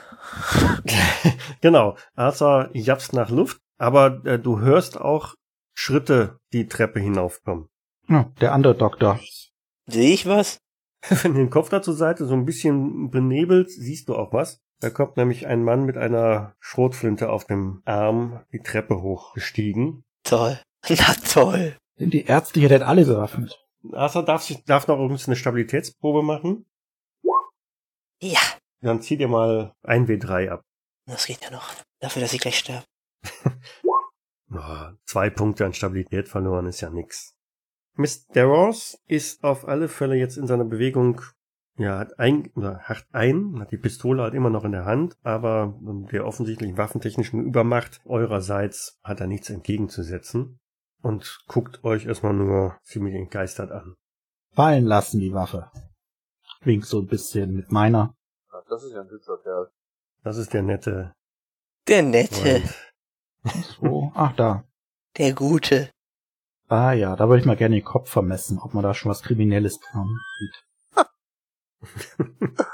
genau. 1.61 1.96
Arthur 2.14 2.70
japst 2.72 3.12
nach 3.12 3.30
Luft, 3.30 3.61
aber 3.78 4.24
äh, 4.24 4.38
du 4.38 4.61
hörst 4.61 4.98
auch 4.98 5.34
Schritte 5.74 6.40
die 6.52 6.66
Treppe 6.66 7.00
hinaufkommen. 7.00 7.68
Ja, 8.09 8.32
der 8.40 8.52
andere 8.52 8.74
Doktor. 8.74 9.20
Sehe 9.86 10.14
ich 10.14 10.26
was? 10.26 10.59
Wenn 11.09 11.34
du 11.34 11.38
den 11.38 11.50
Kopf 11.50 11.68
da 11.68 11.82
zur 11.82 11.94
Seite 11.94 12.26
so 12.26 12.34
ein 12.34 12.46
bisschen 12.46 13.11
benebelt, 13.11 13.70
siehst 13.70 14.09
du 14.09 14.16
auch 14.16 14.32
was. 14.32 14.61
Da 14.80 14.90
kommt 14.90 15.16
nämlich 15.16 15.46
ein 15.46 15.62
Mann 15.62 15.84
mit 15.84 15.96
einer 15.96 16.57
Schrotflinte 16.59 17.30
auf 17.30 17.44
dem 17.44 17.82
Arm 17.84 18.44
die 18.52 18.61
Treppe 18.61 19.02
hochgestiegen. 19.02 20.05
Toll. 20.24 20.59
Na 20.89 21.14
toll. 21.14 21.76
Sind 21.97 22.12
die 22.12 22.24
Ärzte 22.24 22.61
hier 22.61 22.68
denn 22.68 22.82
alle 22.82 23.05
bewaffnet? 23.05 23.59
Arthur 23.93 24.24
darf, 24.24 24.43
sich, 24.43 24.64
darf 24.64 24.87
noch 24.87 24.99
übrigens 24.99 25.26
eine 25.26 25.37
Stabilitätsprobe 25.37 26.22
machen. 26.22 26.66
Ja. 28.20 28.41
Dann 28.80 29.01
zieh 29.01 29.16
dir 29.16 29.28
mal 29.28 29.74
ein 29.82 30.07
W3 30.07 30.51
ab. 30.51 30.62
Das 31.07 31.26
geht 31.26 31.43
ja 31.43 31.51
noch. 31.51 31.70
Dafür, 32.01 32.22
dass 32.22 32.32
ich 32.32 32.41
gleich 32.41 32.59
sterbe. 32.59 32.85
Oh, 34.57 34.93
zwei 35.05 35.30
Punkte 35.30 35.64
an 35.64 35.72
Stabilität 35.72 36.28
verloren 36.28 36.66
ist 36.66 36.80
ja 36.80 36.89
nix. 36.89 37.35
Miss 37.97 38.28
Deros 38.28 38.97
ist 39.09 39.43
auf 39.43 39.66
alle 39.66 39.89
Fälle 39.89 40.14
jetzt 40.14 40.37
in 40.37 40.47
seiner 40.47 40.64
Bewegung, 40.64 41.22
ja, 41.76 41.99
hat 41.99 42.20
ein, 42.20 42.53
oder 42.55 42.78
hat 42.80 43.05
ein, 43.11 43.59
hat 43.59 43.72
die 43.72 43.78
Pistole 43.78 44.22
halt 44.22 44.35
immer 44.35 44.51
noch 44.51 44.64
in 44.64 44.70
der 44.70 44.85
Hand, 44.85 45.16
aber 45.24 45.76
der 46.12 46.24
offensichtlichen 46.24 46.76
waffentechnischen 46.76 47.45
Übermacht 47.45 48.01
eurerseits 48.05 49.01
hat 49.03 49.18
er 49.18 49.26
nichts 49.26 49.51
entgegenzusetzen 49.51 50.61
und 51.05 51.44
guckt 51.46 51.84
euch 51.84 52.07
erstmal 52.07 52.32
nur 52.32 52.78
ziemlich 52.82 53.14
entgeistert 53.14 53.70
an. 53.70 53.94
Fallen 54.55 54.86
lassen 54.86 55.20
die 55.20 55.34
Waffe. 55.34 55.70
Wink 56.62 56.86
so 56.86 57.00
ein 57.00 57.07
bisschen 57.07 57.52
mit 57.52 57.70
meiner. 57.70 58.14
Ja, 58.50 58.62
das 58.68 58.84
ist 58.84 58.92
ja 58.92 59.02
ein 59.02 59.11
hübscher 59.11 59.36
Kerl. 59.42 59.70
Das 60.22 60.38
ist 60.38 60.55
der 60.55 60.62
nette 60.62 61.14
Der 61.86 62.02
Nette. 62.02 62.62
Freund. 63.44 63.64
So, 63.78 64.12
ach 64.14 64.34
da. 64.34 64.64
Der 65.18 65.34
Gute. 65.34 65.90
Ah 66.68 66.92
ja, 66.92 67.14
da 67.14 67.28
würde 67.28 67.40
ich 67.40 67.46
mal 67.46 67.57
gerne 67.57 67.76
den 67.76 67.84
Kopf 67.84 68.09
vermessen, 68.09 68.59
ob 68.59 68.72
man 68.72 68.82
da 68.82 68.94
schon 68.94 69.11
was 69.11 69.22
Kriminelles 69.22 69.78
dran 69.80 70.09
sieht. 70.38 71.07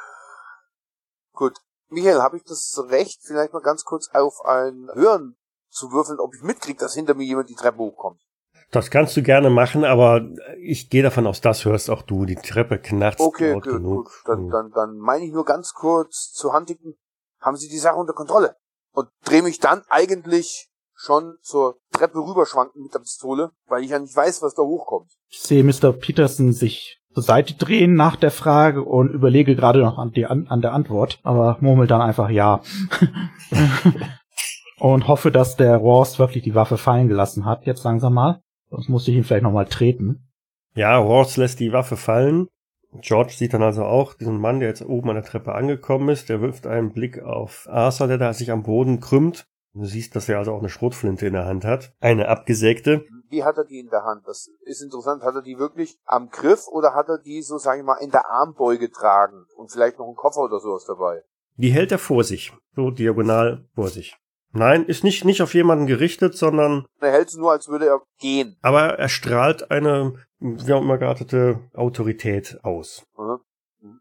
Gut. 1.33 1.59
Michael, 1.89 2.23
habe 2.23 2.37
ich 2.37 2.45
das 2.45 2.81
Recht, 2.91 3.21
vielleicht 3.25 3.53
mal 3.53 3.63
ganz 3.63 3.85
kurz 3.85 4.09
auf 4.13 4.45
ein 4.45 4.89
Hören 4.95 5.37
zu 5.71 5.93
würfeln, 5.93 6.19
ob 6.19 6.35
ich 6.35 6.43
mitkriege, 6.43 6.79
dass 6.79 6.95
hinter 6.95 7.15
mir 7.15 7.25
jemand 7.25 7.49
die 7.49 7.55
Treppe 7.55 7.79
hochkommt? 7.79 8.21
Das 8.71 8.91
kannst 8.91 9.17
du 9.17 9.23
gerne 9.23 9.51
machen, 9.51 9.85
aber 9.85 10.23
ich 10.63 10.91
gehe 10.91 11.03
davon 11.03 11.27
aus, 11.27 11.41
das 11.41 11.65
hörst 11.65 11.91
auch 11.91 12.03
du. 12.03 12.25
Die 12.25 12.37
Treppe 12.37 12.79
knarzt 12.79 13.19
Okay, 13.21 13.53
laut 13.53 13.65
gut, 13.65 13.73
genug. 13.73 14.05
gut. 14.05 14.13
Dann, 14.27 14.49
dann, 14.49 14.71
dann 14.71 14.99
meine 14.99 15.25
ich 15.25 15.33
nur 15.33 15.45
ganz 15.45 15.73
kurz 15.75 16.31
zu 16.33 16.53
Huntington, 16.53 16.95
haben 17.41 17.57
Sie 17.57 17.69
die 17.69 17.79
Sache 17.79 17.97
unter 17.97 18.13
Kontrolle? 18.13 18.57
Und 18.93 19.09
drehe 19.25 19.43
mich 19.43 19.59
dann 19.59 19.83
eigentlich 19.89 20.69
schon 20.95 21.37
zur 21.41 21.79
Treppe 21.93 22.19
rüberschwanken 22.19 22.83
mit 22.83 22.95
der 22.95 22.99
Pistole, 23.01 23.51
weil 23.67 23.83
ich 23.83 23.91
ja 23.91 23.99
nicht 23.99 24.15
weiß, 24.15 24.43
was 24.43 24.55
da 24.55 24.63
hochkommt. 24.63 25.11
Ich 25.29 25.41
sehe 25.41 25.65
Mr. 25.65 25.93
Peterson 25.93 26.53
sich 26.53 27.01
zur 27.15 27.23
Seite 27.23 27.55
drehen 27.55 27.95
nach 27.95 28.17
der 28.17 28.31
Frage 28.31 28.85
und 28.85 29.11
überlege 29.11 29.57
gerade 29.57 29.81
noch 29.81 29.99
an, 29.99 30.13
die, 30.13 30.27
an, 30.27 30.47
an 30.49 30.61
der 30.61 30.75
Antwort, 30.75 31.19
aber 31.23 31.57
murmel 31.61 31.87
dann 31.87 32.03
einfach 32.03 32.29
ja. 32.29 32.63
und 34.81 35.07
hoffe, 35.07 35.31
dass 35.31 35.57
der 35.57 35.77
Ross 35.77 36.19
wirklich 36.19 36.43
die 36.43 36.55
Waffe 36.55 36.79
fallen 36.79 37.09
gelassen 37.09 37.45
hat, 37.45 37.67
jetzt 37.67 37.85
langsam 37.85 38.15
mal. 38.15 38.43
Sonst 38.71 38.89
muss 38.89 39.07
ich 39.07 39.15
ihn 39.15 39.25
vielleicht 39.25 39.43
nochmal 39.43 39.67
treten. 39.67 40.29
Ja, 40.75 40.97
Ross 40.97 41.37
lässt 41.37 41.61
die 41.61 41.73
Waffe 41.73 41.97
fallen. 41.97 42.49
George 43.01 43.35
sieht 43.37 43.55
dann 43.55 43.63
also 43.63 43.85
auch 43.85 44.15
diesen 44.15 44.41
Mann, 44.41 44.59
der 44.59 44.69
jetzt 44.69 44.83
oben 44.83 45.11
an 45.11 45.17
der 45.17 45.25
Treppe 45.25 45.53
angekommen 45.53 46.09
ist. 46.09 46.29
Der 46.29 46.41
wirft 46.41 46.67
einen 46.67 46.93
Blick 46.93 47.23
auf 47.23 47.69
Arthur, 47.71 48.09
der 48.09 48.19
da 48.19 48.33
sich 48.33 48.51
am 48.51 48.63
Boden 48.63 49.01
krümmt. 49.01 49.47
Du 49.75 49.85
siehst, 49.85 50.17
dass 50.17 50.29
er 50.29 50.39
also 50.39 50.53
auch 50.53 50.59
eine 50.59 50.69
Schrotflinte 50.69 51.27
in 51.27 51.35
der 51.35 51.45
Hand 51.45 51.65
hat. 51.65 51.93
Eine 52.01 52.29
abgesägte. 52.29 53.05
Wie 53.29 53.45
hat 53.45 53.57
er 53.57 53.65
die 53.65 53.79
in 53.79 53.91
der 53.91 54.03
Hand? 54.03 54.23
Das 54.27 54.51
ist 54.65 54.83
interessant. 54.83 55.23
Hat 55.23 55.35
er 55.35 55.43
die 55.43 55.59
wirklich 55.59 55.99
am 56.05 56.31
Griff 56.31 56.67
oder 56.67 56.95
hat 56.95 57.09
er 57.09 57.19
die 57.19 57.43
so, 57.43 57.59
sage 57.59 57.81
ich 57.81 57.87
mal, 57.87 57.99
in 58.03 58.11
der 58.11 58.29
Armbeuge 58.29 58.89
getragen 58.89 59.45
und 59.57 59.71
vielleicht 59.71 59.99
noch 59.99 60.07
einen 60.07 60.17
Koffer 60.17 60.41
oder 60.41 60.59
sowas 60.59 60.85
dabei? 60.87 61.23
Die 61.57 61.71
hält 61.71 61.93
er 61.93 61.99
vor 61.99 62.25
sich. 62.25 62.53
So 62.75 62.91
diagonal 62.91 63.69
vor 63.75 63.89
sich. 63.89 64.17
Nein, 64.53 64.85
ist 64.87 65.05
nicht, 65.05 65.25
nicht 65.25 65.43
auf 65.43 65.55
jemanden 65.55 65.87
gerichtet, 65.87 66.37
sondern, 66.37 66.85
Er 67.01 67.13
hält 67.13 67.31
sie 67.31 67.39
nur, 67.39 67.53
als 67.53 67.69
würde 67.69 67.87
er 67.87 68.03
gehen. 68.19 68.57
aber 68.63 68.99
er 68.99 69.09
strahlt 69.09 69.71
eine, 69.71 70.15
wie 70.41 70.73
auch 70.73 70.81
immer 70.83 70.99
geartete 70.99 71.61
Autorität 71.75 72.59
aus. 72.63 73.05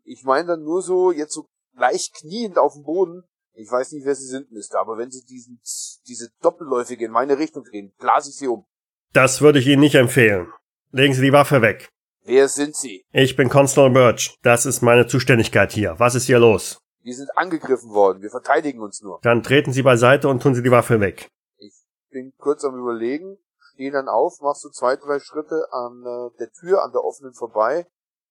Ich 0.03 0.23
meine 0.23 0.47
dann 0.47 0.63
nur 0.63 0.81
so, 0.81 1.11
jetzt 1.11 1.33
so 1.33 1.45
leicht 1.75 2.13
kniend 2.15 2.57
auf 2.57 2.73
dem 2.73 2.83
Boden. 2.83 3.23
Ich 3.53 3.71
weiß 3.71 3.91
nicht, 3.91 4.05
wer 4.05 4.15
sie 4.15 4.25
sind, 4.27 4.51
Mister, 4.51 4.79
aber 4.79 4.97
wenn 4.97 5.11
sie 5.11 5.23
diesen, 5.23 5.61
diese 6.07 6.29
Doppelläufige 6.41 7.05
in 7.05 7.11
meine 7.11 7.37
Richtung 7.37 7.63
drehen, 7.63 7.93
blase 7.99 8.29
ich 8.29 8.35
sie 8.37 8.47
um. 8.47 8.65
Das 9.13 9.41
würde 9.41 9.59
ich 9.59 9.67
Ihnen 9.67 9.81
nicht 9.81 9.95
empfehlen. 9.95 10.47
Legen 10.91 11.13
Sie 11.13 11.21
die 11.21 11.33
Waffe 11.33 11.61
weg. 11.61 11.89
Wer 12.23 12.47
sind 12.47 12.75
sie? 12.75 13.03
Ich 13.11 13.35
bin 13.35 13.49
Constable 13.49 13.89
Birch. 13.91 14.35
Das 14.43 14.65
ist 14.65 14.81
meine 14.81 15.07
Zuständigkeit 15.07 15.71
hier. 15.71 15.95
Was 15.99 16.15
ist 16.15 16.25
hier 16.25 16.39
los? 16.39 16.79
Wir 17.01 17.15
sind 17.15 17.35
angegriffen 17.37 17.91
worden. 17.91 18.21
Wir 18.21 18.29
verteidigen 18.29 18.81
uns 18.81 19.01
nur. 19.01 19.19
Dann 19.21 19.43
treten 19.43 19.71
Sie 19.71 19.83
beiseite 19.83 20.27
und 20.27 20.41
tun 20.41 20.55
Sie 20.55 20.63
die 20.63 20.71
Waffe 20.71 20.99
weg. 20.99 21.29
Ich 21.57 21.73
bin 22.09 22.33
kurz 22.37 22.63
am 22.65 22.77
überlegen, 22.77 23.37
stehe 23.73 23.91
dann 23.91 24.07
auf, 24.07 24.39
machst 24.41 24.61
so 24.61 24.69
zwei, 24.69 24.95
drei 24.95 25.19
Schritte 25.19 25.67
an 25.71 26.03
äh, 26.05 26.37
der 26.39 26.51
Tür, 26.51 26.83
an 26.83 26.91
der 26.91 27.03
offenen 27.03 27.33
vorbei 27.33 27.85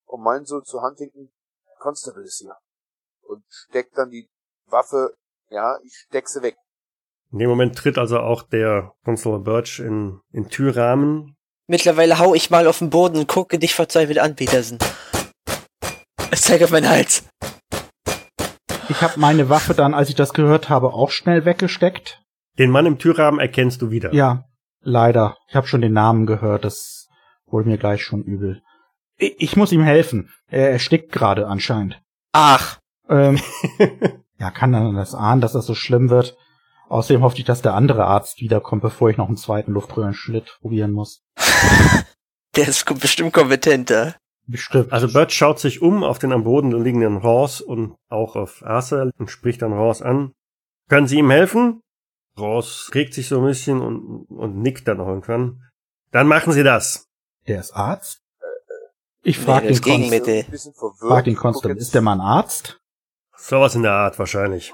und 0.07 0.23
mein 0.23 0.45
so 0.45 0.61
zu 0.61 0.83
Huntington, 0.83 1.31
Constable 1.79 2.25
ist 2.25 2.39
hier. 2.39 2.57
Und 3.23 3.45
steck 3.49 3.93
dann 3.95 4.11
die 4.11 4.29
Waffe, 4.67 5.15
ja, 5.51 5.79
ich 5.85 5.95
steck 6.07 6.29
sie 6.29 6.43
weg. 6.43 6.57
In 7.31 7.39
dem 7.39 7.51
Moment 7.51 7.77
tritt 7.77 7.99
also 7.99 8.19
auch 8.21 8.43
der 8.43 8.93
Constable 9.05 9.41
Birch 9.41 9.81
in, 9.81 10.21
in 10.33 10.49
Türrahmen. 10.49 11.37
Mittlerweile 11.67 12.19
hau 12.19 12.35
ich 12.35 12.51
mal 12.51 12.67
auf 12.67 12.79
den 12.79 12.89
Boden 12.89 13.19
und 13.19 13.29
gucke 13.29 13.59
dich 13.59 13.75
verzweifelt 13.75 14.19
an, 14.19 14.35
Petersen. 14.35 14.79
Es 16.31 16.43
zeigt 16.43 16.65
auf 16.65 16.71
meinen 16.71 16.89
Hals. 16.89 17.25
Ich 18.89 19.03
habe 19.03 19.21
meine 19.21 19.49
Waffe 19.49 19.75
dann, 19.75 19.95
als 19.95 20.09
ich 20.09 20.15
das 20.15 20.33
gehört 20.33 20.69
habe, 20.69 20.93
auch 20.93 21.11
schnell 21.11 21.45
weggesteckt. 21.45 22.23
Den 22.59 22.71
Mann 22.71 22.87
im 22.87 22.99
Türrahmen 22.99 23.39
erkennst 23.39 23.83
du 23.83 23.91
wieder. 23.91 24.13
Ja, 24.15 24.45
leider. 24.81 25.37
Ich 25.49 25.55
habe 25.55 25.67
schon 25.67 25.81
den 25.81 25.93
Namen 25.93 26.27
gehört, 26.27 26.65
das 26.65 27.09
wurde 27.47 27.69
mir 27.69 27.79
gleich 27.79 28.03
schon 28.03 28.23
übel. 28.23 28.63
Ich, 29.17 29.35
ich 29.39 29.57
muss 29.57 29.73
ihm 29.73 29.83
helfen. 29.83 30.31
Er 30.49 30.71
erstickt 30.71 31.13
gerade 31.13 31.47
anscheinend. 31.47 32.01
Ach, 32.33 32.79
Ähm, 33.09 33.41
ja, 34.39 34.51
kann 34.51 34.73
dann 34.73 34.95
das 34.95 35.15
ahnen, 35.15 35.41
dass 35.41 35.53
das 35.53 35.67
so 35.67 35.75
schlimm 35.75 36.11
wird. 36.11 36.37
Außerdem 36.89 37.23
hoffe 37.23 37.39
ich, 37.39 37.45
dass 37.45 37.63
der 37.63 37.75
andere 37.75 38.07
Arzt 38.07 38.41
wiederkommt, 38.41 38.83
bevor 38.83 39.11
ich 39.11 39.17
noch 39.17 39.29
einen 39.29 39.37
zweiten 39.37 39.73
Luftröhrenschnitt 39.73 40.59
probieren 40.61 40.93
muss. 40.93 41.23
der 42.57 42.69
ist 42.69 42.85
bestimmt 43.01 43.33
kompetenter. 43.33 44.17
Bestimmt. 44.51 44.93
Also 44.93 45.13
Birch 45.13 45.33
schaut 45.33 45.59
sich 45.61 45.83
um 45.83 46.03
auf 46.03 46.19
den 46.19 46.33
am 46.33 46.43
Boden 46.45 46.73
liegenden 46.73 47.19
Ross 47.19 47.61
und 47.61 47.97
auch 48.09 48.35
auf 48.35 48.63
Arthur 48.65 49.11
und 49.19 49.31
spricht 49.31 49.61
dann 49.63 49.73
Ross 49.75 50.01
an. 50.03 50.33
Können 50.89 51.07
Sie 51.07 51.19
ihm 51.19 51.31
helfen? 51.31 51.83
Ross 52.39 52.91
regt 52.95 53.13
sich 53.15 53.29
so 53.29 53.41
ein 53.41 53.45
bisschen 53.47 53.81
und, 53.81 54.25
und 54.31 54.57
nickt 54.63 54.89
dann 54.89 55.01
auch 55.01 55.09
irgendwann. 55.09 55.61
Dann 56.13 56.27
machen 56.29 56.53
Sie 56.53 56.63
das. 56.63 57.07
Der 57.47 57.61
ist 57.61 57.73
Arzt? 57.73 58.21
Ich 59.23 59.39
frage 59.39 59.67
Nee, 59.67 59.73
das 59.73 59.81
den, 59.83 59.97
Gegenmittel. 59.99 60.45
Ein 60.45 60.51
bisschen 60.51 60.73
verwirrt. 60.75 60.99
frag 61.13 61.25
den 61.25 61.37
Constable, 61.37 61.75
jetzt- 61.75 61.83
ist 61.83 61.95
der 61.95 62.01
mal 62.03 62.15
ein 62.15 62.21
Arzt? 62.21 62.81
Sowas 63.37 63.75
in 63.75 63.83
der 63.83 63.93
Art 63.93 64.19
wahrscheinlich. 64.19 64.73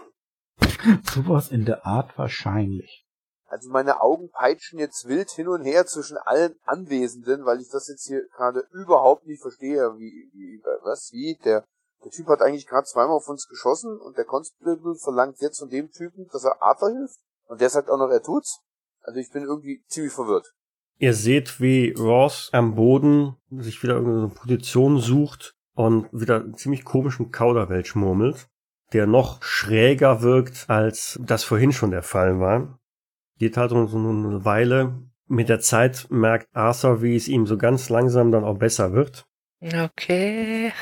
Sowas 1.13 1.51
in 1.51 1.65
der 1.65 1.85
Art 1.85 2.17
wahrscheinlich. 2.17 3.04
Also 3.47 3.71
meine 3.71 4.01
Augen 4.01 4.31
peitschen 4.31 4.79
jetzt 4.79 5.07
wild 5.07 5.31
hin 5.31 5.49
und 5.49 5.63
her 5.63 5.87
zwischen 5.87 6.17
allen 6.17 6.57
Anwesenden, 6.65 7.45
weil 7.45 7.61
ich 7.61 7.69
das 7.71 7.89
jetzt 7.89 8.07
hier 8.07 8.27
gerade 8.37 8.67
überhaupt 8.73 9.27
nicht 9.27 9.43
verstehe. 9.43 9.97
Wie, 9.97 10.31
wie, 10.33 10.63
was, 10.83 11.11
wie? 11.13 11.39
Der, 11.45 11.65
der 12.05 12.11
Typ 12.11 12.27
hat 12.29 12.41
eigentlich 12.41 12.67
gerade 12.67 12.87
zweimal 12.87 13.17
auf 13.17 13.29
uns 13.29 13.47
geschossen 13.47 13.99
und 13.99 14.17
der 14.17 14.25
Constable 14.25 14.97
verlangt 14.97 15.41
jetzt 15.41 15.59
von 15.59 15.69
dem 15.69 15.91
Typen, 15.91 16.27
dass 16.33 16.45
er 16.45 16.63
Arthur 16.63 16.91
hilft. 16.91 17.19
Und 17.47 17.61
der 17.61 17.71
sagt 17.71 17.91
auch 17.91 17.99
noch, 17.99 18.11
er 18.11 18.23
tut's. 18.23 18.61
Also 19.03 19.21
ich 19.21 19.31
bin 19.31 19.45
irgendwie 19.45 19.85
ziemlich 19.87 20.13
verwirrt. 20.13 20.55
Ihr 20.99 21.15
seht, 21.15 21.61
wie 21.61 21.93
Ross 21.93 22.51
am 22.53 22.75
Boden 22.75 23.37
sich 23.51 23.83
wieder 23.83 23.95
irgendeine 23.95 24.29
Position 24.29 24.99
sucht 24.99 25.55
und 25.75 26.09
wieder 26.13 26.37
einen 26.37 26.57
ziemlich 26.57 26.85
komischen 26.85 27.31
Kauderwelsch 27.31 27.95
murmelt, 27.95 28.49
der 28.93 29.07
noch 29.07 29.43
schräger 29.43 30.23
wirkt, 30.23 30.67
als 30.69 31.19
das 31.23 31.45
vorhin 31.45 31.73
schon 31.73 31.91
der 31.91 32.03
Fall 32.03 32.39
war. 32.39 32.79
Geht 33.39 33.57
halt 33.57 33.71
so 33.71 33.77
eine 33.77 34.45
Weile. 34.45 35.03
Mit 35.27 35.49
der 35.49 35.61
Zeit 35.61 36.07
merkt 36.11 36.49
Arthur, 36.55 37.03
wie 37.03 37.17
es 37.17 37.29
ihm 37.29 37.47
so 37.47 37.57
ganz 37.57 37.89
langsam 37.89 38.31
dann 38.31 38.45
auch 38.45 38.59
besser 38.59 38.93
wird. 38.93 39.25
Okay. 39.63 40.73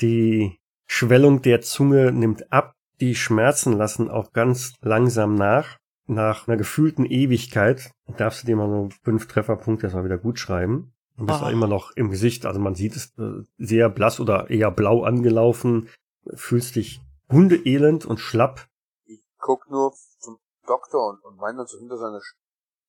Die 0.00 0.58
Schwellung 0.86 1.42
der 1.42 1.60
Zunge 1.60 2.12
nimmt 2.12 2.52
ab. 2.52 2.74
Die 3.00 3.14
Schmerzen 3.14 3.72
lassen 3.74 4.08
auch 4.10 4.32
ganz 4.32 4.74
langsam 4.80 5.34
nach. 5.34 5.78
Nach 6.06 6.48
einer 6.48 6.56
gefühlten 6.56 7.04
Ewigkeit 7.04 7.90
darfst 8.16 8.42
du 8.42 8.46
dir 8.46 8.56
mal 8.56 8.68
so 8.68 8.88
fünf 9.02 9.26
Trefferpunkte 9.28 9.86
erstmal 9.86 10.04
wieder 10.04 10.18
gut 10.18 10.38
schreiben. 10.38 10.92
Und 11.16 11.26
bist 11.26 11.40
Ah. 11.42 11.46
auch 11.46 11.50
immer 11.50 11.66
noch 11.66 11.90
im 11.96 12.10
Gesicht. 12.10 12.46
Also 12.46 12.60
man 12.60 12.74
sieht 12.74 12.96
es 12.96 13.12
äh, 13.18 13.42
sehr 13.58 13.88
blass 13.90 14.20
oder 14.20 14.48
eher 14.50 14.70
blau 14.70 15.02
angelaufen. 15.02 15.88
Fühlst 16.34 16.76
dich 16.76 17.00
hundeelend 17.30 18.06
und 18.06 18.20
schlapp. 18.20 18.68
Ich 19.04 19.20
guck 19.38 19.68
nur 19.70 19.92
zum 20.20 20.38
Doktor 20.68 21.08
und, 21.08 21.24
und 21.24 21.36
meine 21.38 21.66
so 21.66 21.78
hinter 21.78 21.96
seiner 21.96 22.20
Sch 22.20 22.34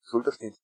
Schulter 0.03 0.31
steht. 0.31 0.55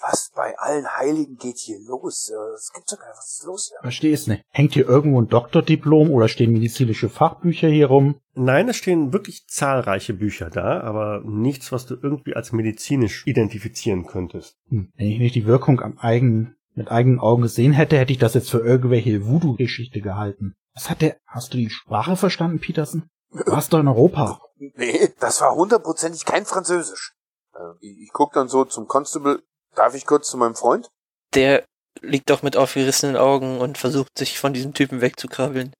Was 0.00 0.32
bei 0.34 0.58
allen 0.58 0.86
Heiligen 0.96 1.36
geht 1.36 1.58
hier 1.58 1.78
los? 1.86 2.28
Äh, 2.28 2.34
Das 2.52 2.72
gibt's 2.74 2.92
doch 2.92 2.98
gar 2.98 3.08
nicht. 3.08 3.18
Was 3.18 3.38
ist 3.38 3.44
los 3.46 3.68
hier? 3.68 3.78
Verstehe 3.82 4.14
es 4.14 4.26
nicht. 4.26 4.42
Hängt 4.50 4.72
hier 4.72 4.88
irgendwo 4.88 5.20
ein 5.20 5.28
Doktordiplom 5.28 6.10
oder 6.10 6.28
stehen 6.28 6.52
medizinische 6.52 7.08
Fachbücher 7.08 7.68
hier 7.68 7.86
rum? 7.86 8.20
Nein, 8.34 8.68
es 8.68 8.76
stehen 8.76 9.12
wirklich 9.12 9.46
zahlreiche 9.46 10.14
Bücher 10.14 10.50
da, 10.50 10.80
aber 10.80 11.22
nichts, 11.24 11.70
was 11.70 11.86
du 11.86 11.94
irgendwie 12.02 12.34
als 12.34 12.52
medizinisch 12.52 13.24
identifizieren 13.26 14.06
könntest. 14.06 14.56
Hm. 14.68 14.92
Wenn 14.96 15.06
ich 15.06 15.18
nicht 15.18 15.34
die 15.34 15.46
Wirkung 15.46 15.80
am 15.80 15.98
eigenen, 15.98 16.56
mit 16.74 16.90
eigenen 16.90 17.20
Augen 17.20 17.42
gesehen 17.42 17.72
hätte, 17.72 17.98
hätte 17.98 18.12
ich 18.12 18.18
das 18.18 18.34
jetzt 18.34 18.50
für 18.50 18.60
irgendwelche 18.60 19.26
Voodoo-Geschichte 19.26 20.00
gehalten. 20.00 20.54
Was 20.74 20.88
hat 20.88 21.02
der, 21.02 21.18
hast 21.26 21.52
du 21.52 21.58
die 21.58 21.70
Sprache 21.70 22.16
verstanden, 22.16 22.58
Peterson? 22.58 23.04
Warst 23.32 23.72
du 23.72 23.78
in 23.78 23.88
Europa? 23.88 24.40
Nee, 24.58 25.12
das 25.20 25.40
war 25.40 25.54
hundertprozentig 25.54 26.24
kein 26.24 26.44
Französisch. 26.44 27.14
Äh, 27.54 27.58
Ich, 27.80 28.10
guck 28.12 28.32
dann 28.32 28.48
so 28.48 28.64
zum 28.64 28.86
Constable. 28.86 29.42
Darf 29.74 29.94
ich 29.94 30.06
kurz 30.06 30.28
zu 30.28 30.36
meinem 30.36 30.54
Freund? 30.54 30.88
Der 31.34 31.64
liegt 32.00 32.30
doch 32.30 32.42
mit 32.42 32.56
aufgerissenen 32.56 33.16
Augen 33.16 33.58
und 33.58 33.78
versucht 33.78 34.16
sich 34.18 34.38
von 34.38 34.52
diesem 34.52 34.74
Typen 34.74 35.00
wegzukrabbeln. 35.00 35.72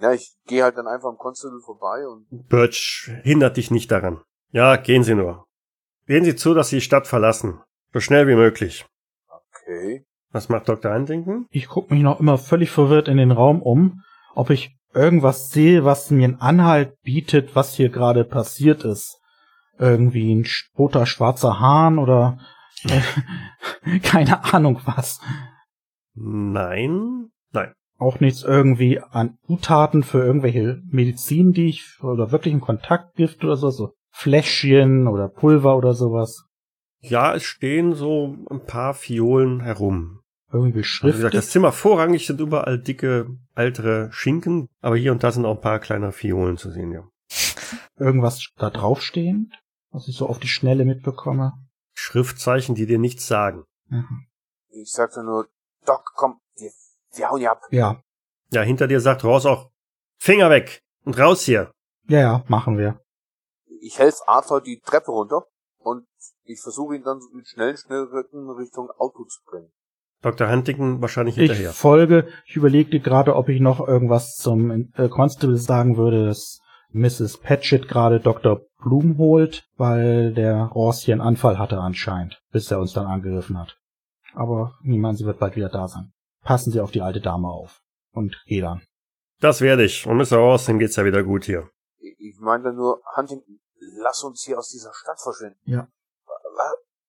Ja, 0.00 0.12
ich 0.12 0.34
gehe 0.46 0.62
halt 0.62 0.76
dann 0.78 0.86
einfach 0.86 1.08
am 1.08 1.18
Constable 1.18 1.60
vorbei 1.60 2.06
und 2.06 2.26
Birch 2.48 3.10
hindert 3.22 3.56
dich 3.56 3.70
nicht 3.70 3.90
daran. 3.90 4.22
Ja, 4.52 4.76
gehen 4.76 5.02
Sie 5.04 5.14
nur. 5.14 5.44
Sehen 6.06 6.24
Sie 6.24 6.36
zu, 6.36 6.54
dass 6.54 6.68
Sie 6.68 6.76
die 6.76 6.82
Stadt 6.82 7.06
verlassen. 7.06 7.60
So 7.92 8.00
schnell 8.00 8.26
wie 8.28 8.34
möglich. 8.36 8.86
okay. 9.28 10.06
Was 10.32 10.48
macht 10.48 10.68
Dr. 10.68 10.94
Huntington? 10.94 11.46
Ich 11.50 11.68
gucke 11.68 11.92
mich 11.92 12.02
noch 12.04 12.20
immer 12.20 12.38
völlig 12.38 12.70
verwirrt 12.70 13.08
in 13.08 13.16
den 13.16 13.32
Raum 13.32 13.62
um, 13.62 14.02
ob 14.34 14.50
ich 14.50 14.76
irgendwas 14.94 15.50
sehe, 15.50 15.84
was 15.84 16.10
mir 16.10 16.24
einen 16.24 16.40
Anhalt 16.40 17.00
bietet, 17.02 17.54
was 17.54 17.74
hier 17.74 17.88
gerade 17.90 18.24
passiert 18.24 18.84
ist. 18.84 19.20
Irgendwie 19.78 20.34
ein 20.34 20.46
roter 20.76 21.06
schwarzer 21.06 21.60
Hahn 21.60 21.98
oder 21.98 22.38
äh, 22.84 23.98
keine 24.02 24.52
Ahnung 24.52 24.80
was. 24.84 25.20
Nein. 26.14 27.30
Nein. 27.52 27.72
Auch 27.98 28.20
nichts 28.20 28.42
irgendwie 28.42 29.00
an 29.00 29.38
Zutaten 29.46 30.02
für 30.02 30.22
irgendwelche 30.24 30.82
Medizin, 30.86 31.52
die 31.52 31.68
ich 31.68 32.02
oder 32.02 32.32
wirklich 32.32 32.54
ein 32.54 32.60
Kontaktgift 32.60 33.44
oder 33.44 33.56
so, 33.56 33.70
so 33.70 33.94
Fläschchen 34.10 35.06
oder 35.06 35.28
Pulver 35.28 35.76
oder 35.76 35.94
sowas. 35.94 36.44
Ja, 37.00 37.34
es 37.34 37.44
stehen 37.44 37.94
so 37.94 38.36
ein 38.50 38.64
paar 38.64 38.94
Fiolen 38.94 39.60
herum. 39.60 40.19
Irgendwie 40.52 40.80
Also 40.80 41.04
wie 41.04 41.12
gesagt, 41.12 41.34
das 41.34 41.50
Zimmer 41.50 41.72
vorrangig 41.72 42.26
sind 42.26 42.40
überall 42.40 42.78
dicke, 42.78 43.36
ältere 43.54 44.10
Schinken, 44.12 44.68
aber 44.80 44.96
hier 44.96 45.12
und 45.12 45.22
da 45.22 45.30
sind 45.30 45.44
auch 45.44 45.56
ein 45.56 45.60
paar 45.60 45.78
kleine 45.78 46.12
Fiolen 46.12 46.56
zu 46.56 46.70
sehen, 46.70 46.92
ja. 46.92 47.08
irgendwas 47.96 48.48
da 48.56 48.70
draufstehend, 48.70 49.52
was 49.90 50.08
ich 50.08 50.16
so 50.16 50.26
auf 50.26 50.40
die 50.40 50.48
Schnelle 50.48 50.84
mitbekomme. 50.84 51.52
Schriftzeichen, 51.94 52.74
die 52.74 52.86
dir 52.86 52.98
nichts 52.98 53.26
sagen. 53.26 53.64
Mhm. 53.88 54.26
Ich 54.70 54.90
sagte 54.90 55.22
nur, 55.22 55.48
Doc, 55.84 56.04
komm, 56.14 56.40
wir, 56.56 56.70
wir 57.14 57.30
hauen 57.30 57.40
hier 57.40 57.50
ab. 57.52 57.62
Ja, 57.70 58.02
Ja, 58.52 58.62
hinter 58.62 58.88
dir 58.88 59.00
sagt 59.00 59.22
Ross 59.22 59.46
auch, 59.46 59.70
Finger 60.18 60.50
weg 60.50 60.82
und 61.04 61.18
raus 61.18 61.42
hier. 61.42 61.72
ja, 62.08 62.20
ja, 62.20 62.44
machen 62.48 62.76
wir. 62.76 63.00
Ich 63.80 63.98
helfe 63.98 64.26
Arthur 64.26 64.60
die 64.60 64.80
Treppe 64.80 65.12
runter 65.12 65.46
und 65.78 66.06
ich 66.42 66.60
versuche 66.60 66.96
ihn 66.96 67.04
dann 67.04 67.20
mit 67.32 67.48
schnellen 67.48 67.76
Schnellrücken 67.76 68.50
Richtung 68.50 68.90
Auto 68.90 69.24
zu 69.24 69.40
bringen. 69.44 69.72
Dr. 70.22 70.50
Huntington 70.50 71.00
wahrscheinlich 71.00 71.36
Ich 71.38 71.48
hinterher. 71.48 71.72
folge. 71.72 72.28
Ich 72.46 72.56
überlegte 72.56 73.00
gerade, 73.00 73.34
ob 73.36 73.48
ich 73.48 73.60
noch 73.60 73.86
irgendwas 73.86 74.36
zum 74.36 74.92
äh, 74.94 75.08
Constable 75.08 75.56
sagen 75.56 75.96
würde, 75.96 76.26
dass 76.26 76.60
Mrs. 76.92 77.38
Patchett 77.38 77.88
gerade 77.88 78.20
Dr. 78.20 78.60
Blum 78.82 79.16
holt, 79.18 79.64
weil 79.76 80.32
der 80.34 80.64
Ross 80.64 81.02
hier 81.02 81.14
einen 81.14 81.20
Anfall 81.20 81.58
hatte 81.58 81.78
anscheinend, 81.78 82.42
bis 82.52 82.70
er 82.70 82.80
uns 82.80 82.92
dann 82.92 83.06
angegriffen 83.06 83.58
hat. 83.58 83.76
Aber 84.34 84.74
niemand, 84.82 85.18
sie 85.18 85.24
wird 85.24 85.38
bald 85.38 85.56
wieder 85.56 85.68
da 85.68 85.88
sein. 85.88 86.12
Passen 86.42 86.70
Sie 86.72 86.80
auf 86.80 86.90
die 86.90 87.02
alte 87.02 87.20
Dame 87.20 87.48
auf. 87.48 87.80
Und 88.12 88.42
geh 88.46 88.60
dann. 88.60 88.82
Das 89.40 89.60
werde 89.60 89.84
ich. 89.84 90.06
Und 90.06 90.16
Mr. 90.18 90.36
Ross, 90.38 90.66
dem 90.66 90.78
geht's 90.78 90.96
ja 90.96 91.04
wieder 91.04 91.22
gut 91.22 91.44
hier. 91.44 91.68
Ich 91.98 92.16
ich 92.18 92.40
meinte 92.40 92.72
nur, 92.72 93.00
Huntington, 93.16 93.60
lass 94.02 94.22
uns 94.24 94.42
hier 94.44 94.58
aus 94.58 94.68
dieser 94.70 94.92
Stadt 94.94 95.20
verschwinden. 95.20 95.58
Ja. 95.64 95.88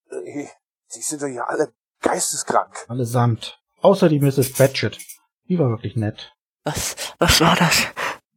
Äh, 0.09 0.47
Die 0.95 1.01
sind 1.01 1.21
doch 1.21 1.27
hier 1.27 1.47
alle 1.47 1.73
geisteskrank. 2.01 2.85
Allesamt. 2.87 3.59
Außer 3.81 4.09
die 4.09 4.19
Mrs. 4.19 4.53
Patchett. 4.53 4.97
Die 5.47 5.59
war 5.59 5.69
wirklich 5.69 5.95
nett. 5.95 6.33
Was, 6.63 6.95
was 7.17 7.41
war 7.41 7.55
das? 7.55 7.87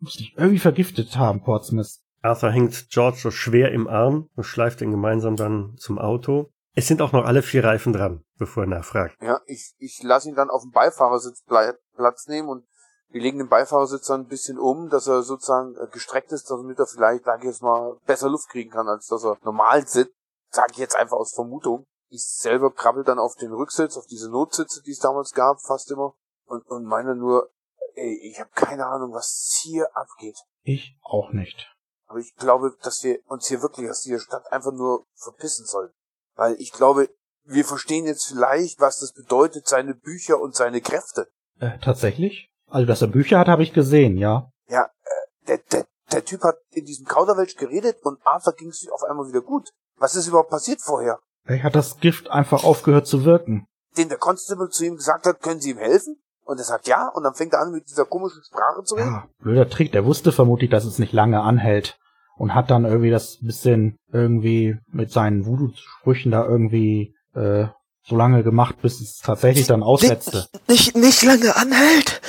Muss 0.01 0.15
dich 0.15 0.35
irgendwie 0.37 0.59
vergiftet 0.59 1.17
haben, 1.17 1.43
Portsmouth. 1.43 2.01
Arthur 2.23 2.51
hängt 2.51 2.89
George 2.89 3.19
so 3.21 3.31
schwer 3.31 3.73
im 3.73 3.87
Arm 3.87 4.31
und 4.35 4.45
schleift 4.45 4.81
ihn 4.81 4.91
gemeinsam 4.91 5.37
dann 5.37 5.77
zum 5.79 5.99
Auto. 5.99 6.51
Es 6.75 6.89
sind 6.89 7.03
auch 7.03 7.13
noch 7.13 7.25
alle 7.25 7.43
vier 7.43 7.63
Reifen 7.65 7.93
dran, 7.93 8.25
bevor 8.39 8.65
er 8.65 8.69
nachfragt. 8.69 9.17
Ja, 9.21 9.41
ich, 9.47 9.75
ich 9.79 10.03
lasse 10.03 10.29
ihn 10.29 10.35
dann 10.35 10.51
auf 10.51 10.63
dem 10.63 10.73
Beifahrersitz 10.73 11.45
Platz 11.45 12.27
nehmen 12.27 12.49
und 12.49 12.65
wir 13.11 13.21
legen 13.21 13.39
den 13.39 13.49
Beifahrersitz 13.49 14.07
dann 14.07 14.23
ein 14.23 14.29
bisschen 14.29 14.59
um, 14.59 14.89
dass 14.89 15.07
er 15.07 15.23
sozusagen 15.23 15.77
äh, 15.77 15.87
gestreckt 15.93 16.33
ist, 16.33 16.51
damit 16.51 16.79
er 16.79 16.87
vielleicht, 16.87 17.25
sag 17.25 17.41
ich 17.41 17.47
jetzt 17.47 17.63
mal, 17.63 17.97
besser 18.07 18.29
Luft 18.29 18.49
kriegen 18.49 18.71
kann, 18.71 18.89
als 18.89 19.07
dass 19.07 19.25
er 19.25 19.37
normal 19.45 19.87
sitzt. 19.87 20.15
Sag 20.51 20.73
ich 20.73 20.79
jetzt 20.79 20.97
einfach 20.97 21.17
aus 21.17 21.33
Vermutung. 21.33 21.85
Ich 22.15 22.25
selber 22.25 22.73
krabbel 22.73 23.03
dann 23.03 23.19
auf 23.19 23.35
den 23.35 23.53
Rücksitz, 23.53 23.97
auf 23.97 24.07
diese 24.07 24.31
Notsitze, 24.31 24.83
die 24.83 24.93
es 24.93 25.01
damals 25.01 25.33
gab, 25.33 25.61
fast 25.61 25.91
immer. 25.91 26.15
Und, 26.47 26.65
und 26.69 26.85
meine 26.85 27.17
nur, 27.17 27.51
ey, 27.97 28.31
ich 28.31 28.39
habe 28.39 28.51
keine 28.55 28.87
Ahnung, 28.87 29.13
was 29.13 29.61
hier 29.65 29.89
abgeht. 29.97 30.39
Ich 30.63 30.97
auch 31.03 31.33
nicht. 31.33 31.75
Aber 32.07 32.21
ich 32.21 32.37
glaube, 32.37 32.73
dass 32.85 33.03
wir 33.03 33.19
uns 33.27 33.49
hier 33.49 33.63
wirklich 33.63 33.91
aus 33.91 34.03
dieser 34.03 34.21
Stadt 34.21 34.47
einfach 34.53 34.71
nur 34.71 35.07
verpissen 35.17 35.67
sollen. 35.67 35.91
Weil 36.37 36.55
ich 36.61 36.71
glaube, 36.71 37.09
wir 37.43 37.65
verstehen 37.65 38.07
jetzt 38.07 38.29
vielleicht, 38.29 38.79
was 38.79 39.01
das 39.01 39.13
bedeutet, 39.13 39.67
seine 39.67 39.95
Bücher 39.95 40.41
und 40.41 40.55
seine 40.55 40.81
Kräfte. 40.81 41.27
Äh, 41.59 41.81
tatsächlich? 41.81 42.49
Also, 42.69 42.87
dass 42.87 43.03
er 43.03 43.09
Bücher 43.09 43.41
hat, 43.41 43.49
habe 43.49 43.65
ich 43.65 43.73
gesehen, 43.73 44.19
ja. 44.19 44.53
Ja, 44.69 44.85
äh, 44.85 45.47
der, 45.49 45.59
der, 45.59 45.87
der 46.13 46.25
Typ 46.25 46.45
hat 46.45 46.59
in 46.71 46.85
diesem 46.85 47.07
Kauderwelsch 47.07 47.57
geredet 47.57 48.01
und 48.05 48.25
Arthur 48.25 48.53
ging 48.53 48.69
es 48.69 48.87
auf 48.93 49.03
einmal 49.03 49.27
wieder 49.27 49.41
gut. 49.41 49.71
Was 49.97 50.15
ist 50.15 50.29
überhaupt 50.29 50.51
passiert 50.51 50.81
vorher? 50.81 51.19
Vielleicht 51.45 51.65
hat 51.65 51.75
das 51.75 51.99
Gift 52.01 52.31
einfach 52.31 52.65
aufgehört 52.65 53.07
zu 53.07 53.25
wirken. 53.25 53.67
Den 53.97 54.09
der 54.09 54.19
Constable 54.19 54.71
zu 54.71 54.85
ihm 54.85 54.97
gesagt 54.97 55.27
hat, 55.27 55.41
können 55.41 55.61
Sie 55.61 55.71
ihm 55.71 55.79
helfen? 55.79 56.17
Und 56.45 56.59
er 56.59 56.65
sagt 56.65 56.89
ja, 56.89 57.09
und 57.09 57.23
dann 57.23 57.35
fängt 57.35 57.53
er 57.53 57.61
an, 57.61 57.73
mit 57.73 57.89
dieser 57.89 58.05
komischen 58.05 58.43
Sprache 58.45 58.83
zu 58.85 58.97
reden. 58.97 59.13
Ja, 59.13 59.29
blöder 59.39 59.69
Trick. 59.69 59.93
Der 59.93 60.05
wusste 60.05 60.33
vermutlich, 60.33 60.71
dass 60.71 60.85
es 60.85 60.99
nicht 60.99 61.13
lange 61.13 61.41
anhält. 61.41 61.99
Und 62.37 62.55
hat 62.55 62.71
dann 62.71 62.85
irgendwie 62.85 63.11
das 63.11 63.39
bisschen 63.41 63.97
irgendwie 64.13 64.77
mit 64.89 65.13
seinen 65.13 65.47
Voodoo-Sprüchen 65.47 66.33
da 66.33 66.45
irgendwie 66.45 67.15
äh, 67.35 67.67
so 68.03 68.17
lange 68.17 68.43
gemacht, 68.43 68.83
bis 68.83 69.01
es 69.01 69.19
tatsächlich 69.19 69.67
dann 69.69 69.83
aussetzte. 69.83 70.47
Nicht, 70.67 70.97
nicht 70.97 71.23
lange 71.23 71.55
anhält. 71.57 72.21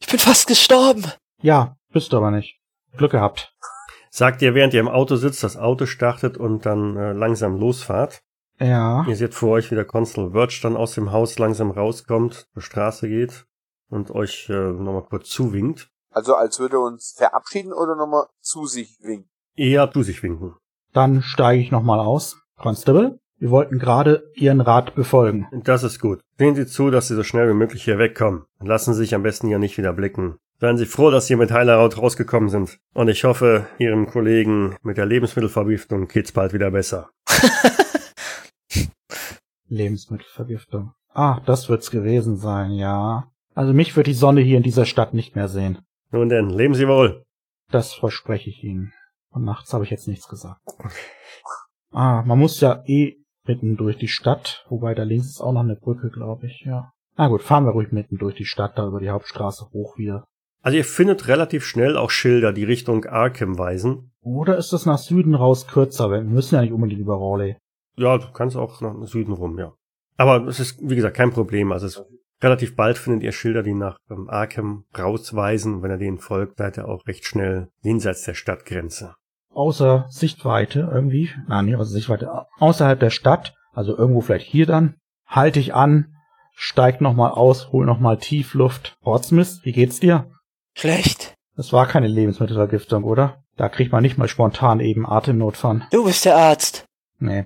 Ich 0.00 0.06
bin 0.06 0.18
fast 0.18 0.46
gestorben. 0.46 1.04
Ja, 1.40 1.76
bist 1.92 2.12
du 2.12 2.18
aber 2.18 2.30
nicht. 2.30 2.60
Glück 2.96 3.10
gehabt. 3.10 3.52
Sagt 4.14 4.42
ihr, 4.42 4.54
während 4.54 4.74
ihr 4.74 4.80
im 4.80 4.88
Auto 4.88 5.16
sitzt, 5.16 5.42
das 5.42 5.56
Auto 5.56 5.86
startet 5.86 6.36
und 6.36 6.66
dann 6.66 6.98
äh, 6.98 7.12
langsam 7.12 7.58
losfahrt. 7.58 8.20
Ja. 8.60 9.06
Ihr 9.08 9.16
seht 9.16 9.32
vor 9.32 9.52
euch, 9.52 9.70
wie 9.70 9.74
der 9.74 9.86
Constable 9.86 10.32
Birch 10.32 10.60
dann 10.60 10.76
aus 10.76 10.92
dem 10.92 11.12
Haus 11.12 11.38
langsam 11.38 11.70
rauskommt, 11.70 12.46
zur 12.52 12.60
Straße 12.60 13.08
geht 13.08 13.46
und 13.88 14.10
euch 14.10 14.50
äh, 14.50 14.52
nochmal 14.52 15.04
kurz 15.04 15.30
zuwinkt. 15.30 15.88
Also 16.10 16.34
als 16.34 16.60
würde 16.60 16.76
er 16.76 16.82
uns 16.82 17.14
verabschieden 17.16 17.72
oder 17.72 17.96
nochmal 17.96 18.26
zu 18.42 18.66
sich 18.66 18.98
winken. 19.00 19.30
Eher 19.56 19.90
zu 19.90 20.02
sich 20.02 20.22
winken. 20.22 20.56
Dann 20.92 21.22
steige 21.22 21.62
ich 21.62 21.70
nochmal 21.70 21.98
aus. 21.98 22.36
Constable, 22.58 23.18
wir 23.38 23.50
wollten 23.50 23.78
gerade 23.78 24.30
Ihren 24.34 24.60
Rat 24.60 24.94
befolgen. 24.94 25.48
Das 25.64 25.84
ist 25.84 26.00
gut. 26.00 26.20
Sehen 26.36 26.54
Sie 26.54 26.66
zu, 26.66 26.90
dass 26.90 27.08
Sie 27.08 27.16
so 27.16 27.22
schnell 27.22 27.48
wie 27.48 27.54
möglich 27.54 27.82
hier 27.82 27.98
wegkommen. 27.98 28.44
Und 28.58 28.66
lassen 28.66 28.92
Sie 28.92 29.00
sich 29.00 29.14
am 29.14 29.22
besten 29.22 29.48
hier 29.48 29.58
nicht 29.58 29.78
wieder 29.78 29.94
blicken. 29.94 30.36
Seien 30.62 30.76
Sie 30.76 30.86
froh, 30.86 31.10
dass 31.10 31.26
Sie 31.26 31.34
mit 31.34 31.50
heiler 31.50 31.78
Haut 31.78 31.98
rausgekommen 31.98 32.48
sind. 32.48 32.78
Und 32.94 33.08
ich 33.08 33.24
hoffe, 33.24 33.66
Ihrem 33.80 34.06
Kollegen 34.06 34.76
mit 34.84 34.96
der 34.96 35.06
Lebensmittelvergiftung 35.06 36.06
geht's 36.06 36.30
bald 36.30 36.52
wieder 36.52 36.70
besser. 36.70 37.10
Lebensmittelvergiftung. 39.66 40.92
Ah, 41.08 41.40
das 41.46 41.68
wird's 41.68 41.90
gewesen 41.90 42.36
sein, 42.36 42.70
ja. 42.70 43.28
Also 43.56 43.72
mich 43.72 43.96
wird 43.96 44.06
die 44.06 44.14
Sonne 44.14 44.40
hier 44.40 44.56
in 44.56 44.62
dieser 44.62 44.86
Stadt 44.86 45.14
nicht 45.14 45.34
mehr 45.34 45.48
sehen. 45.48 45.78
Nun 46.12 46.28
denn, 46.28 46.48
leben 46.48 46.76
Sie 46.76 46.86
wohl. 46.86 47.24
Das 47.72 47.92
verspreche 47.92 48.48
ich 48.48 48.62
Ihnen. 48.62 48.92
Und 49.30 49.44
nachts 49.44 49.74
habe 49.74 49.82
ich 49.82 49.90
jetzt 49.90 50.06
nichts 50.06 50.28
gesagt. 50.28 50.60
Ah, 51.90 52.22
man 52.24 52.38
muss 52.38 52.60
ja 52.60 52.84
eh 52.86 53.16
mitten 53.48 53.76
durch 53.76 53.98
die 53.98 54.06
Stadt, 54.06 54.64
wobei 54.68 54.94
da 54.94 55.02
links 55.02 55.26
ist 55.26 55.40
auch 55.40 55.54
noch 55.54 55.64
eine 55.64 55.74
Brücke, 55.74 56.10
glaube 56.10 56.46
ich, 56.46 56.62
ja. 56.64 56.92
Na 57.16 57.26
gut, 57.26 57.42
fahren 57.42 57.64
wir 57.64 57.72
ruhig 57.72 57.90
mitten 57.90 58.16
durch 58.16 58.36
die 58.36 58.44
Stadt, 58.44 58.78
da 58.78 58.86
über 58.86 59.00
die 59.00 59.10
Hauptstraße 59.10 59.66
hoch 59.72 59.98
wieder. 59.98 60.24
Also 60.62 60.78
ihr 60.78 60.84
findet 60.84 61.26
relativ 61.26 61.64
schnell 61.64 61.96
auch 61.96 62.10
Schilder, 62.10 62.52
die 62.52 62.64
Richtung 62.64 63.04
Arkham 63.04 63.58
weisen. 63.58 64.12
Oder 64.22 64.56
ist 64.56 64.72
es 64.72 64.86
nach 64.86 64.98
Süden 64.98 65.34
raus 65.34 65.66
kürzer, 65.66 66.10
wir 66.10 66.22
müssen 66.22 66.54
ja 66.54 66.62
nicht 66.62 66.72
unbedingt 66.72 67.00
über 67.00 67.16
Raleigh. 67.20 67.58
Ja, 67.96 68.16
du 68.16 68.30
kannst 68.32 68.56
auch 68.56 68.80
nach 68.80 68.94
Süden 69.06 69.32
rum, 69.32 69.58
ja. 69.58 69.72
Aber 70.16 70.46
es 70.46 70.60
ist, 70.60 70.78
wie 70.80 70.94
gesagt, 70.94 71.16
kein 71.16 71.32
Problem. 71.32 71.72
Also 71.72 71.86
es 71.86 71.96
ist 71.96 72.06
relativ 72.40 72.76
bald 72.76 72.96
findet 72.96 73.24
ihr 73.24 73.32
Schilder, 73.32 73.62
die 73.62 73.74
nach 73.74 73.96
ähm, 74.08 74.30
Arkham 74.30 74.84
rausweisen. 74.96 75.82
Wenn 75.82 75.90
ihr 75.90 75.98
denen 75.98 76.18
folgt, 76.18 76.58
seid 76.58 76.78
ihr 76.78 76.88
auch 76.88 77.06
recht 77.06 77.24
schnell 77.26 77.68
jenseits 77.82 78.22
der 78.22 78.34
Stadtgrenze. 78.34 79.14
Außer 79.52 80.06
Sichtweite 80.08 80.88
irgendwie, 80.92 81.30
nein, 81.48 81.66
nicht 81.66 81.76
außer 81.76 81.90
Sichtweite, 81.90 82.46
außerhalb 82.58 82.98
der 82.98 83.10
Stadt, 83.10 83.54
also 83.72 83.96
irgendwo 83.96 84.20
vielleicht 84.20 84.46
hier 84.46 84.66
dann, 84.66 84.94
halte 85.26 85.60
ich 85.60 85.74
an, 85.74 86.14
steig 86.54 87.00
nochmal 87.00 87.32
aus, 87.32 87.70
hol 87.70 87.84
nochmal 87.84 88.16
Tiefluft. 88.16 88.96
Portsmouth, 89.02 89.60
wie 89.62 89.72
geht's 89.72 90.00
dir? 90.00 90.30
Schlecht. 90.74 91.34
Das 91.56 91.72
war 91.72 91.86
keine 91.86 92.08
Lebensmittelvergiftung, 92.08 93.04
oder? 93.04 93.42
Da 93.56 93.68
kriegt 93.68 93.92
man 93.92 94.02
nicht 94.02 94.16
mal 94.18 94.28
spontan 94.28 94.80
eben 94.80 95.06
Atemnot 95.06 95.56
von. 95.56 95.84
Du 95.90 96.04
bist 96.04 96.24
der 96.24 96.36
Arzt. 96.36 96.86
Nee, 97.18 97.44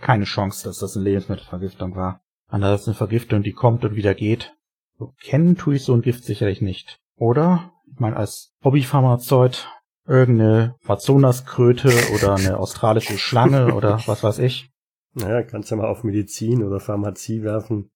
keine 0.00 0.24
Chance, 0.24 0.64
dass 0.64 0.78
das 0.78 0.96
eine 0.96 1.04
Lebensmittelvergiftung 1.04 1.96
war. 1.96 2.20
Anders 2.48 2.86
eine 2.86 2.94
Vergiftung, 2.94 3.42
die 3.42 3.52
kommt 3.52 3.84
und 3.84 3.94
wieder 3.96 4.14
geht. 4.14 4.54
So 4.98 5.14
kennen 5.22 5.56
tue 5.56 5.76
ich 5.76 5.84
so 5.84 5.94
ein 5.94 6.02
Gift 6.02 6.24
sicherlich 6.24 6.60
nicht. 6.60 6.98
Oder? 7.16 7.72
Ich 7.92 7.98
meine, 7.98 8.16
als 8.16 8.52
Hobbypharmazeut 8.62 9.68
irgendeine 10.06 10.76
Amazonaskröte 10.84 11.92
oder 12.14 12.34
eine 12.34 12.58
australische 12.58 13.18
Schlange 13.18 13.74
oder 13.74 14.00
was 14.06 14.22
weiß 14.22 14.38
ich. 14.38 14.70
Naja, 15.14 15.42
kannst 15.42 15.70
ja 15.70 15.76
mal 15.76 15.88
auf 15.88 16.04
Medizin 16.04 16.62
oder 16.62 16.80
Pharmazie 16.80 17.42
werfen. 17.42 17.90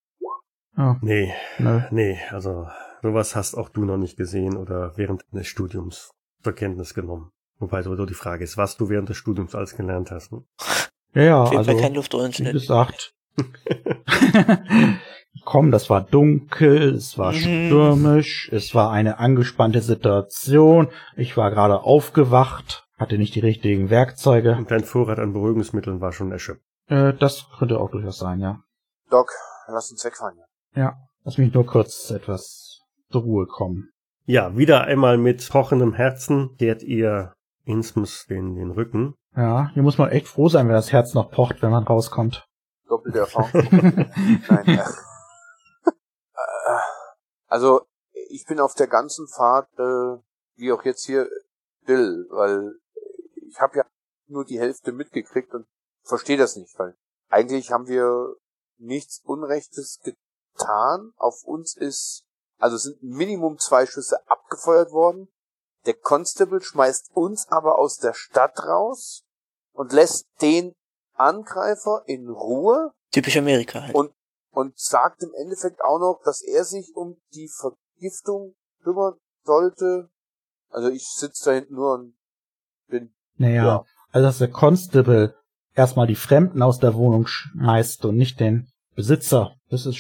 Ja, 0.77 0.99
Nee, 1.01 1.33
nö. 1.59 1.81
nee, 1.91 2.19
also 2.31 2.67
sowas 3.07 3.37
hast 3.37 3.55
auch 3.55 3.69
du 3.69 3.85
noch 3.85 3.97
nicht 3.97 4.17
gesehen 4.17 4.57
oder 4.57 4.97
während 4.97 5.23
des 5.33 5.47
Studiums 5.47 6.11
zur 6.43 6.53
Kenntnis 6.55 6.95
genommen. 6.95 7.31
Wobei 7.59 7.83
sowieso 7.83 8.05
die 8.05 8.15
Frage 8.15 8.45
ist, 8.45 8.57
was 8.57 8.77
du 8.77 8.89
während 8.89 9.09
des 9.09 9.17
Studiums 9.17 9.55
alles 9.55 9.77
gelernt 9.77 10.11
hast. 10.11 10.33
Ne? 10.33 10.43
Ja, 11.15 11.23
ja, 11.23 11.43
Auf 11.43 11.51
jeden 11.51 11.59
also 11.59 11.73
Fall 11.73 11.81
kein 11.81 11.95
wie 12.47 12.53
gesagt. 12.53 13.15
Komm, 15.45 15.71
das 15.71 15.89
war 15.91 16.01
dunkel, 16.01 16.95
es 16.95 17.17
war 17.19 17.33
Mhm. 17.33 17.37
stürmisch, 17.37 18.49
es 18.53 18.75
war 18.75 18.91
eine 18.91 19.19
angespannte 19.19 19.81
Situation, 19.81 20.89
ich 21.15 21.37
war 21.37 21.51
gerade 21.51 21.81
aufgewacht, 21.83 22.87
hatte 22.99 23.19
nicht 23.19 23.35
die 23.35 23.41
richtigen 23.41 23.91
Werkzeuge. 23.91 24.57
Und 24.57 24.71
dein 24.71 24.85
Vorrat 24.85 25.19
an 25.19 25.33
Beruhigungsmitteln 25.33 26.01
war 26.01 26.13
schon 26.13 26.33
erschöpft. 26.33 26.63
Äh, 26.89 27.13
das 27.15 27.47
könnte 27.59 27.79
auch 27.79 27.91
durchaus 27.91 28.19
sein, 28.19 28.41
ja. 28.41 28.61
Doc, 29.11 29.31
lass 29.69 29.91
uns 29.91 30.05
wegfahren. 30.05 30.39
Ja, 30.75 30.97
lass 31.25 31.39
mich 31.39 31.53
nur 31.55 31.67
kurz 31.67 32.11
etwas 32.11 32.66
zur 33.11 33.23
Ruhe 33.23 33.47
kommen. 33.47 33.91
Ja, 34.25 34.57
wieder 34.57 34.83
einmal 34.83 35.19
mit 35.19 35.49
pochendem 35.49 35.93
Herzen 35.93 36.57
kehrt 36.59 36.83
ihr 36.83 37.33
Innsmouth 37.65 38.27
den, 38.29 38.55
den 38.57 38.71
Rücken. 38.71 39.15
Ja, 39.37 39.71
hier 39.75 39.83
muss 39.83 39.99
man 39.99 40.11
echt 40.11 40.29
froh 40.29 40.49
sein, 40.49 40.67
wenn 40.67 40.75
das 40.75 40.93
Herz 40.93 41.15
noch 41.15 41.31
pocht, 41.31 41.63
wenn 41.63 41.71
man 41.71 41.85
rauskommt. 41.85 42.47
Doppelte 42.89 43.21
Erfahrung. 43.21 43.51
Nein, 44.49 44.65
ja. 44.67 44.89
Äh, 45.85 46.79
Also, 47.49 47.83
ich 48.31 48.45
bin 48.47 48.61
auf 48.61 48.75
der 48.75 48.87
ganzen 48.89 49.29
Fahrt, 49.29 49.69
äh, 49.79 50.19
wie 50.57 50.73
auch 50.73 50.85
jetzt 50.85 51.05
hier, 51.05 51.29
still, 51.83 52.27
weil 52.31 52.73
ich 53.49 53.61
habe 53.61 53.79
ja 53.79 53.85
nur 54.27 54.45
die 54.45 54.59
Hälfte 54.59 54.93
mitgekriegt 54.93 55.55
und 55.55 55.67
verstehe 56.03 56.37
das 56.37 56.57
nicht, 56.57 56.77
weil 56.79 56.97
eigentlich 57.29 57.71
haben 57.71 57.87
wir 57.87 58.35
nichts 58.79 59.21
Unrechtes 59.25 60.01
getan. 60.03 61.13
Auf 61.17 61.45
uns 61.45 61.77
ist, 61.77 62.26
also 62.59 62.77
sind 62.77 63.03
Minimum 63.03 63.59
zwei 63.59 63.87
Schüsse 63.87 64.19
abgefeuert 64.29 64.91
worden. 64.93 65.29
Der 65.87 65.95
Constable 65.95 66.61
schmeißt 66.63 67.11
uns 67.15 67.47
aber 67.49 67.79
aus 67.79 67.99
der 67.99 68.15
Stadt 68.15 68.59
raus 68.65 69.23
und 69.73 69.93
lässt 69.93 70.27
den 70.41 70.73
Angreifer 71.15 72.03
in 72.07 72.29
Ruhe 72.29 72.93
Typisch 73.13 73.37
Amerika 73.37 73.83
halt. 73.83 73.95
und, 73.95 74.13
und 74.51 74.79
sagt 74.79 75.23
im 75.23 75.33
Endeffekt 75.35 75.81
auch 75.83 75.99
noch, 75.99 76.21
dass 76.25 76.43
er 76.43 76.65
sich 76.65 76.93
um 76.95 77.17
die 77.35 77.49
Vergiftung 77.49 78.55
kümmern 78.83 79.15
sollte. 79.45 80.11
Also 80.71 80.89
ich 80.89 81.07
sitze 81.09 81.45
da 81.47 81.53
hinten 81.53 81.75
nur 81.75 81.95
und 81.95 82.17
bin, 82.89 83.15
Naja, 83.37 83.65
Ja. 83.65 83.85
also 84.11 84.27
dass 84.27 84.39
der 84.39 84.51
Constable 84.51 85.35
erstmal 85.75 86.07
die 86.07 86.17
Fremden 86.17 86.63
aus 86.63 86.79
der 86.79 86.95
Wohnung 86.95 87.27
schmeißt 87.27 88.05
und 88.05 88.17
nicht 88.17 88.41
den 88.41 88.71
Besitzer. 88.95 89.55
Das 89.71 89.87
ist, 89.87 89.99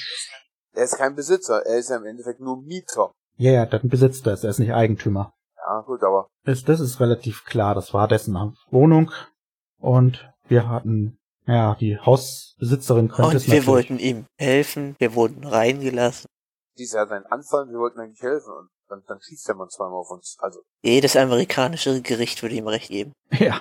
er 0.77 0.85
ist 0.85 0.97
kein 0.97 1.15
Besitzer, 1.17 1.65
er 1.67 1.79
ist 1.79 1.91
ja 1.91 1.97
im 1.97 2.05
Endeffekt 2.05 2.41
nur 2.41 2.57
Mieter. 2.63 3.11
ja, 3.37 3.51
ja, 3.53 3.67
dann 3.67 3.89
besitzt 3.89 4.27
er 4.27 4.35
es, 4.35 4.45
er 4.45 4.51
ist 4.51 4.59
nicht 4.61 4.73
Eigentümer. 4.73 5.33
Ja, 5.57 5.81
gut, 5.81 6.03
aber 6.05 6.29
Das, 6.45 6.63
das 6.65 6.79
ist 6.81 7.01
relativ 7.01 7.45
klar, 7.45 7.75
das 7.75 7.93
war 7.93 8.07
dessen 8.09 8.35
Wohnung 8.71 9.11
und 9.79 10.29
wir 10.49 10.69
hatten, 10.69 11.19
ja, 11.47 11.75
die 11.75 11.99
Hausbesitzerin 11.99 13.09
könnte 13.09 13.37
es 13.37 13.43
Und 13.45 13.47
wir 13.49 13.55
natürlich. 13.61 13.67
wollten 13.67 13.99
ihm 13.99 14.27
helfen, 14.39 14.95
wir 14.99 15.15
wurden 15.15 15.45
reingelassen. 15.45 16.27
dies 16.79 16.93
Jahr 16.93 17.07
sein 17.09 17.27
Anfall, 17.27 17.69
wir 17.69 17.79
wollten 17.79 17.99
eigentlich 18.01 18.23
helfen 18.23 18.53
und 18.53 18.69
dann, 18.89 19.03
dann 19.09 19.21
schießt 19.21 19.49
der 19.49 19.57
Mann 19.57 19.69
zweimal 19.69 19.99
auf 19.99 20.11
uns. 20.11 20.37
Also, 20.41 20.61
Jedes 20.83 21.17
amerikanische 21.17 22.01
Gericht 22.03 22.43
würde 22.43 22.55
ihm 22.55 22.69
recht 22.69 22.89
geben. 22.91 23.13
Ja, 23.39 23.61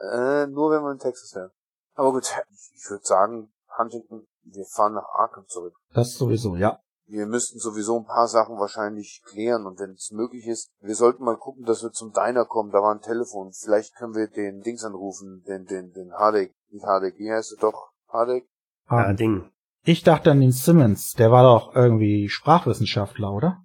äh, 0.00 0.46
nur 0.46 0.70
wenn 0.70 0.82
wir 0.82 0.92
in 0.92 0.98
Texas 0.98 1.34
wären. 1.34 1.50
Aber 1.94 2.12
gut, 2.12 2.24
ich, 2.24 2.72
ich 2.74 2.90
würde 2.90 3.04
sagen, 3.04 3.52
Huntington, 3.78 4.24
wir 4.44 4.64
fahren 4.64 4.94
nach 4.94 5.08
Arkham 5.14 5.46
zurück. 5.46 5.74
das 5.92 6.14
sowieso, 6.14 6.56
ja. 6.56 6.80
Wir 7.06 7.26
müssten 7.26 7.58
sowieso 7.58 7.98
ein 7.98 8.06
paar 8.06 8.28
Sachen 8.28 8.56
wahrscheinlich 8.58 9.22
klären 9.26 9.66
und 9.66 9.78
wenn 9.78 9.90
es 9.90 10.10
möglich 10.10 10.46
ist, 10.46 10.70
wir 10.80 10.94
sollten 10.94 11.22
mal 11.22 11.36
gucken, 11.36 11.64
dass 11.64 11.82
wir 11.82 11.92
zum 11.92 12.12
Diner 12.12 12.46
kommen. 12.46 12.70
Da 12.70 12.78
war 12.78 12.94
ein 12.94 13.02
Telefon. 13.02 13.52
Vielleicht 13.52 13.94
können 13.96 14.14
wir 14.14 14.26
den 14.26 14.62
Dings 14.62 14.84
anrufen, 14.84 15.44
den, 15.46 15.66
den, 15.66 15.92
den 15.92 16.12
Hardek. 16.14 16.54
Nicht 16.70 16.86
Hardek, 16.86 17.18
wie 17.18 17.30
heißt 17.30 17.56
er 17.58 17.60
doch? 17.60 17.90
Hardek? 18.08 18.48
Ähm, 18.90 19.16
Ding. 19.16 19.50
Ich 19.82 20.02
dachte 20.02 20.30
an 20.30 20.40
den 20.40 20.52
Simmons, 20.52 21.12
der 21.12 21.30
war 21.30 21.42
doch 21.42 21.76
irgendwie 21.76 22.30
Sprachwissenschaftler, 22.30 23.32
oder? 23.32 23.58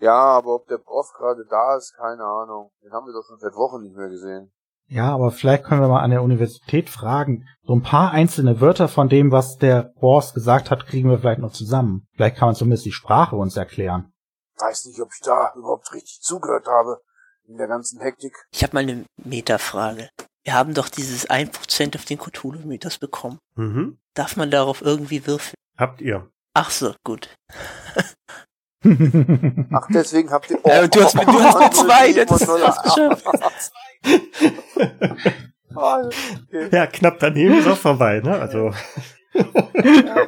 Ja, 0.00 0.16
aber 0.16 0.56
ob 0.56 0.66
der 0.66 0.78
Prof 0.78 1.12
gerade 1.16 1.46
da 1.48 1.76
ist, 1.76 1.94
keine 1.96 2.24
Ahnung. 2.24 2.72
Den 2.82 2.90
haben 2.92 3.06
wir 3.06 3.12
doch 3.12 3.24
schon 3.24 3.38
seit 3.38 3.54
Wochen 3.54 3.82
nicht 3.82 3.94
mehr 3.94 4.08
gesehen. 4.08 4.50
Ja, 4.90 5.12
aber 5.14 5.30
vielleicht 5.30 5.62
können 5.64 5.80
wir 5.80 5.88
mal 5.88 6.02
an 6.02 6.10
der 6.10 6.22
Universität 6.22 6.90
fragen. 6.90 7.46
So 7.62 7.74
ein 7.74 7.82
paar 7.82 8.10
einzelne 8.10 8.60
Wörter 8.60 8.88
von 8.88 9.08
dem, 9.08 9.30
was 9.30 9.56
der 9.56 9.92
Boss 10.00 10.34
gesagt 10.34 10.70
hat, 10.72 10.86
kriegen 10.86 11.08
wir 11.08 11.18
vielleicht 11.20 11.40
noch 11.40 11.52
zusammen. 11.52 12.08
Vielleicht 12.14 12.36
kann 12.36 12.48
man 12.48 12.54
zumindest 12.56 12.84
die 12.86 12.92
Sprache 12.92 13.36
uns 13.36 13.56
erklären. 13.56 14.12
Weiß 14.58 14.86
nicht, 14.86 15.00
ob 15.00 15.10
ich 15.14 15.20
da 15.22 15.52
überhaupt 15.56 15.92
richtig 15.94 16.20
zugehört 16.22 16.66
habe. 16.66 17.00
In 17.46 17.56
der 17.56 17.68
ganzen 17.68 18.00
Hektik. 18.00 18.34
Ich 18.52 18.62
habe 18.64 18.74
mal 18.74 18.80
eine 18.80 19.04
Metafrage. 19.16 20.08
Wir 20.42 20.54
haben 20.54 20.74
doch 20.74 20.88
dieses 20.88 21.28
1% 21.30 21.96
auf 21.96 22.04
den 22.04 22.18
Cthulhu-Mythos 22.18 22.98
bekommen. 22.98 23.38
Mhm. 23.56 23.98
Darf 24.14 24.36
man 24.36 24.50
darauf 24.50 24.82
irgendwie 24.82 25.26
würfeln? 25.26 25.54
Habt 25.78 26.00
ihr. 26.00 26.28
Ach 26.54 26.70
so, 26.70 26.94
gut. 27.04 27.34
Ach, 29.72 29.86
deswegen 29.92 30.30
habt 30.30 30.50
ihr... 30.50 30.58
Oh, 30.62 30.68
Ja, 30.68 30.86
du 30.86 31.02
hast 31.02 31.14
mit- 31.14 31.28
du 31.28 31.40
hast 31.42 31.58
mit 31.58 31.74
zwei, 31.74 32.12
das 32.12 32.40
ist 32.40 32.48
das 32.48 33.22
fast 33.22 33.72
okay. 35.74 36.68
Ja, 36.72 36.86
knapp 36.86 37.18
daneben 37.20 37.58
ist 37.58 37.66
auch 37.68 37.76
vorbei, 37.78 38.20
ne? 38.20 38.38
Also, 38.38 38.72
Ja. 39.34 40.26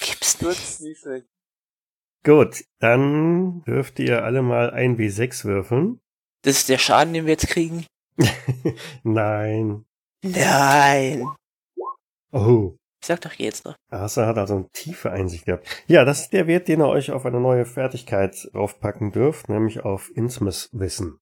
Gibt's 0.00 0.38
Gut, 0.38 0.56
nicht. 0.80 1.24
gut. 2.24 2.64
Dann 2.80 3.62
dürft 3.64 3.98
ihr 4.00 4.24
alle 4.24 4.42
mal 4.42 4.70
ein 4.70 4.98
W6 4.98 5.44
würfeln. 5.44 6.00
Das 6.42 6.58
ist 6.58 6.68
der 6.68 6.78
Schaden, 6.78 7.14
den 7.14 7.26
wir 7.26 7.32
jetzt 7.32 7.48
kriegen? 7.48 7.86
Nein. 9.04 9.84
Nein. 10.22 11.26
Oh. 12.32 12.76
Ich 13.00 13.06
sag 13.06 13.20
doch 13.20 13.32
jetzt 13.34 13.64
noch. 13.64 13.76
Arthur 13.90 14.26
hat 14.26 14.36
also 14.38 14.56
eine 14.56 14.68
tiefe 14.72 15.12
Einsicht 15.12 15.44
gehabt. 15.46 15.66
Ja, 15.86 16.04
das 16.04 16.22
ist 16.22 16.32
der 16.32 16.46
Wert, 16.48 16.66
den 16.66 16.80
ihr 16.80 16.88
euch 16.88 17.12
auf 17.12 17.24
eine 17.24 17.40
neue 17.40 17.64
Fertigkeit 17.64 18.48
draufpacken 18.52 19.12
dürft, 19.12 19.48
nämlich 19.48 19.84
auf 19.84 20.10
Innsmouth-Wissen. 20.14 21.20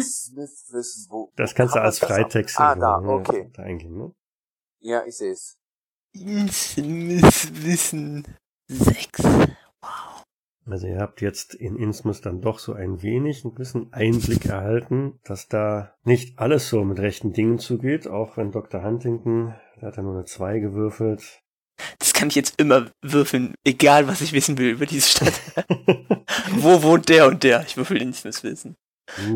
Smith 0.00 0.70
Wissen, 0.72 1.06
wo. 1.10 1.32
Das 1.36 1.54
kannst 1.54 1.74
du 1.74 1.80
als 1.80 1.98
Freitext 1.98 2.58
Ah, 2.58 2.74
da, 2.74 3.00
ne, 3.00 3.08
okay. 3.08 3.50
da 3.54 3.62
eingeben. 3.62 3.96
Ne? 3.98 4.14
Ja, 4.80 5.04
ich 5.06 5.16
sehe 5.16 5.32
es. 5.32 5.58
Wissen. 7.56 8.24
Sechs. 8.68 9.22
Also 10.66 10.86
ihr 10.86 10.98
habt 10.98 11.20
jetzt 11.20 11.54
in 11.54 11.76
Innsmouth 11.76 12.24
dann 12.24 12.40
doch 12.40 12.58
so 12.58 12.72
ein 12.72 13.02
wenig 13.02 13.44
einen 13.44 13.54
gewissen 13.54 13.92
Einblick 13.92 14.46
erhalten, 14.46 15.20
dass 15.24 15.46
da 15.46 15.94
nicht 16.04 16.38
alles 16.38 16.70
so 16.70 16.84
mit 16.84 16.98
rechten 17.00 17.34
Dingen 17.34 17.58
zugeht, 17.58 18.08
auch 18.08 18.38
wenn 18.38 18.50
Dr. 18.50 18.82
Huntington, 18.82 19.54
der 19.76 19.88
hat 19.88 19.96
ja 19.98 20.02
nur 20.02 20.14
eine 20.14 20.24
2 20.24 20.60
gewürfelt. 20.60 21.43
Das 21.98 22.12
kann 22.12 22.28
ich 22.28 22.34
jetzt 22.34 22.60
immer 22.60 22.90
würfeln, 23.02 23.54
egal 23.64 24.06
was 24.06 24.20
ich 24.20 24.32
wissen 24.32 24.58
will 24.58 24.70
über 24.70 24.86
diese 24.86 25.08
Stadt. 25.08 25.40
Wo 26.56 26.82
wohnt 26.82 27.08
der 27.08 27.26
und 27.26 27.42
der? 27.42 27.62
Ich 27.62 27.76
würfel 27.76 28.04
nicht 28.04 28.24
das 28.24 28.42
Wissen. 28.42 28.76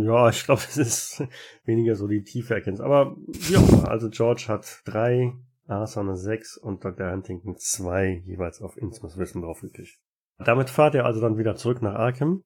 ja, 0.01 0.29
ich 0.29 0.45
glaube, 0.45 0.63
es 0.69 0.77
ist 0.77 1.23
weniger 1.65 1.95
so 1.97 2.07
die 2.07 2.23
tiefe 2.23 2.55
Erkenntnis. 2.55 2.85
Aber 2.85 3.17
wie 3.27 3.57
auch 3.57 3.69
immer, 3.69 3.89
also 3.89 4.09
George 4.09 4.47
hat 4.49 4.83
3, 4.85 5.33
Arthur 5.67 6.03
eine 6.03 6.17
6 6.17 6.57
und 6.59 6.85
Dr. 6.85 7.11
Huntington 7.11 7.57
2 7.57 8.23
jeweils 8.25 8.63
auf 8.63 8.77
Innsmouth 8.77 9.19
Wissen 9.19 9.43
draufgekriegt. 9.43 9.99
Damit 10.39 10.71
fahrt 10.71 10.95
ihr 10.95 11.05
also 11.05 11.21
dann 11.21 11.37
wieder 11.37 11.57
zurück 11.57 11.83
nach 11.83 11.95
Arkham. 11.95 12.43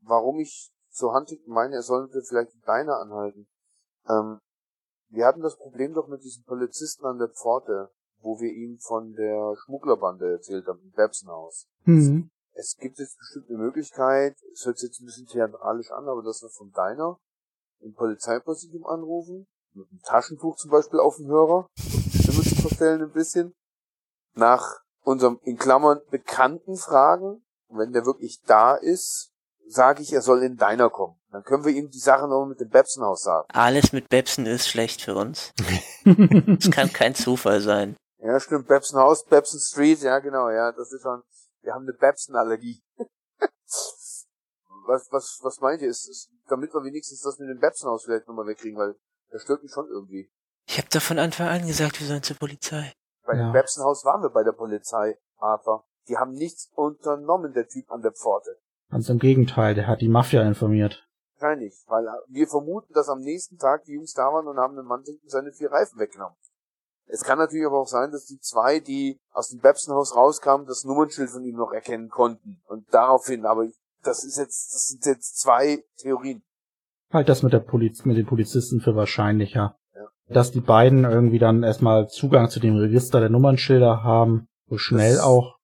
Warum 0.00 0.38
ich 0.40 0.70
so 0.90 1.12
Huntington 1.12 1.52
meine, 1.52 1.76
er 1.76 1.82
sollte 1.82 2.22
vielleicht 2.22 2.54
die 2.54 2.62
Beine 2.64 2.94
anhalten. 2.96 3.46
Ähm, 4.08 4.38
wir 5.08 5.26
hatten 5.26 5.42
das 5.42 5.56
Problem 5.56 5.92
doch 5.94 6.08
mit 6.08 6.22
diesem 6.22 6.44
Polizisten 6.44 7.04
an 7.04 7.18
der 7.18 7.28
Pforte, 7.28 7.90
wo 8.22 8.40
wir 8.40 8.52
ihm 8.52 8.78
von 8.78 9.12
der 9.14 9.54
Schmugglerbande 9.56 10.32
erzählt 10.32 10.66
haben, 10.66 10.80
im 10.82 10.92
Babsenhaus. 10.92 11.66
Hm. 11.84 12.30
Es 12.54 12.76
gibt 12.76 12.98
jetzt 12.98 13.18
bestimmt 13.18 13.48
eine 13.48 13.58
Möglichkeit, 13.58 14.36
es 14.52 14.64
hört 14.66 14.78
sich 14.78 14.88
jetzt 14.88 15.00
ein 15.00 15.06
bisschen 15.06 15.26
theatralisch 15.26 15.90
an, 15.90 16.08
aber 16.08 16.22
dass 16.22 16.42
wir 16.42 16.50
von 16.50 16.70
deiner 16.72 17.18
im 17.80 17.94
Polizeipräsidium 17.94 18.86
anrufen, 18.86 19.46
mit 19.74 19.88
einem 19.90 20.02
Taschentuch 20.02 20.56
zum 20.56 20.70
Beispiel 20.70 21.00
auf 21.00 21.16
dem 21.16 21.26
Hörer, 21.26 21.66
um 21.76 22.02
die 22.12 22.18
Stimme 22.18 22.42
zu 22.42 22.54
verstellen 22.56 23.02
ein 23.02 23.12
bisschen, 23.12 23.54
nach 24.34 24.80
unserem, 25.02 25.40
in 25.42 25.56
Klammern, 25.56 26.00
Bekannten 26.10 26.76
fragen, 26.76 27.44
und 27.68 27.78
wenn 27.78 27.92
der 27.92 28.04
wirklich 28.04 28.40
da 28.46 28.74
ist, 28.74 29.32
sage 29.66 30.02
ich, 30.02 30.12
er 30.12 30.22
soll 30.22 30.42
in 30.42 30.56
deiner 30.56 30.90
kommen. 30.90 31.18
Dann 31.30 31.42
können 31.42 31.64
wir 31.64 31.72
ihm 31.72 31.90
die 31.90 31.98
Sache 31.98 32.28
noch 32.28 32.44
mit 32.44 32.60
dem 32.60 32.68
Babsenhaus 32.68 33.22
sagen. 33.22 33.48
Alles 33.52 33.92
mit 33.92 34.10
Bebsen 34.10 34.44
ist 34.44 34.68
schlecht 34.68 35.02
für 35.02 35.16
uns. 35.16 35.52
Das 36.04 36.70
kann 36.72 36.92
kein 36.92 37.14
Zufall 37.14 37.60
sein. 37.60 37.96
Ja, 38.22 38.38
stimmt, 38.38 38.68
Babsenhaus, 38.68 39.24
Babson 39.24 39.58
Street, 39.58 40.00
ja 40.00 40.20
genau, 40.20 40.48
ja, 40.48 40.70
das 40.72 40.92
ist 40.92 41.02
schon, 41.02 41.22
wir 41.62 41.74
haben 41.74 41.82
eine 41.82 41.92
Babson-Allergie. 41.94 42.80
was, 44.86 45.08
was, 45.10 45.40
was 45.42 45.60
meint 45.60 45.82
ihr? 45.82 45.88
Ist, 45.88 46.08
ist, 46.08 46.30
damit 46.48 46.72
wir 46.72 46.84
wenigstens 46.84 47.20
das 47.22 47.38
mit 47.38 47.48
dem 47.48 47.58
Babsenhaus 47.58 48.04
vielleicht 48.04 48.28
nochmal 48.28 48.46
wegkriegen, 48.46 48.78
weil 48.78 48.94
das 49.30 49.42
stört 49.42 49.62
mich 49.62 49.72
schon 49.72 49.88
irgendwie. 49.88 50.30
Ich 50.66 50.78
habe 50.78 50.88
doch 50.92 51.02
von 51.02 51.18
Anfang 51.18 51.48
an 51.48 51.66
gesagt, 51.66 52.00
wir 52.00 52.06
sollen 52.06 52.22
zur 52.22 52.36
Polizei. 52.36 52.92
Bei 53.24 53.34
Ja. 53.34 53.48
dem 53.48 53.52
Babsenhaus 53.52 54.04
waren 54.04 54.22
wir 54.22 54.30
bei 54.30 54.44
der 54.44 54.52
Polizei, 54.52 55.18
Arthur. 55.38 55.84
Die 56.08 56.16
haben 56.16 56.32
nichts 56.32 56.70
unternommen, 56.74 57.52
der 57.52 57.66
Typ 57.68 57.90
an 57.90 58.02
der 58.02 58.12
Pforte. 58.12 58.56
Ganz 58.90 59.08
im 59.08 59.18
Gegenteil, 59.18 59.74
der 59.74 59.86
hat 59.86 60.00
die 60.00 60.08
Mafia 60.08 60.42
informiert. 60.42 61.08
Wahrscheinlich, 61.38 61.74
weil 61.86 62.06
wir 62.28 62.46
vermuten, 62.46 62.92
dass 62.92 63.08
am 63.08 63.20
nächsten 63.20 63.58
Tag 63.58 63.84
die 63.84 63.94
Jungs 63.94 64.12
da 64.12 64.32
waren 64.32 64.46
und 64.46 64.58
haben 64.58 64.76
dem 64.76 64.86
Mann 64.86 65.02
hinten 65.04 65.28
seine 65.28 65.52
vier 65.52 65.72
Reifen 65.72 65.98
weggenommen. 65.98 66.36
Es 67.12 67.24
kann 67.24 67.38
natürlich 67.38 67.66
aber 67.66 67.78
auch 67.78 67.86
sein, 67.88 68.10
dass 68.10 68.24
die 68.24 68.38
zwei, 68.40 68.80
die 68.80 69.20
aus 69.32 69.50
dem 69.50 69.60
Babsenhaus 69.60 70.16
rauskamen, 70.16 70.66
das 70.66 70.84
Nummernschild 70.84 71.28
von 71.28 71.44
ihm 71.44 71.56
noch 71.56 71.70
erkennen 71.72 72.08
konnten. 72.08 72.62
Und 72.66 72.86
daraufhin, 72.90 73.44
aber 73.44 73.66
das 74.02 74.24
ist 74.24 74.38
jetzt, 74.38 74.72
das 74.74 74.86
sind 74.88 75.04
jetzt 75.04 75.38
zwei 75.38 75.84
Theorien. 75.98 76.42
Halt 77.12 77.28
das 77.28 77.42
mit 77.42 77.52
der 77.52 77.58
Poliz 77.60 78.06
mit 78.06 78.16
den 78.16 78.24
Polizisten 78.24 78.80
für 78.80 78.96
wahrscheinlicher. 78.96 79.76
Ja. 79.94 80.08
Dass 80.28 80.52
die 80.52 80.62
beiden 80.62 81.04
irgendwie 81.04 81.38
dann 81.38 81.62
erstmal 81.62 82.08
Zugang 82.08 82.48
zu 82.48 82.60
dem 82.60 82.76
Register 82.76 83.20
der 83.20 83.28
Nummernschilder 83.28 84.02
haben, 84.02 84.48
so 84.70 84.78
schnell 84.78 85.16
Das- 85.16 85.22
auch. 85.24 85.58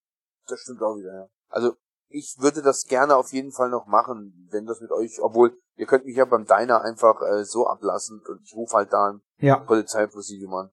Das 0.49 0.61
stimmt 0.61 0.83
auch 0.83 0.97
wieder, 0.97 1.15
ja. 1.15 1.27
Also, 1.49 1.73
ich 2.11 2.37
würde 2.39 2.61
das 2.61 2.85
gerne 2.85 3.17
auf 3.17 3.33
jeden 3.33 3.53
Fall 3.53 3.71
noch 3.71 3.87
machen, 3.87 4.49
wenn 4.51 4.67
das 4.67 4.81
mit 4.83 4.91
euch, 4.93 5.19
obwohl, 5.23 5.57
ihr 5.77 5.87
könnt 5.87 6.05
mich 6.05 6.17
ja 6.17 6.27
beim 6.27 6.45
Diner 6.45 6.83
einfach 6.83 7.21
äh, 7.23 7.45
so 7.45 7.67
ablassen 7.67 8.21
und 8.29 8.41
ich 8.43 8.55
rufe 8.55 8.77
halt 8.77 8.93
da 8.93 9.13
ein 9.13 9.21
Ja, 9.39 9.57
Polizeipräsidium 9.57 10.53
an. 10.55 10.71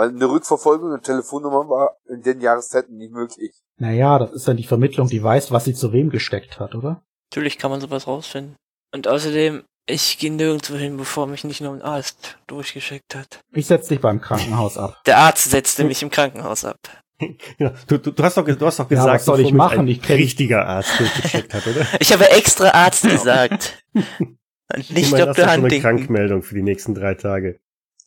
Weil 0.00 0.08
eine 0.08 0.30
Rückverfolgung 0.30 0.92
und 0.92 1.02
Telefonnummer 1.02 1.68
war 1.68 1.96
in 2.08 2.22
den 2.22 2.40
Jahreszeiten 2.40 2.96
nicht 2.96 3.12
möglich. 3.12 3.52
naja, 3.76 4.18
das 4.18 4.32
ist 4.32 4.48
dann 4.48 4.56
die 4.56 4.64
Vermittlung, 4.64 5.08
die 5.08 5.22
weiß, 5.22 5.50
was 5.52 5.64
sie 5.66 5.74
zu 5.74 5.92
wem 5.92 6.08
gesteckt 6.08 6.58
hat, 6.58 6.74
oder? 6.74 7.02
Natürlich 7.30 7.58
kann 7.58 7.70
man 7.70 7.80
sowas 7.82 8.06
rausfinden. 8.06 8.56
Und 8.94 9.06
außerdem, 9.08 9.62
ich 9.86 10.16
gehe 10.18 10.32
nirgendwo 10.32 10.76
hin, 10.76 10.96
bevor 10.96 11.26
mich 11.26 11.44
nicht 11.44 11.60
nur 11.60 11.74
ein 11.74 11.82
Arzt 11.82 12.38
durchgeschickt 12.46 13.14
hat. 13.14 13.40
Ich 13.52 13.66
setz 13.66 13.88
dich 13.88 14.00
beim 14.00 14.22
Krankenhaus 14.22 14.78
ab. 14.78 14.96
Der 15.04 15.18
Arzt 15.18 15.50
setzte 15.50 15.84
mich 15.84 16.02
im 16.02 16.10
Krankenhaus 16.10 16.64
ab. 16.64 16.76
Genau. 17.58 17.72
Du, 17.86 17.98
du, 17.98 18.12
du 18.12 18.22
hast 18.22 18.38
doch, 18.38 18.46
du 18.46 18.64
hast 18.66 18.78
doch 18.80 18.90
Ja, 18.90 18.96
gesagt, 18.96 19.14
was 19.16 19.24
soll 19.26 19.40
ich 19.40 19.52
machen? 19.52 19.80
ein 19.80 19.88
Ich 19.88 20.00
kenn- 20.00 20.16
richtiger 20.16 20.64
Arzt 20.66 20.98
durchgecheckt 20.98 21.52
hat, 21.52 21.66
oder? 21.66 21.86
Ich 22.00 22.14
habe 22.14 22.30
extra 22.30 22.70
Arzt 22.70 23.02
gesagt. 23.06 23.84
Und 23.94 24.90
nicht 24.90 25.08
Immerhin 25.08 25.28
hast 25.28 25.36
du 25.38 25.42
Dr. 25.42 25.54
schon 25.54 25.64
eine. 25.66 25.80
Krankmeldung 25.80 26.42
für 26.42 26.54
die 26.54 26.62
nächsten 26.62 26.94
drei 26.94 27.14
Tage. 27.14 27.60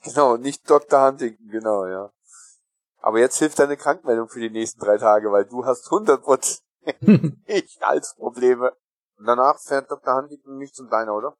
Genau, 0.03 0.37
nicht 0.37 0.69
Dr. 0.69 1.05
Huntington, 1.07 1.47
genau, 1.49 1.85
ja. 1.85 2.11
Aber 3.01 3.19
jetzt 3.19 3.37
hilft 3.39 3.59
deine 3.59 3.77
Krankmeldung 3.77 4.29
für 4.29 4.39
die 4.39 4.49
nächsten 4.49 4.79
drei 4.79 4.97
Tage, 4.97 5.31
weil 5.31 5.45
du 5.45 5.65
hast 5.65 5.87
100% 5.87 6.61
Halsprobleme. 7.81 8.71
Und 9.17 9.25
danach 9.25 9.59
fährt 9.59 9.89
Dr. 9.91 10.15
Huntington 10.15 10.57
nicht 10.57 10.75
zum 10.75 10.89
Diner, 10.89 11.15
oder? 11.15 11.35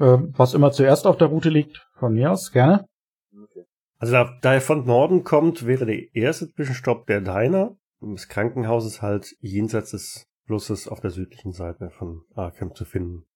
ähm, 0.00 0.32
was 0.36 0.54
immer 0.54 0.72
zuerst 0.72 1.06
auf 1.06 1.16
der 1.16 1.28
Route 1.28 1.48
liegt, 1.48 1.86
von 1.98 2.14
mir 2.14 2.32
aus, 2.32 2.50
gerne. 2.52 2.86
Okay. 3.32 3.66
Also 3.98 4.12
da, 4.14 4.38
da 4.40 4.54
er 4.54 4.60
von 4.60 4.84
Norden 4.84 5.22
kommt, 5.22 5.66
wäre 5.66 5.86
der 5.86 6.14
erste 6.14 6.48
Zwischenstopp 6.52 7.06
der 7.06 7.20
Diner. 7.20 7.76
Und 8.00 8.14
das 8.14 8.28
Krankenhaus 8.28 8.84
ist 8.84 9.02
halt 9.02 9.36
jenseits 9.40 9.90
des 9.92 10.26
Flusses 10.46 10.88
auf 10.88 11.00
der 11.00 11.10
südlichen 11.10 11.52
Seite 11.52 11.90
von 11.90 12.24
Arkham 12.34 12.74
zu 12.74 12.84
finden. 12.84 13.26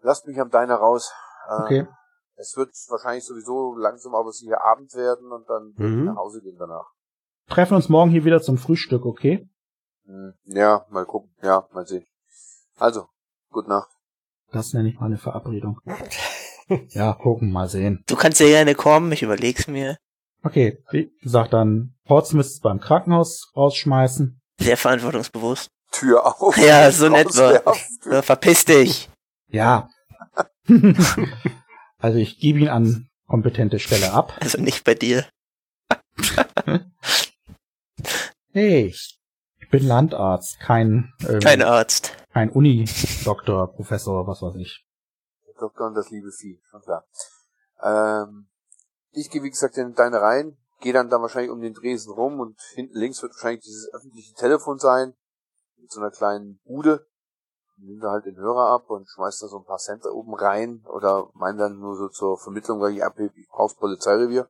Lasst 0.00 0.26
mich 0.26 0.38
am 0.38 0.50
Diner 0.50 0.76
raus. 0.76 1.12
Ähm, 1.48 1.64
Okay. 1.64 1.86
Es 2.36 2.56
wird 2.56 2.70
wahrscheinlich 2.88 3.24
sowieso 3.24 3.74
langsam 3.76 4.14
aber 4.14 4.32
sicher 4.32 4.64
Abend 4.64 4.94
werden 4.94 5.30
und 5.32 5.48
dann 5.48 5.72
Mhm. 5.76 6.04
nach 6.06 6.16
Hause 6.16 6.40
gehen 6.42 6.56
danach. 6.58 6.86
Treffen 7.48 7.74
uns 7.74 7.88
morgen 7.88 8.10
hier 8.10 8.24
wieder 8.24 8.40
zum 8.40 8.56
Frühstück, 8.58 9.04
okay? 9.04 9.48
Hm, 10.06 10.34
Ja, 10.44 10.86
mal 10.90 11.04
gucken. 11.06 11.34
Ja, 11.42 11.68
mal 11.72 11.86
sehen. 11.86 12.06
Also, 12.78 13.06
gute 13.50 13.68
Nacht. 13.68 13.90
Das 14.50 14.72
nenne 14.72 14.88
ich 14.88 14.98
mal 14.98 15.06
eine 15.06 15.18
Verabredung. 15.18 15.78
ja, 16.88 17.12
gucken, 17.14 17.52
mal 17.52 17.68
sehen. 17.68 18.02
Du 18.06 18.16
kannst 18.16 18.40
ja 18.40 18.46
gerne 18.46 18.74
kommen, 18.74 19.12
ich 19.12 19.22
überleg's 19.22 19.66
mir. 19.66 19.96
Okay, 20.42 20.82
wie 20.90 21.12
gesagt, 21.22 21.52
dann 21.52 21.94
Portsmouth 22.06 22.60
beim 22.62 22.80
Krankenhaus 22.80 23.52
rausschmeißen. 23.56 24.40
Sehr 24.58 24.76
verantwortungsbewusst. 24.76 25.68
Tür 25.92 26.26
auf. 26.26 26.56
Ja, 26.56 26.90
so 26.90 27.08
nett 27.08 27.28
war. 27.36 28.22
verpiss 28.22 28.64
dich. 28.64 29.08
Ja. 29.48 29.88
also 32.02 32.18
ich 32.18 32.38
gebe 32.38 32.58
ihn 32.58 32.68
an 32.68 33.08
kompetente 33.26 33.78
Stelle 33.78 34.12
ab. 34.12 34.36
Also 34.40 34.60
nicht 34.60 34.84
bei 34.84 34.94
dir. 34.94 35.24
Hey, 38.54 38.88
ich 38.88 39.70
bin 39.70 39.86
Landarzt, 39.86 40.60
kein, 40.60 41.10
ähm, 41.26 41.40
Kein 41.40 41.62
Arzt. 41.62 42.12
kein 42.34 42.50
Uni-Doktor, 42.50 43.72
Professor, 43.72 44.26
was 44.26 44.42
weiß 44.42 44.56
ich. 44.56 44.84
Der 45.46 45.54
Doktor 45.58 45.86
und 45.86 45.94
das 45.94 46.10
liebe 46.10 46.30
Vieh, 46.32 46.60
schon 46.68 46.82
klar. 46.82 47.06
Ähm, 47.82 48.48
ich 49.12 49.30
gehe 49.30 49.42
wie 49.42 49.48
gesagt 49.48 49.78
in 49.78 49.94
deine 49.94 50.20
rein, 50.20 50.58
gehe 50.80 50.92
dann 50.92 51.08
da 51.08 51.18
wahrscheinlich 51.22 51.50
um 51.50 51.62
den 51.62 51.72
Dresen 51.72 52.12
rum 52.12 52.40
und 52.40 52.60
hinten 52.74 52.98
links 52.98 53.22
wird 53.22 53.32
wahrscheinlich 53.32 53.64
dieses 53.64 53.90
öffentliche 53.94 54.34
Telefon 54.34 54.78
sein, 54.78 55.14
mit 55.78 55.90
so 55.90 56.00
einer 56.00 56.10
kleinen 56.10 56.60
Bude. 56.64 57.06
Nimm 57.84 57.98
da 58.00 58.12
halt 58.12 58.26
den 58.26 58.36
Hörer 58.36 58.70
ab 58.70 58.90
und 58.90 59.08
schmeiß 59.08 59.40
da 59.40 59.48
so 59.48 59.58
ein 59.58 59.64
paar 59.64 59.78
Cent 59.78 60.04
da 60.04 60.10
oben 60.10 60.34
rein 60.34 60.84
oder 60.86 61.28
mein 61.34 61.58
dann 61.58 61.80
nur 61.80 61.96
so 61.96 62.08
zur 62.08 62.38
Vermittlung, 62.38 62.80
weil 62.80 62.92
ich 62.92 63.04
abhebe, 63.04 63.32
ich 63.36 63.48
brauch's 63.48 63.74
Polizeirevier. 63.74 64.48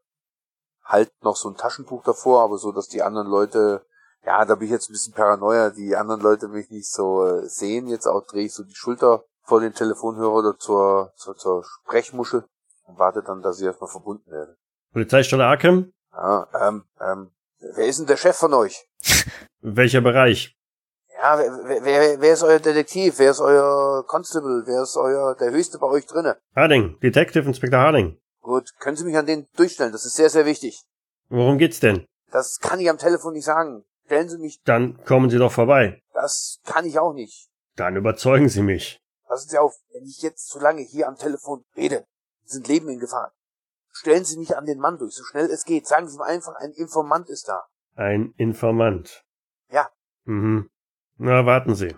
Halt 0.84 1.10
noch 1.22 1.36
so 1.36 1.48
ein 1.48 1.56
Taschentuch 1.56 2.02
davor, 2.04 2.42
aber 2.42 2.58
so, 2.58 2.72
dass 2.72 2.88
die 2.88 3.02
anderen 3.02 3.28
Leute, 3.28 3.86
ja, 4.26 4.44
da 4.44 4.54
bin 4.54 4.66
ich 4.66 4.72
jetzt 4.72 4.90
ein 4.90 4.92
bisschen 4.92 5.14
paranoia, 5.14 5.70
die 5.70 5.96
anderen 5.96 6.20
Leute 6.20 6.48
mich 6.48 6.68
nicht 6.68 6.90
so 6.90 7.24
äh, 7.24 7.48
sehen. 7.48 7.86
Jetzt 7.86 8.06
auch 8.06 8.26
drehe 8.26 8.44
ich 8.44 8.52
so 8.52 8.64
die 8.64 8.74
Schulter 8.74 9.24
vor 9.44 9.60
den 9.60 9.72
Telefonhörer 9.72 10.34
oder 10.34 10.58
zur, 10.58 11.12
zur, 11.16 11.34
zur 11.36 11.64
Sprechmuschel 11.64 12.44
und 12.84 12.98
warte 12.98 13.22
dann, 13.22 13.40
dass 13.40 13.60
ich 13.60 13.66
erstmal 13.66 13.90
verbunden 13.90 14.30
werde. 14.30 14.58
Polizeistelle 14.92 15.46
Arkham? 15.46 15.92
Ja, 16.12 16.48
ähm, 16.60 16.84
ähm, 17.00 17.30
wer 17.60 17.86
ist 17.86 17.98
denn 17.98 18.06
der 18.06 18.18
Chef 18.18 18.36
von 18.36 18.52
euch? 18.52 18.86
Welcher 19.60 20.02
Bereich? 20.02 20.54
Ja, 21.22 21.38
wer, 21.38 21.84
wer- 21.84 22.20
wer, 22.20 22.32
ist 22.32 22.42
euer 22.42 22.58
Detektiv? 22.58 23.20
Wer 23.20 23.30
ist 23.30 23.38
euer 23.40 24.04
Constable? 24.08 24.64
Wer 24.66 24.82
ist 24.82 24.96
euer, 24.96 25.36
der 25.36 25.52
Höchste 25.52 25.78
bei 25.78 25.86
euch 25.86 26.04
drinne? 26.06 26.36
Harding, 26.56 26.98
Detective 26.98 27.46
Inspector 27.46 27.78
Harding. 27.78 28.18
Gut, 28.40 28.72
können 28.80 28.96
Sie 28.96 29.04
mich 29.04 29.16
an 29.16 29.26
den 29.26 29.46
durchstellen? 29.56 29.92
Das 29.92 30.04
ist 30.04 30.16
sehr, 30.16 30.30
sehr 30.30 30.46
wichtig. 30.46 30.82
Worum 31.28 31.58
geht's 31.58 31.78
denn? 31.78 32.06
Das 32.32 32.58
kann 32.58 32.80
ich 32.80 32.90
am 32.90 32.98
Telefon 32.98 33.34
nicht 33.34 33.44
sagen. 33.44 33.84
Stellen 34.06 34.28
Sie 34.28 34.38
mich, 34.38 34.60
Dann 34.64 35.02
kommen 35.04 35.30
Sie 35.30 35.38
doch 35.38 35.52
vorbei. 35.52 36.02
das 36.12 36.58
kann 36.64 36.84
ich 36.86 36.98
auch 36.98 37.12
nicht. 37.12 37.48
Dann 37.76 37.94
überzeugen 37.94 38.48
Sie 38.48 38.62
mich. 38.62 39.00
Passen 39.28 39.48
Sie 39.48 39.58
auf, 39.58 39.76
wenn 39.92 40.02
ich 40.04 40.22
jetzt 40.22 40.48
zu 40.48 40.58
lange 40.58 40.82
hier 40.82 41.06
am 41.06 41.14
Telefon 41.16 41.64
rede, 41.76 42.04
sind 42.44 42.66
Leben 42.66 42.88
in 42.88 42.98
Gefahr. 42.98 43.32
Stellen 43.92 44.24
Sie 44.24 44.38
mich 44.38 44.56
an 44.56 44.66
den 44.66 44.80
Mann 44.80 44.98
durch, 44.98 45.14
so 45.14 45.22
schnell 45.22 45.46
es 45.46 45.64
geht. 45.64 45.86
Sagen 45.86 46.08
Sie 46.08 46.18
mir 46.18 46.24
einfach, 46.24 46.54
ein 46.56 46.72
Informant 46.72 47.28
ist 47.28 47.46
da. 47.46 47.62
Ein 47.94 48.34
Informant. 48.36 49.22
Ja. 49.70 49.88
Mhm. 50.24 50.68
Na, 51.18 51.46
warten 51.46 51.74
Sie. 51.74 51.94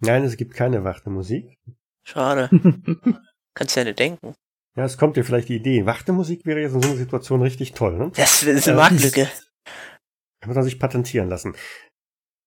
Nein, 0.00 0.24
es 0.24 0.36
gibt 0.36 0.54
keine 0.54 0.84
wachte 0.84 1.10
Musik. 1.10 1.58
Schade. 2.02 2.50
Kannst 3.54 3.76
ja 3.76 3.84
nicht 3.84 3.98
denken. 3.98 4.34
Ja, 4.74 4.84
es 4.84 4.98
kommt 4.98 5.16
dir 5.16 5.24
vielleicht 5.24 5.48
die 5.48 5.56
Idee. 5.56 5.86
Wachte 5.86 6.12
Musik 6.12 6.44
wäre 6.44 6.60
jetzt 6.60 6.74
in 6.74 6.82
so 6.82 6.88
einer 6.88 6.98
Situation 6.98 7.40
richtig 7.40 7.72
toll, 7.72 7.96
ne? 7.96 8.12
Das 8.14 8.42
ist 8.42 8.68
eine. 8.68 8.76
Marktlücke. 8.76 9.28
Kann 10.40 10.52
man 10.52 10.62
sich 10.62 10.78
patentieren 10.78 11.28
lassen. 11.28 11.56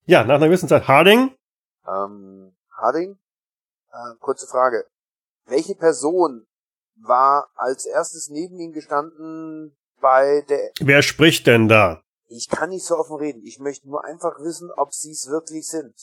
Ja, 0.05 0.23
nach 0.23 0.35
einer 0.35 0.47
gewissen 0.47 0.69
Zeit. 0.69 0.87
Harding? 0.87 1.35
Ähm, 1.87 2.55
Harding? 2.71 3.17
Äh, 3.91 4.15
kurze 4.19 4.47
Frage. 4.47 4.85
Welche 5.45 5.75
Person 5.75 6.45
war 6.95 7.49
als 7.55 7.85
erstes 7.85 8.29
neben 8.29 8.59
Ihnen 8.59 8.73
gestanden 8.73 9.75
bei 9.99 10.43
der... 10.47 10.71
Wer 10.79 11.01
spricht 11.01 11.47
denn 11.47 11.67
da? 11.67 12.03
Ich 12.31 12.47
kann 12.47 12.69
nicht 12.69 12.85
so 12.85 12.95
offen 12.95 13.15
reden. 13.17 13.41
Ich 13.43 13.59
möchte 13.59 13.89
nur 13.89 14.05
einfach 14.05 14.39
wissen, 14.39 14.69
ob 14.77 14.93
Sie 14.93 15.11
es 15.11 15.27
wirklich 15.27 15.65
sind. 15.65 15.95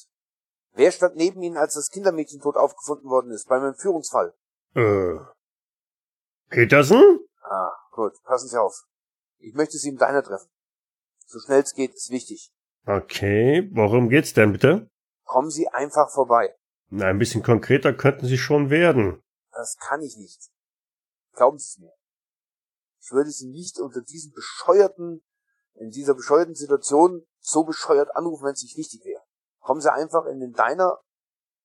Wer 0.73 0.91
stand 0.91 1.15
neben 1.15 1.41
Ihnen, 1.41 1.57
als 1.57 1.75
das 1.75 1.89
Kindermädchen 1.89 2.41
tot 2.41 2.57
aufgefunden 2.57 3.09
worden 3.09 3.31
ist, 3.31 3.49
beim 3.49 3.65
Entführungsfall? 3.65 4.35
Äh. 4.75 5.19
Petersen? 6.49 7.21
Ah, 7.43 7.73
gut. 7.93 8.13
Passen 8.25 8.49
Sie 8.49 8.61
auf. 8.61 8.75
Ich 9.39 9.55
möchte 9.55 9.79
Sie 9.79 9.89
im 9.89 9.99
Diner 9.99 10.25
treffen. 10.25 10.51
So 11.27 11.39
schnell 11.39 11.63
es 11.63 11.75
geht, 11.75 11.95
ist 11.95 12.11
wichtig. 12.11 12.53
Okay, 12.87 13.71
worum 13.73 14.09
geht's 14.09 14.33
denn 14.33 14.53
bitte? 14.53 14.91
Kommen 15.25 15.51
Sie 15.51 15.69
einfach 15.69 16.11
vorbei. 16.11 16.57
Na, 16.89 17.07
ein 17.07 17.19
bisschen 17.19 17.43
konkreter 17.43 17.93
könnten 17.93 18.27
Sie 18.27 18.39
schon 18.39 18.71
werden. 18.71 19.23
Das 19.53 19.77
kann 19.77 20.03
ich 20.03 20.17
nicht. 20.17 20.51
Glauben 21.35 21.59
Sie 21.59 21.67
es 21.67 21.79
mir. 21.79 21.93
Ich 23.01 23.13
würde 23.13 23.31
Sie 23.31 23.49
nicht 23.49 23.79
unter 23.79 24.03
diesen 24.03 24.33
bescheuerten, 24.33 25.23
in 25.79 25.91
dieser 25.91 26.15
bescheuerten 26.15 26.55
Situation 26.55 27.25
so 27.41 27.65
bescheuert 27.65 28.15
anrufen, 28.17 28.45
wenn 28.45 28.53
es 28.53 28.63
nicht 28.63 28.77
wichtig 28.77 29.05
wäre. 29.05 29.23
Kommen 29.61 29.81
Sie 29.81 29.93
einfach 29.93 30.27
in 30.27 30.41
den 30.41 30.53
Diner 30.53 30.99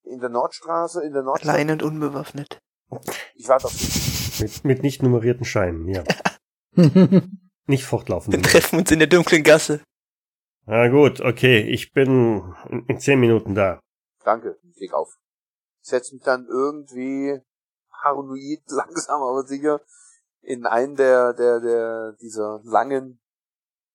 in 0.03 0.19
der 0.19 0.29
Nordstraße, 0.29 1.03
in 1.03 1.13
der 1.13 1.23
Nordstraße. 1.23 1.53
Allein 1.53 1.71
und 1.71 1.83
unbewaffnet. 1.83 2.59
Ich 3.35 3.47
warte 3.47 3.65
auf 3.65 3.73
Sie. 3.73 4.43
Mit, 4.43 4.65
mit 4.65 4.83
nicht 4.83 5.03
nummerierten 5.03 5.45
Scheinen, 5.45 5.87
ja. 5.87 6.03
Nicht 7.67 7.85
fortlaufend. 7.85 8.35
Wir 8.35 8.43
treffen 8.43 8.79
uns 8.79 8.91
in 8.91 8.99
der 8.99 9.07
dunklen 9.07 9.43
Gasse. 9.43 9.81
Na 10.65 10.87
gut, 10.89 11.21
okay, 11.21 11.61
ich 11.61 11.93
bin 11.93 12.53
in, 12.69 12.85
in 12.87 12.99
zehn 12.99 13.19
Minuten 13.19 13.55
da. 13.55 13.79
Danke, 14.23 14.59
ich 14.63 14.79
leg 14.79 14.93
auf. 14.93 15.15
Ich 15.81 15.89
setz 15.89 16.11
mich 16.11 16.21
dann 16.23 16.47
irgendwie 16.47 17.39
paranoid, 18.01 18.61
langsam 18.67 19.21
aber 19.21 19.43
sicher, 19.43 19.79
in 20.41 20.65
einen 20.65 20.95
der, 20.95 21.33
der, 21.33 21.59
der, 21.59 22.13
dieser 22.19 22.61
langen 22.63 23.20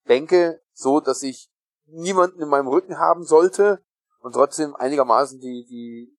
Bänke, 0.07 0.61
so 0.73 1.01
dass 1.01 1.23
ich 1.23 1.49
niemanden 1.87 2.43
in 2.43 2.49
meinem 2.49 2.69
Rücken 2.69 2.99
haben 2.99 3.25
sollte 3.25 3.83
und 4.21 4.33
trotzdem 4.33 4.75
einigermaßen 4.75 5.41
die, 5.41 5.65
die 5.69 6.17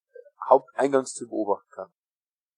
Haupteingangstür 0.48 1.28
beobachten 1.28 1.70
kann. 1.72 1.90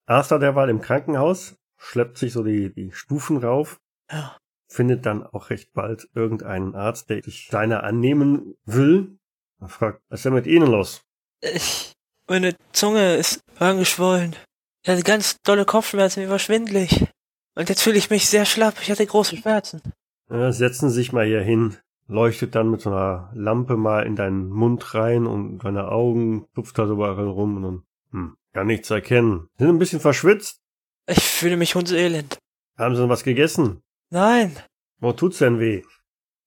Arthur 0.05 0.39
derweil 0.39 0.69
im 0.69 0.81
Krankenhaus, 0.81 1.55
schleppt 1.77 2.17
sich 2.17 2.33
so 2.33 2.43
die, 2.43 2.73
die 2.73 2.91
Stufen 2.91 3.37
rauf, 3.37 3.79
Ja. 4.11 4.37
findet 4.67 5.05
dann 5.05 5.25
auch 5.25 5.49
recht 5.49 5.73
bald 5.73 6.07
irgendeinen 6.13 6.75
Arzt, 6.75 7.09
der 7.09 7.23
sich 7.23 7.47
seiner 7.49 7.83
annehmen 7.83 8.55
will. 8.65 9.17
Er 9.59 9.69
fragt, 9.69 10.01
was 10.09 10.19
ist 10.19 10.25
denn 10.25 10.33
mit 10.33 10.45
Ihnen 10.47 10.67
los? 10.67 11.01
Ich, 11.41 11.93
meine 12.27 12.55
Zunge 12.73 13.15
ist 13.15 13.41
angeschwollen. 13.59 14.35
Ich 14.83 14.89
hatte 14.89 15.03
ganz 15.03 15.37
dolle 15.43 15.65
Kopfschmerzen, 15.65 16.23
mir 16.23 16.29
war 16.29 16.39
schwindlig. 16.39 17.07
Und 17.55 17.69
jetzt 17.69 17.81
fühle 17.81 17.97
ich 17.97 18.09
mich 18.09 18.29
sehr 18.29 18.45
schlapp. 18.45 18.75
Ich 18.81 18.89
hatte 18.91 19.05
große 19.05 19.35
Schmerzen. 19.37 19.81
Ja, 20.29 20.51
setzen 20.51 20.89
Sie 20.89 20.95
sich 20.95 21.11
mal 21.13 21.25
hier 21.25 21.41
hin, 21.41 21.75
leuchtet 22.07 22.55
dann 22.55 22.69
mit 22.71 22.81
so 22.81 22.89
einer 22.91 23.31
Lampe 23.33 23.77
mal 23.77 24.05
in 24.05 24.15
deinen 24.15 24.49
Mund 24.49 24.93
rein 24.93 25.25
und 25.25 25.59
deine 25.59 25.87
Augen 25.89 26.45
tupft 26.53 26.77
da 26.77 26.87
so 26.87 26.93
überall 26.93 27.27
rum 27.27 27.57
und 27.57 27.63
dann, 27.63 27.83
hm, 28.11 28.37
kann 28.53 28.67
nichts 28.67 28.89
erkennen. 28.89 29.47
Sind 29.57 29.69
ein 29.69 29.79
bisschen 29.79 29.99
verschwitzt. 29.99 30.61
Ich 31.07 31.23
fühle 31.23 31.57
mich 31.57 31.73
hundselend. 31.75 32.37
Haben 32.77 32.95
Sie 32.95 33.01
denn 33.01 33.09
was 33.09 33.23
gegessen? 33.23 33.81
Nein, 34.11 34.55
Wo 35.01 35.13
tut's 35.13 35.37
denn 35.39 35.59
weh? 35.59 35.83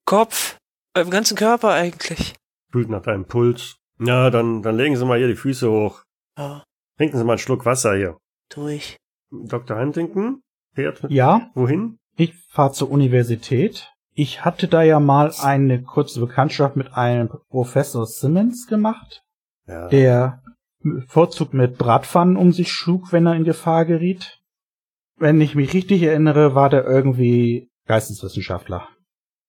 Kopf. 0.05 0.59
Beim 0.95 1.09
ganzen 1.11 1.37
Körper 1.37 1.71
eigentlich. 1.71 2.35
Fühlt 2.71 2.91
nach 2.91 3.03
deinem 3.03 3.25
Puls. 3.25 3.77
Ja, 3.99 4.29
dann, 4.31 4.63
dann 4.63 4.77
legen 4.77 4.95
Sie 4.97 5.05
mal 5.07 5.19
hier 5.19 5.29
die 5.29 5.37
Füße 5.37 5.71
hoch. 5.71 6.03
Ja, 6.37 6.63
Trinken 6.99 7.17
Sie 7.17 7.25
mal 7.25 7.33
einen 7.33 7.39
Schluck 7.39 7.65
Wasser 7.65 7.95
hier. 7.97 8.19
tu 8.51 8.69
ich. 8.69 8.97
Dr. 9.31 9.79
Huntington 9.79 10.43
fährt 10.75 11.03
ja, 11.09 11.51
wohin? 11.55 11.99
Ich 12.25 12.35
fahre 12.49 12.73
zur 12.73 12.91
Universität. 12.91 13.89
Ich 14.15 14.45
hatte 14.45 14.69
da 14.69 14.83
ja 14.83 15.01
mal 15.01 15.33
eine 15.41 15.83
kurze 15.83 16.21
Bekanntschaft 16.21 16.77
mit 16.77 16.93
einem 16.95 17.31
Professor 17.49 18.07
Simmons 18.07 18.67
gemacht, 18.67 19.23
Ja. 19.67 19.89
der 19.89 20.43
Vorzug 21.07 21.55
mit 21.55 21.79
Bratpfannen 21.79 22.37
um 22.37 22.53
sich 22.53 22.71
schlug, 22.73 23.13
wenn 23.13 23.27
er 23.27 23.35
in 23.37 23.45
Gefahr 23.45 23.85
geriet. 23.85 24.39
Wenn 25.17 25.41
ich 25.41 25.55
mich 25.55 25.73
richtig 25.73 26.03
erinnere, 26.03 26.55
war 26.55 26.69
der 26.69 26.85
irgendwie 26.85 27.71
Geisteswissenschaftler. 27.87 28.89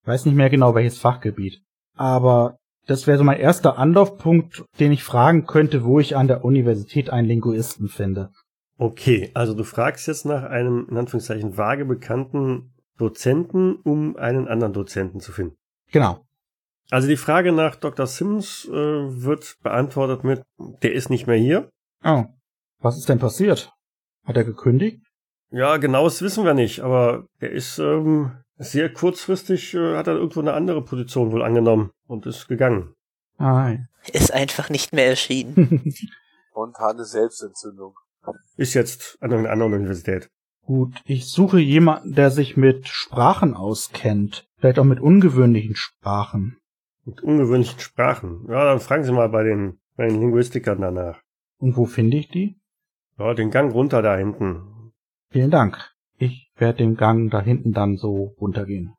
Weiß 0.06 0.26
nicht 0.26 0.36
mehr 0.36 0.50
genau 0.50 0.76
welches 0.76 0.98
Fachgebiet. 1.00 1.62
Aber 1.96 2.58
das 2.86 3.08
wäre 3.08 3.18
so 3.18 3.24
mein 3.24 3.40
erster 3.40 3.78
Anlaufpunkt, 3.78 4.64
den 4.80 4.92
ich 4.92 5.04
fragen 5.04 5.46
könnte, 5.46 5.84
wo 5.84 6.00
ich 6.00 6.16
an 6.16 6.28
der 6.28 6.44
Universität 6.46 7.10
einen 7.10 7.28
Linguisten 7.28 7.88
finde. 7.88 8.30
Okay, 8.78 9.32
also 9.34 9.54
du 9.54 9.64
fragst 9.64 10.08
jetzt 10.08 10.26
nach 10.26 10.44
einem, 10.44 10.88
in 10.90 10.98
Anführungszeichen, 10.98 11.58
vage 11.58 11.86
bekannten 11.86 12.74
Dozenten, 12.98 13.76
um 13.78 14.16
einen 14.18 14.48
anderen 14.48 14.74
Dozenten 14.74 15.20
zu 15.20 15.32
finden. 15.32 15.56
Genau. 15.92 16.26
Also 16.90 17.08
die 17.08 17.18
Frage 17.18 17.52
nach 17.52 17.76
Dr. 17.76 18.08
Sims 18.08 18.66
äh, 18.66 18.72
wird 18.72 19.58
beantwortet 19.64 20.24
mit, 20.24 20.44
der 20.58 20.94
ist 20.94 21.10
nicht 21.10 21.28
mehr 21.28 21.38
hier. 21.38 21.70
Oh. 22.04 22.26
Was 22.80 22.98
ist 22.98 23.10
denn 23.10 23.20
passiert? 23.20 23.72
Hat 24.26 24.38
er 24.38 24.44
gekündigt? 24.44 25.02
Ja, 25.50 25.78
genaues 25.78 26.22
wissen 26.22 26.46
wir 26.46 26.54
nicht, 26.54 26.82
aber 26.82 27.28
er 27.40 27.52
ist 27.52 27.80
ähm, 27.80 28.32
sehr 28.58 28.92
kurzfristig, 28.92 29.74
äh, 29.74 29.98
hat 29.98 30.08
er 30.08 30.16
irgendwo 30.16 30.40
eine 30.40 30.54
andere 30.54 30.84
Position 30.84 31.32
wohl 31.32 31.44
angenommen 31.44 31.92
und 32.08 32.26
ist 32.26 32.48
gegangen. 32.48 32.94
Nein. 33.38 33.88
Ist 34.12 34.34
einfach 34.34 34.70
nicht 34.70 34.94
mehr 34.94 35.08
erschienen. 35.08 35.94
Und 36.54 36.78
hatte 36.78 37.04
Selbstentzündung. 37.04 37.96
Ist 38.56 38.74
jetzt 38.74 39.18
an 39.22 39.34
einer 39.34 39.50
anderen 39.50 39.74
Universität. 39.74 40.30
Gut, 40.66 41.02
ich 41.06 41.28
suche 41.28 41.60
jemanden, 41.60 42.14
der 42.14 42.32
sich 42.32 42.56
mit 42.56 42.88
Sprachen 42.88 43.54
auskennt. 43.54 44.48
Vielleicht 44.58 44.80
auch 44.80 44.86
mit 44.86 45.02
ungewöhnlichen 45.02 45.76
Sprachen. 45.76 46.58
Mit 47.04 47.22
ungewöhnlichen 47.22 47.80
Sprachen. 47.80 48.46
Ja, 48.48 48.64
dann 48.64 48.80
fragen 48.80 49.04
Sie 49.04 49.12
mal 49.12 49.28
bei 49.28 49.44
den, 49.44 49.80
bei 49.98 50.08
den 50.08 50.22
Linguistikern 50.22 50.80
danach. 50.80 51.22
Und 51.58 51.76
wo 51.76 51.86
finde 51.86 52.18
ich 52.18 52.30
die? 52.30 52.56
Ja, 53.18 53.34
den 53.34 53.52
Gang 53.52 53.74
runter 53.74 54.02
da 54.02 54.16
hinten. 54.16 54.94
Vielen 55.30 55.52
Dank. 55.52 55.78
Ich 56.18 56.52
werde 56.56 56.78
den 56.78 56.96
Gang 56.96 57.30
da 57.30 57.42
hinten 57.42 57.74
dann 57.74 57.98
so 57.98 58.36
runtergehen. 58.40 58.94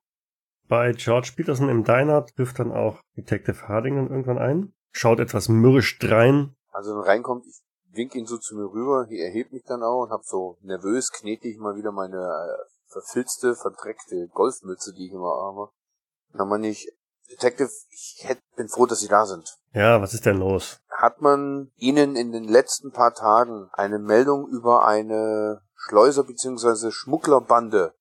Bei 0.68 0.92
George 0.92 1.32
Peterson 1.36 1.68
im 1.68 1.84
Diner 1.84 2.26
trifft 2.26 2.58
dann 2.58 2.72
auch 2.72 3.00
Detective 3.16 3.68
Hardingen 3.68 4.10
irgendwann 4.10 4.38
ein. 4.38 4.72
Schaut 4.92 5.20
etwas 5.20 5.48
mürrisch 5.48 5.98
drein. 5.98 6.54
Also 6.72 6.90
wenn 6.90 7.02
er 7.02 7.06
reinkommt, 7.06 7.46
ich 7.46 7.62
wink 7.94 8.14
ihn 8.14 8.26
so 8.26 8.38
zu 8.38 8.56
mir 8.56 8.70
rüber, 8.70 9.06
hier 9.08 9.24
erhebt 9.24 9.52
mich 9.52 9.64
dann 9.64 9.82
auch 9.82 10.02
und 10.02 10.10
hab 10.10 10.24
so 10.24 10.58
nervös 10.62 11.10
knete 11.12 11.48
ich 11.48 11.58
mal 11.58 11.76
wieder 11.76 11.92
meine 11.92 12.18
äh, 12.18 12.92
verfilzte, 12.92 13.54
verdreckte 13.54 14.28
Golfmütze, 14.28 14.92
die 14.92 15.06
ich 15.06 15.12
immer 15.12 15.34
habe. 15.42 15.70
Na 16.32 16.44
man 16.44 16.60
nicht, 16.60 16.88
Detective, 17.30 17.70
ich 17.90 18.20
hätt, 18.22 18.40
bin 18.56 18.68
froh, 18.68 18.86
dass 18.86 19.00
Sie 19.00 19.08
da 19.08 19.26
sind. 19.26 19.58
Ja, 19.72 20.00
was 20.00 20.14
ist 20.14 20.26
denn 20.26 20.38
los? 20.38 20.78
Hat 20.88 21.20
man 21.20 21.72
Ihnen 21.76 22.16
in 22.16 22.32
den 22.32 22.44
letzten 22.44 22.92
paar 22.92 23.14
Tagen 23.14 23.68
eine 23.72 23.98
Meldung 23.98 24.48
über 24.48 24.86
eine 24.86 25.62
Schleuser- 25.74 26.24
bzw. 26.24 26.90
Schmugglerbande 26.90 27.94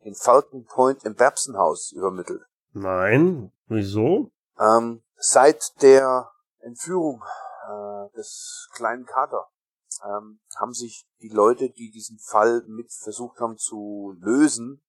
in 0.00 0.14
Falcon 0.14 0.64
Point 0.66 1.04
im 1.04 1.14
Babsonhaus 1.14 1.92
übermittelt? 1.92 2.42
Nein? 2.72 3.52
Wieso? 3.68 4.30
Ähm, 4.58 5.02
seit 5.16 5.80
der 5.82 6.30
Entführung 6.60 7.22
äh, 7.68 8.16
des 8.16 8.68
kleinen 8.74 9.04
Kater 9.06 9.46
ähm, 10.04 10.40
haben 10.58 10.72
sich 10.72 11.06
die 11.20 11.28
Leute, 11.28 11.70
die 11.70 11.90
diesen 11.90 12.18
Fall 12.18 12.62
mit 12.66 12.92
versucht 12.92 13.38
haben 13.40 13.56
zu 13.56 14.14
lösen, 14.20 14.82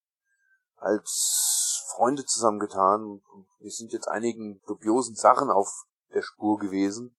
als 0.78 1.86
Freunde 1.96 2.26
zusammengetan. 2.26 3.04
Und 3.04 3.48
wir 3.60 3.72
sind 3.72 3.92
jetzt 3.94 4.08
einigen 4.08 4.62
dubiosen 4.68 5.16
Sachen 5.16 5.50
auf 5.50 5.70
der 6.14 6.22
Spur 6.22 6.58
gewesen. 6.60 7.16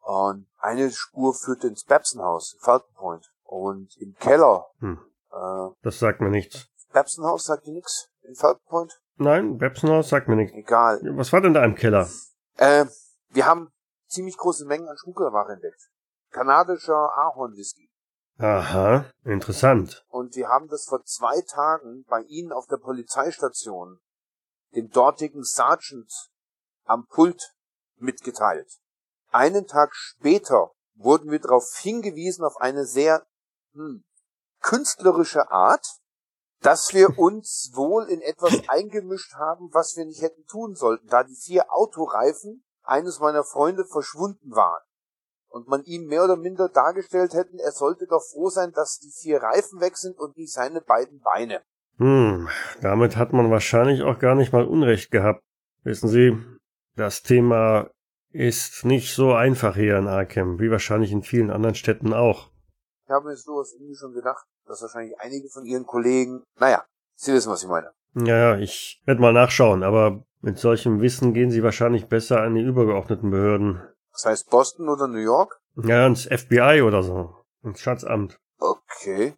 Und 0.00 0.46
eine 0.58 0.90
Spur 0.90 1.34
führte 1.34 1.68
ins 1.68 1.84
Babson-Haus, 1.84 2.56
Falcon 2.60 2.94
Point. 2.94 3.32
Und 3.42 3.96
im 3.98 4.14
Keller, 4.16 4.66
Hm, 4.78 4.98
äh, 5.32 5.74
das 5.82 5.98
sagt 5.98 6.20
mir 6.20 6.30
nichts. 6.30 6.66
Babson-Haus 6.92 7.44
sagt 7.44 7.66
dir 7.66 7.72
nix? 7.72 8.08
in 8.22 8.34
Falcon 8.34 8.64
Point? 8.68 9.00
Nein, 9.16 9.60
Websner 9.60 10.02
sagt 10.02 10.28
mir 10.28 10.36
nichts. 10.36 10.56
Egal. 10.56 11.00
Was 11.16 11.32
war 11.32 11.40
denn 11.40 11.54
da 11.54 11.64
im 11.64 11.74
Keller? 11.74 12.08
Äh, 12.56 12.86
wir 13.28 13.46
haben 13.46 13.70
ziemlich 14.14 14.36
große 14.36 14.64
Mengen 14.64 14.88
an 14.88 14.96
Schmugglerware 14.96 15.52
entdeckt. 15.52 15.90
Kanadischer 16.30 17.10
Ahornwhisky. 17.16 17.90
Aha, 18.38 19.04
interessant. 19.24 20.04
Und 20.08 20.34
wir 20.34 20.48
haben 20.48 20.68
das 20.68 20.86
vor 20.86 21.04
zwei 21.04 21.40
Tagen 21.42 22.04
bei 22.08 22.22
Ihnen 22.22 22.52
auf 22.52 22.66
der 22.66 22.78
Polizeistation 22.78 24.00
dem 24.74 24.90
dortigen 24.90 25.44
Sergeant 25.44 26.12
am 26.84 27.06
Pult 27.06 27.54
mitgeteilt. 27.96 28.80
Einen 29.30 29.66
Tag 29.66 29.94
später 29.94 30.72
wurden 30.94 31.30
wir 31.30 31.38
darauf 31.38 31.76
hingewiesen, 31.76 32.44
auf 32.44 32.56
eine 32.56 32.84
sehr 32.84 33.26
hm, 33.72 34.04
künstlerische 34.60 35.50
Art, 35.50 35.86
dass 36.60 36.92
wir 36.92 37.18
uns 37.18 37.70
wohl 37.74 38.08
in 38.08 38.20
etwas 38.20 38.68
eingemischt 38.68 39.34
haben, 39.34 39.72
was 39.72 39.96
wir 39.96 40.04
nicht 40.04 40.22
hätten 40.22 40.44
tun 40.46 40.74
sollten, 40.74 41.06
da 41.06 41.22
die 41.22 41.36
vier 41.36 41.72
Autoreifen 41.72 42.64
eines 42.84 43.20
meiner 43.20 43.44
Freunde 43.44 43.84
verschwunden 43.84 44.50
waren. 44.50 44.82
Und 45.48 45.68
man 45.68 45.84
ihm 45.84 46.06
mehr 46.06 46.24
oder 46.24 46.36
minder 46.36 46.68
dargestellt 46.68 47.32
hätten, 47.34 47.58
er 47.58 47.72
sollte 47.72 48.06
doch 48.06 48.22
froh 48.22 48.48
sein, 48.48 48.72
dass 48.72 48.98
die 48.98 49.10
vier 49.10 49.42
Reifen 49.42 49.80
weg 49.80 49.96
sind 49.96 50.18
und 50.18 50.36
nicht 50.36 50.52
seine 50.52 50.80
beiden 50.80 51.20
Beine. 51.20 51.62
Hm, 51.98 52.48
damit 52.80 53.16
hat 53.16 53.32
man 53.32 53.50
wahrscheinlich 53.50 54.02
auch 54.02 54.18
gar 54.18 54.34
nicht 54.34 54.52
mal 54.52 54.64
Unrecht 54.64 55.12
gehabt. 55.12 55.42
Wissen 55.84 56.08
Sie, 56.08 56.36
das 56.96 57.22
Thema 57.22 57.90
ist 58.30 58.84
nicht 58.84 59.14
so 59.14 59.32
einfach 59.32 59.76
hier 59.76 59.96
in 59.96 60.08
Arkham, 60.08 60.58
wie 60.58 60.70
wahrscheinlich 60.70 61.12
in 61.12 61.22
vielen 61.22 61.50
anderen 61.50 61.76
Städten 61.76 62.12
auch. 62.12 62.50
Ich 63.04 63.10
habe 63.10 63.28
mir 63.28 63.36
sowas 63.36 63.72
irgendwie 63.74 63.94
schon 63.94 64.12
gedacht, 64.12 64.44
dass 64.66 64.82
wahrscheinlich 64.82 65.14
einige 65.20 65.48
von 65.50 65.64
Ihren 65.64 65.86
Kollegen, 65.86 66.42
naja, 66.58 66.84
Sie 67.14 67.32
wissen, 67.32 67.52
was 67.52 67.62
ich 67.62 67.68
meine. 67.68 67.92
Ja, 68.14 68.56
ich 68.56 69.02
werde 69.06 69.20
mal 69.20 69.32
nachschauen, 69.32 69.82
aber 69.84 70.24
mit 70.44 70.58
solchem 70.58 71.00
Wissen 71.00 71.32
gehen 71.32 71.50
Sie 71.50 71.62
wahrscheinlich 71.62 72.06
besser 72.06 72.42
an 72.42 72.54
die 72.54 72.60
übergeordneten 72.60 73.30
Behörden. 73.30 73.82
Das 74.12 74.26
heißt 74.26 74.50
Boston 74.50 74.88
oder 74.88 75.08
New 75.08 75.18
York? 75.18 75.58
Ja, 75.76 76.06
ins 76.06 76.24
FBI 76.24 76.82
oder 76.82 77.02
so. 77.02 77.34
Ins 77.62 77.80
Schatzamt. 77.80 78.38
Okay. 78.58 79.34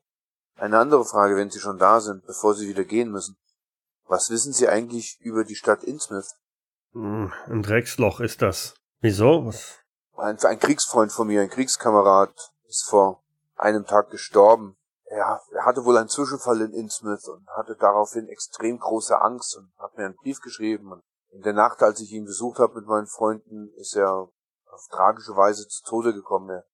Eine 0.57 0.79
andere 0.79 1.05
Frage, 1.05 1.37
wenn 1.37 1.51
Sie 1.51 1.61
schon 1.61 1.79
da 1.79 2.01
sind, 2.01 2.27
bevor 2.27 2.55
Sie 2.55 2.69
wieder 2.69 2.85
gehen 2.85 3.11
müssen. 3.11 3.37
Was 4.07 4.31
wissen 4.31 4.53
Sie 4.53 4.69
eigentlich 4.69 5.19
über 5.21 5.45
die 5.45 5.55
Stadt 5.55 5.85
Innsmouth? 5.85 6.37
Hm, 6.93 7.33
ein 7.47 7.63
Drecksloch 7.63 8.21
ist 8.21 8.43
das. 8.43 8.75
Wieso? 9.01 9.47
Was? 9.47 9.79
Ein, 10.17 10.39
ein 10.43 10.59
Kriegsfreund 10.59 11.13
von 11.13 11.29
mir, 11.29 11.43
ein 11.43 11.51
Kriegskamerad, 11.51 12.33
ist 12.69 12.89
vor 12.89 13.23
einem 13.57 13.87
Tag 13.87 14.11
gestorben. 14.11 14.77
Er, 15.09 15.41
er 15.53 15.65
hatte 15.65 15.85
wohl 15.85 15.97
einen 15.97 16.09
Zwischenfall 16.09 16.61
in 16.61 16.73
Innsmouth 16.73 17.29
und 17.29 17.47
hatte 17.57 17.77
daraufhin 17.77 18.29
extrem 18.29 18.79
große 18.79 19.21
Angst 19.21 19.57
und 19.57 19.73
hat 19.79 19.97
mir 19.97 20.07
einen 20.07 20.17
Brief 20.17 20.41
geschrieben. 20.41 20.93
Und 20.93 21.03
in 21.31 21.43
der 21.43 21.53
Nacht, 21.53 21.83
als 21.83 22.01
ich 22.01 22.13
ihn 22.13 22.25
besucht 22.25 22.59
habe 22.59 22.75
mit 22.75 22.87
meinen 22.87 23.07
Freunden, 23.07 23.73
ist 23.77 23.95
er 23.95 24.13
auf 24.13 24.89
tragische 24.91 25.37
Weise 25.37 25.67
zu 25.69 25.85
Tode 25.85 26.13
gekommen. 26.13 26.51
Er, 26.51 26.65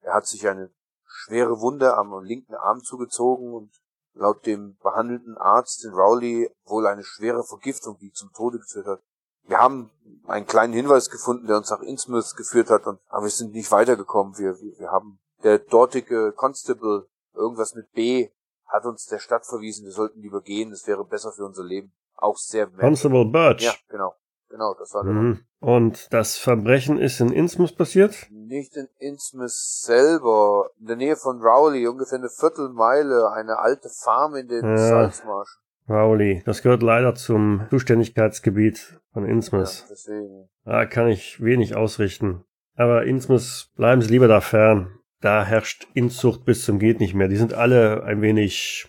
er 0.00 0.14
hat 0.14 0.26
sich 0.26 0.46
eine 0.48 0.72
schwere 1.04 1.60
Wunde 1.60 1.96
am 1.96 2.22
linken 2.22 2.54
Arm 2.54 2.82
zugezogen 2.82 3.52
und 3.54 3.70
laut 4.14 4.44
dem 4.46 4.76
behandelnden 4.82 5.36
Arzt 5.36 5.84
in 5.84 5.92
Rowley 5.92 6.50
wohl 6.64 6.86
eine 6.86 7.04
schwere 7.04 7.44
Vergiftung, 7.44 7.98
die 7.98 8.10
zum 8.12 8.32
Tode 8.32 8.58
geführt 8.58 8.86
hat. 8.86 9.00
Wir 9.44 9.58
haben 9.58 9.90
einen 10.26 10.46
kleinen 10.46 10.72
Hinweis 10.72 11.08
gefunden, 11.08 11.46
der 11.46 11.58
uns 11.58 11.70
nach 11.70 11.80
Innsmouth 11.80 12.34
geführt 12.36 12.70
hat, 12.70 12.86
und, 12.86 13.00
aber 13.08 13.24
wir 13.24 13.30
sind 13.30 13.52
nicht 13.52 13.70
weitergekommen. 13.70 14.36
Wir, 14.38 14.58
wir, 14.60 14.78
wir 14.78 14.90
haben 14.90 15.20
der 15.44 15.58
dortige 15.58 16.32
Constable, 16.32 17.06
irgendwas 17.36 17.74
mit 17.74 17.92
B, 17.92 18.28
hat 18.66 18.84
uns 18.84 19.06
der 19.06 19.18
Stadt 19.18 19.46
verwiesen, 19.46 19.84
wir 19.84 19.92
sollten 19.92 20.20
lieber 20.20 20.42
gehen, 20.42 20.72
es 20.72 20.86
wäre 20.86 21.04
besser 21.04 21.32
für 21.32 21.44
unser 21.44 21.64
Leben. 21.64 21.92
Auch 22.16 22.36
sehr 22.36 22.66
Constable 22.66 23.26
Birch. 23.26 23.62
Ja, 23.62 23.72
genau. 23.88 24.14
Genau, 24.48 24.74
das 24.78 24.94
war 24.94 25.02
der. 25.04 25.12
Mhm. 25.12 25.40
Und 25.58 26.12
das 26.12 26.38
Verbrechen 26.38 26.98
ist 26.98 27.20
in 27.20 27.32
Innsmouth 27.32 27.76
passiert? 27.76 28.28
Nicht 28.30 28.76
in 28.76 28.86
Innsmouth 28.98 29.50
selber, 29.50 30.70
in 30.78 30.86
der 30.86 30.96
Nähe 30.96 31.16
von 31.16 31.40
Rowley, 31.42 31.86
ungefähr 31.88 32.18
eine 32.18 32.28
Viertelmeile, 32.28 33.30
eine 33.32 33.58
alte 33.58 33.88
Farm 33.88 34.34
in 34.36 34.46
den 34.48 34.64
Ja. 34.64 34.76
Salzmarschen. 34.76 35.62
Rowley. 35.88 36.42
Das 36.46 36.62
gehört 36.62 36.82
leider 36.82 37.14
zum 37.14 37.66
Zuständigkeitsgebiet 37.70 39.00
von 39.12 39.24
Ja, 39.24 39.30
Innsmouth. 39.32 39.84
deswegen. 39.90 40.48
Da 40.64 40.86
kann 40.86 41.08
ich 41.08 41.40
wenig 41.42 41.76
ausrichten. 41.76 42.44
Aber 42.76 43.04
Innsmouth 43.04 43.70
bleiben 43.76 44.00
Sie 44.02 44.10
lieber 44.10 44.28
da 44.28 44.40
fern. 44.40 44.98
Da 45.26 45.44
herrscht 45.44 45.88
Inzucht 45.92 46.44
bis 46.44 46.64
zum 46.64 46.78
geht 46.78 47.00
nicht 47.00 47.12
mehr. 47.12 47.26
Die 47.26 47.36
sind 47.36 47.52
alle 47.52 48.04
ein 48.04 48.22
wenig, 48.22 48.88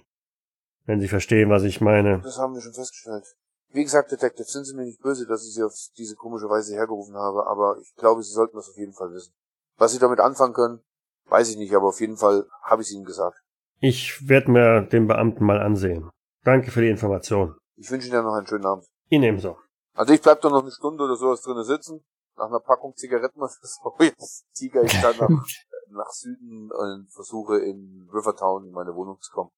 wenn 0.86 1.00
Sie 1.00 1.08
verstehen, 1.08 1.50
was 1.50 1.64
ich 1.64 1.82
meine. 1.82 2.22
Das 2.22 2.38
haben 2.38 2.54
wir 2.54 2.62
schon 2.62 2.76
festgestellt. 2.76 3.26
Wie 3.74 3.84
gesagt, 3.84 4.12
Detective, 4.12 4.46
sind 4.46 4.66
Sie 4.66 4.76
mir 4.76 4.86
nicht 4.86 5.02
böse, 5.02 5.26
dass 5.26 5.48
ich 5.48 5.56
Sie 5.56 5.64
auf 5.64 5.74
diese 5.98 6.14
komische 6.16 6.48
Weise 6.48 6.76
hergerufen 6.76 7.16
habe, 7.16 7.48
aber 7.48 7.80
ich 7.82 7.92
glaube, 7.96 8.22
Sie 8.22 8.32
sollten 8.32 8.56
das 8.56 8.70
auf 8.70 8.78
jeden 8.78 8.94
Fall 8.94 9.12
wissen. 9.14 9.34
Was 9.78 9.94
Sie 9.94 9.98
damit 9.98 10.20
anfangen 10.20 10.54
können, 10.54 10.82
weiß 11.26 11.50
ich 11.50 11.58
nicht, 11.58 11.74
aber 11.74 11.88
auf 11.88 12.00
jeden 12.00 12.18
Fall 12.18 12.46
habe 12.62 12.84
ich 12.84 12.90
es 12.90 12.94
Ihnen 12.94 13.06
gesagt. 13.06 13.42
Ich 13.80 14.30
werde 14.30 14.52
mir 14.52 14.82
den 14.82 15.08
Beamten 15.08 15.44
mal 15.44 15.60
ansehen. 15.60 16.12
Danke 16.44 16.70
für 16.70 16.82
die 16.82 16.90
Information. 16.90 17.56
Ich 17.78 17.90
wünsche 17.90 18.10
Ihnen 18.10 18.24
noch 18.24 18.36
einen 18.36 18.46
schönen 18.46 18.68
Abend. 18.68 18.86
Ihnen 19.10 19.24
ebenso. 19.24 19.58
Also 19.96 20.14
ich 20.14 20.22
bleib 20.22 20.42
doch 20.42 20.52
noch 20.52 20.62
eine 20.62 20.72
Stunde 20.72 21.04
oder 21.04 21.16
sowas 21.16 21.42
drinnen 21.42 21.64
sitzen, 21.64 22.06
nach 22.36 22.46
einer 22.46 22.60
Packung 22.60 22.96
Zigaretten 22.96 23.40
oder 23.42 23.50
so. 23.50 23.96
Jetzt 23.98 24.46
tiger 24.54 24.84
ich 24.84 25.02
dann 25.02 25.18
nach, 25.18 25.48
nach 25.92 26.12
Süden 26.12 26.70
und 26.72 27.12
versuche 27.12 27.60
in 27.60 28.10
Rivertown 28.14 28.66
in 28.66 28.72
meine 28.72 28.96
Wohnung 28.96 29.18
zu 29.22 29.32
kommen. 29.32 29.52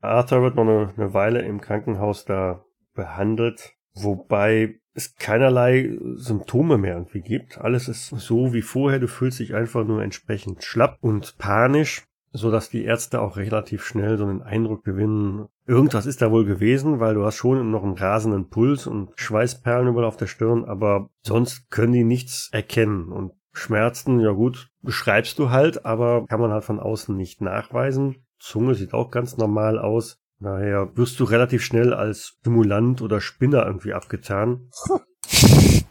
Arthur 0.00 0.42
wird 0.42 0.56
noch 0.56 0.66
eine, 0.66 1.14
Weile 1.14 1.42
im 1.42 1.60
Krankenhaus 1.60 2.24
da 2.24 2.64
behandelt, 2.94 3.74
wobei 3.94 4.80
es 4.94 5.14
keinerlei 5.16 5.96
Symptome 6.14 6.78
mehr 6.78 6.96
irgendwie 6.96 7.20
gibt. 7.20 7.58
Alles 7.58 7.88
ist 7.88 8.08
so 8.08 8.52
wie 8.52 8.62
vorher. 8.62 8.98
Du 8.98 9.08
fühlst 9.08 9.40
dich 9.40 9.54
einfach 9.54 9.84
nur 9.84 10.02
entsprechend 10.02 10.64
schlapp 10.64 10.98
und 11.00 11.36
panisch, 11.38 12.06
so 12.32 12.50
dass 12.50 12.70
die 12.70 12.84
Ärzte 12.84 13.20
auch 13.20 13.36
relativ 13.36 13.84
schnell 13.84 14.16
so 14.16 14.24
einen 14.24 14.42
Eindruck 14.42 14.84
gewinnen. 14.84 15.48
Irgendwas 15.66 16.06
ist 16.06 16.22
da 16.22 16.30
wohl 16.30 16.44
gewesen, 16.44 17.00
weil 17.00 17.14
du 17.14 17.24
hast 17.24 17.36
schon 17.36 17.70
noch 17.70 17.82
einen 17.82 17.98
rasenden 17.98 18.48
Puls 18.48 18.86
und 18.86 19.10
Schweißperlen 19.16 19.88
überall 19.88 20.06
auf 20.06 20.16
der 20.16 20.26
Stirn, 20.26 20.64
aber 20.64 21.10
sonst 21.22 21.70
können 21.70 21.92
die 21.92 22.04
nichts 22.04 22.48
erkennen 22.52 23.10
und 23.10 23.32
Schmerzen, 23.56 24.20
ja 24.20 24.32
gut, 24.32 24.68
beschreibst 24.82 25.38
du 25.38 25.50
halt, 25.50 25.86
aber 25.86 26.26
kann 26.26 26.40
man 26.40 26.50
halt 26.50 26.64
von 26.64 26.78
außen 26.78 27.16
nicht 27.16 27.40
nachweisen. 27.40 28.26
Zunge 28.38 28.74
sieht 28.74 28.92
auch 28.92 29.10
ganz 29.10 29.38
normal 29.38 29.78
aus. 29.78 30.18
Daher 30.38 30.94
wirst 30.96 31.18
du 31.18 31.24
relativ 31.24 31.64
schnell 31.64 31.94
als 31.94 32.36
Stimulant 32.38 33.00
oder 33.00 33.20
Spinner 33.22 33.64
irgendwie 33.64 33.94
abgetan. 33.94 34.70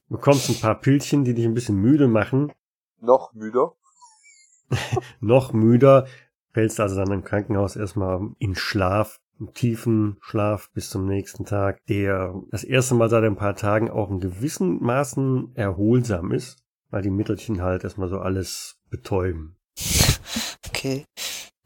Bekommst 0.09 0.49
ein 0.49 0.59
paar 0.59 0.79
Pillchen, 0.79 1.23
die 1.23 1.33
dich 1.33 1.45
ein 1.45 1.55
bisschen 1.55 1.77
müde 1.77 2.07
machen. 2.07 2.53
Noch 3.01 3.33
müder. 3.33 3.73
Noch 5.19 5.51
müder. 5.51 6.05
Fällst 6.53 6.79
also 6.79 6.95
dann 6.95 7.11
im 7.11 7.23
Krankenhaus 7.23 7.75
erstmal 7.75 8.29
in 8.37 8.55
Schlaf, 8.55 9.19
einen 9.39 9.53
tiefen 9.53 10.17
Schlaf 10.21 10.69
bis 10.71 10.91
zum 10.91 11.07
nächsten 11.07 11.45
Tag, 11.45 11.83
der 11.87 12.35
das 12.51 12.63
erste 12.63 12.93
Mal 12.93 13.09
seit 13.09 13.23
ein 13.23 13.35
paar 13.35 13.55
Tagen 13.55 13.89
auch 13.89 14.11
in 14.11 14.19
gewissen 14.19 14.81
Maßen 14.81 15.55
erholsam 15.55 16.31
ist, 16.31 16.64
weil 16.95 17.01
die 17.01 17.09
Mittelchen 17.09 17.61
halt 17.61 17.83
erstmal 17.83 18.07
so 18.07 18.19
alles 18.19 18.77
betäuben. 18.89 19.57
Okay. 20.69 21.05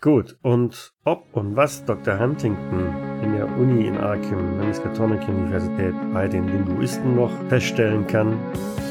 Gut, 0.01 0.37
und 0.43 0.93
ob 1.03 1.25
und 1.33 1.55
was 1.57 1.83
Dr. 1.83 2.17
Huntington 2.19 2.93
in 3.23 3.33
der 3.35 3.47
Uni 3.57 3.85
in 3.87 3.97
Arkham, 3.97 4.57
der 4.57 4.67
Miskatonic 4.67 5.27
Universität, 5.27 5.93
bei 6.13 6.27
den 6.27 6.47
Linguisten 6.47 7.15
noch 7.15 7.31
feststellen 7.49 8.07
kann, 8.07 8.37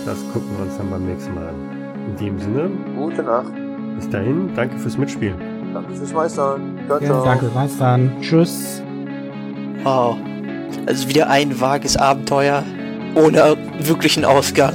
das 0.05 0.19
gucken 0.33 0.49
wir 0.59 0.67
uns 0.67 0.77
dann 0.77 0.91
beim 0.91 1.07
nächsten 1.07 1.35
Mal 1.35 1.49
an. 1.49 1.55
In 2.09 2.17
dem 2.17 2.39
Sinne, 2.39 2.71
Gute 2.97 3.23
Nacht. 3.23 3.53
bis 3.97 4.11
dahin, 4.11 4.51
danke 4.55 4.77
fürs 4.79 4.99
Mitspielen. 4.99 5.37
Danke 5.73 5.95
fürs 5.95 6.13
Meistern. 6.13 6.79
Ciao, 6.87 6.99
Ja, 7.01 7.07
ciao. 7.07 7.25
danke, 7.25 7.47
Meistern. 7.55 8.13
Tschüss. 8.21 8.83
Wow. 9.85 10.19
Also 10.87 11.09
wieder 11.09 11.31
ein 11.31 11.59
vages 11.59 11.97
Abenteuer 11.97 12.65
ohne 13.15 13.57
wirklichen 13.79 14.25
Ausgang. 14.27 14.75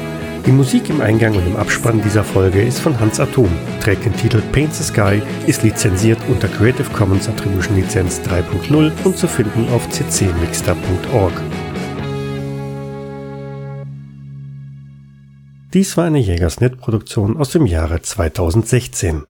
Die 0.45 0.51
Musik 0.51 0.89
im 0.89 1.01
Eingang 1.01 1.35
und 1.35 1.45
im 1.45 1.55
Abspann 1.55 2.01
dieser 2.01 2.23
Folge 2.23 2.63
ist 2.63 2.79
von 2.79 2.99
Hans 2.99 3.19
Atom, 3.19 3.49
trägt 3.79 4.05
den 4.05 4.15
Titel 4.15 4.41
Paint 4.51 4.73
the 4.73 4.83
Sky, 4.83 5.21
ist 5.45 5.61
lizenziert 5.61 6.17
unter 6.29 6.47
Creative 6.47 6.89
Commons 6.93 7.29
Attribution 7.29 7.75
Lizenz 7.75 8.21
3.0 8.21 8.91
und 9.03 9.17
zu 9.17 9.27
finden 9.27 9.69
auf 9.69 9.87
ccmixter.org. 9.89 11.33
Dies 15.73 15.95
war 15.95 16.05
eine 16.05 16.19
Jägersnet-Produktion 16.19 17.37
aus 17.37 17.51
dem 17.51 17.67
Jahre 17.67 18.01
2016. 18.01 19.25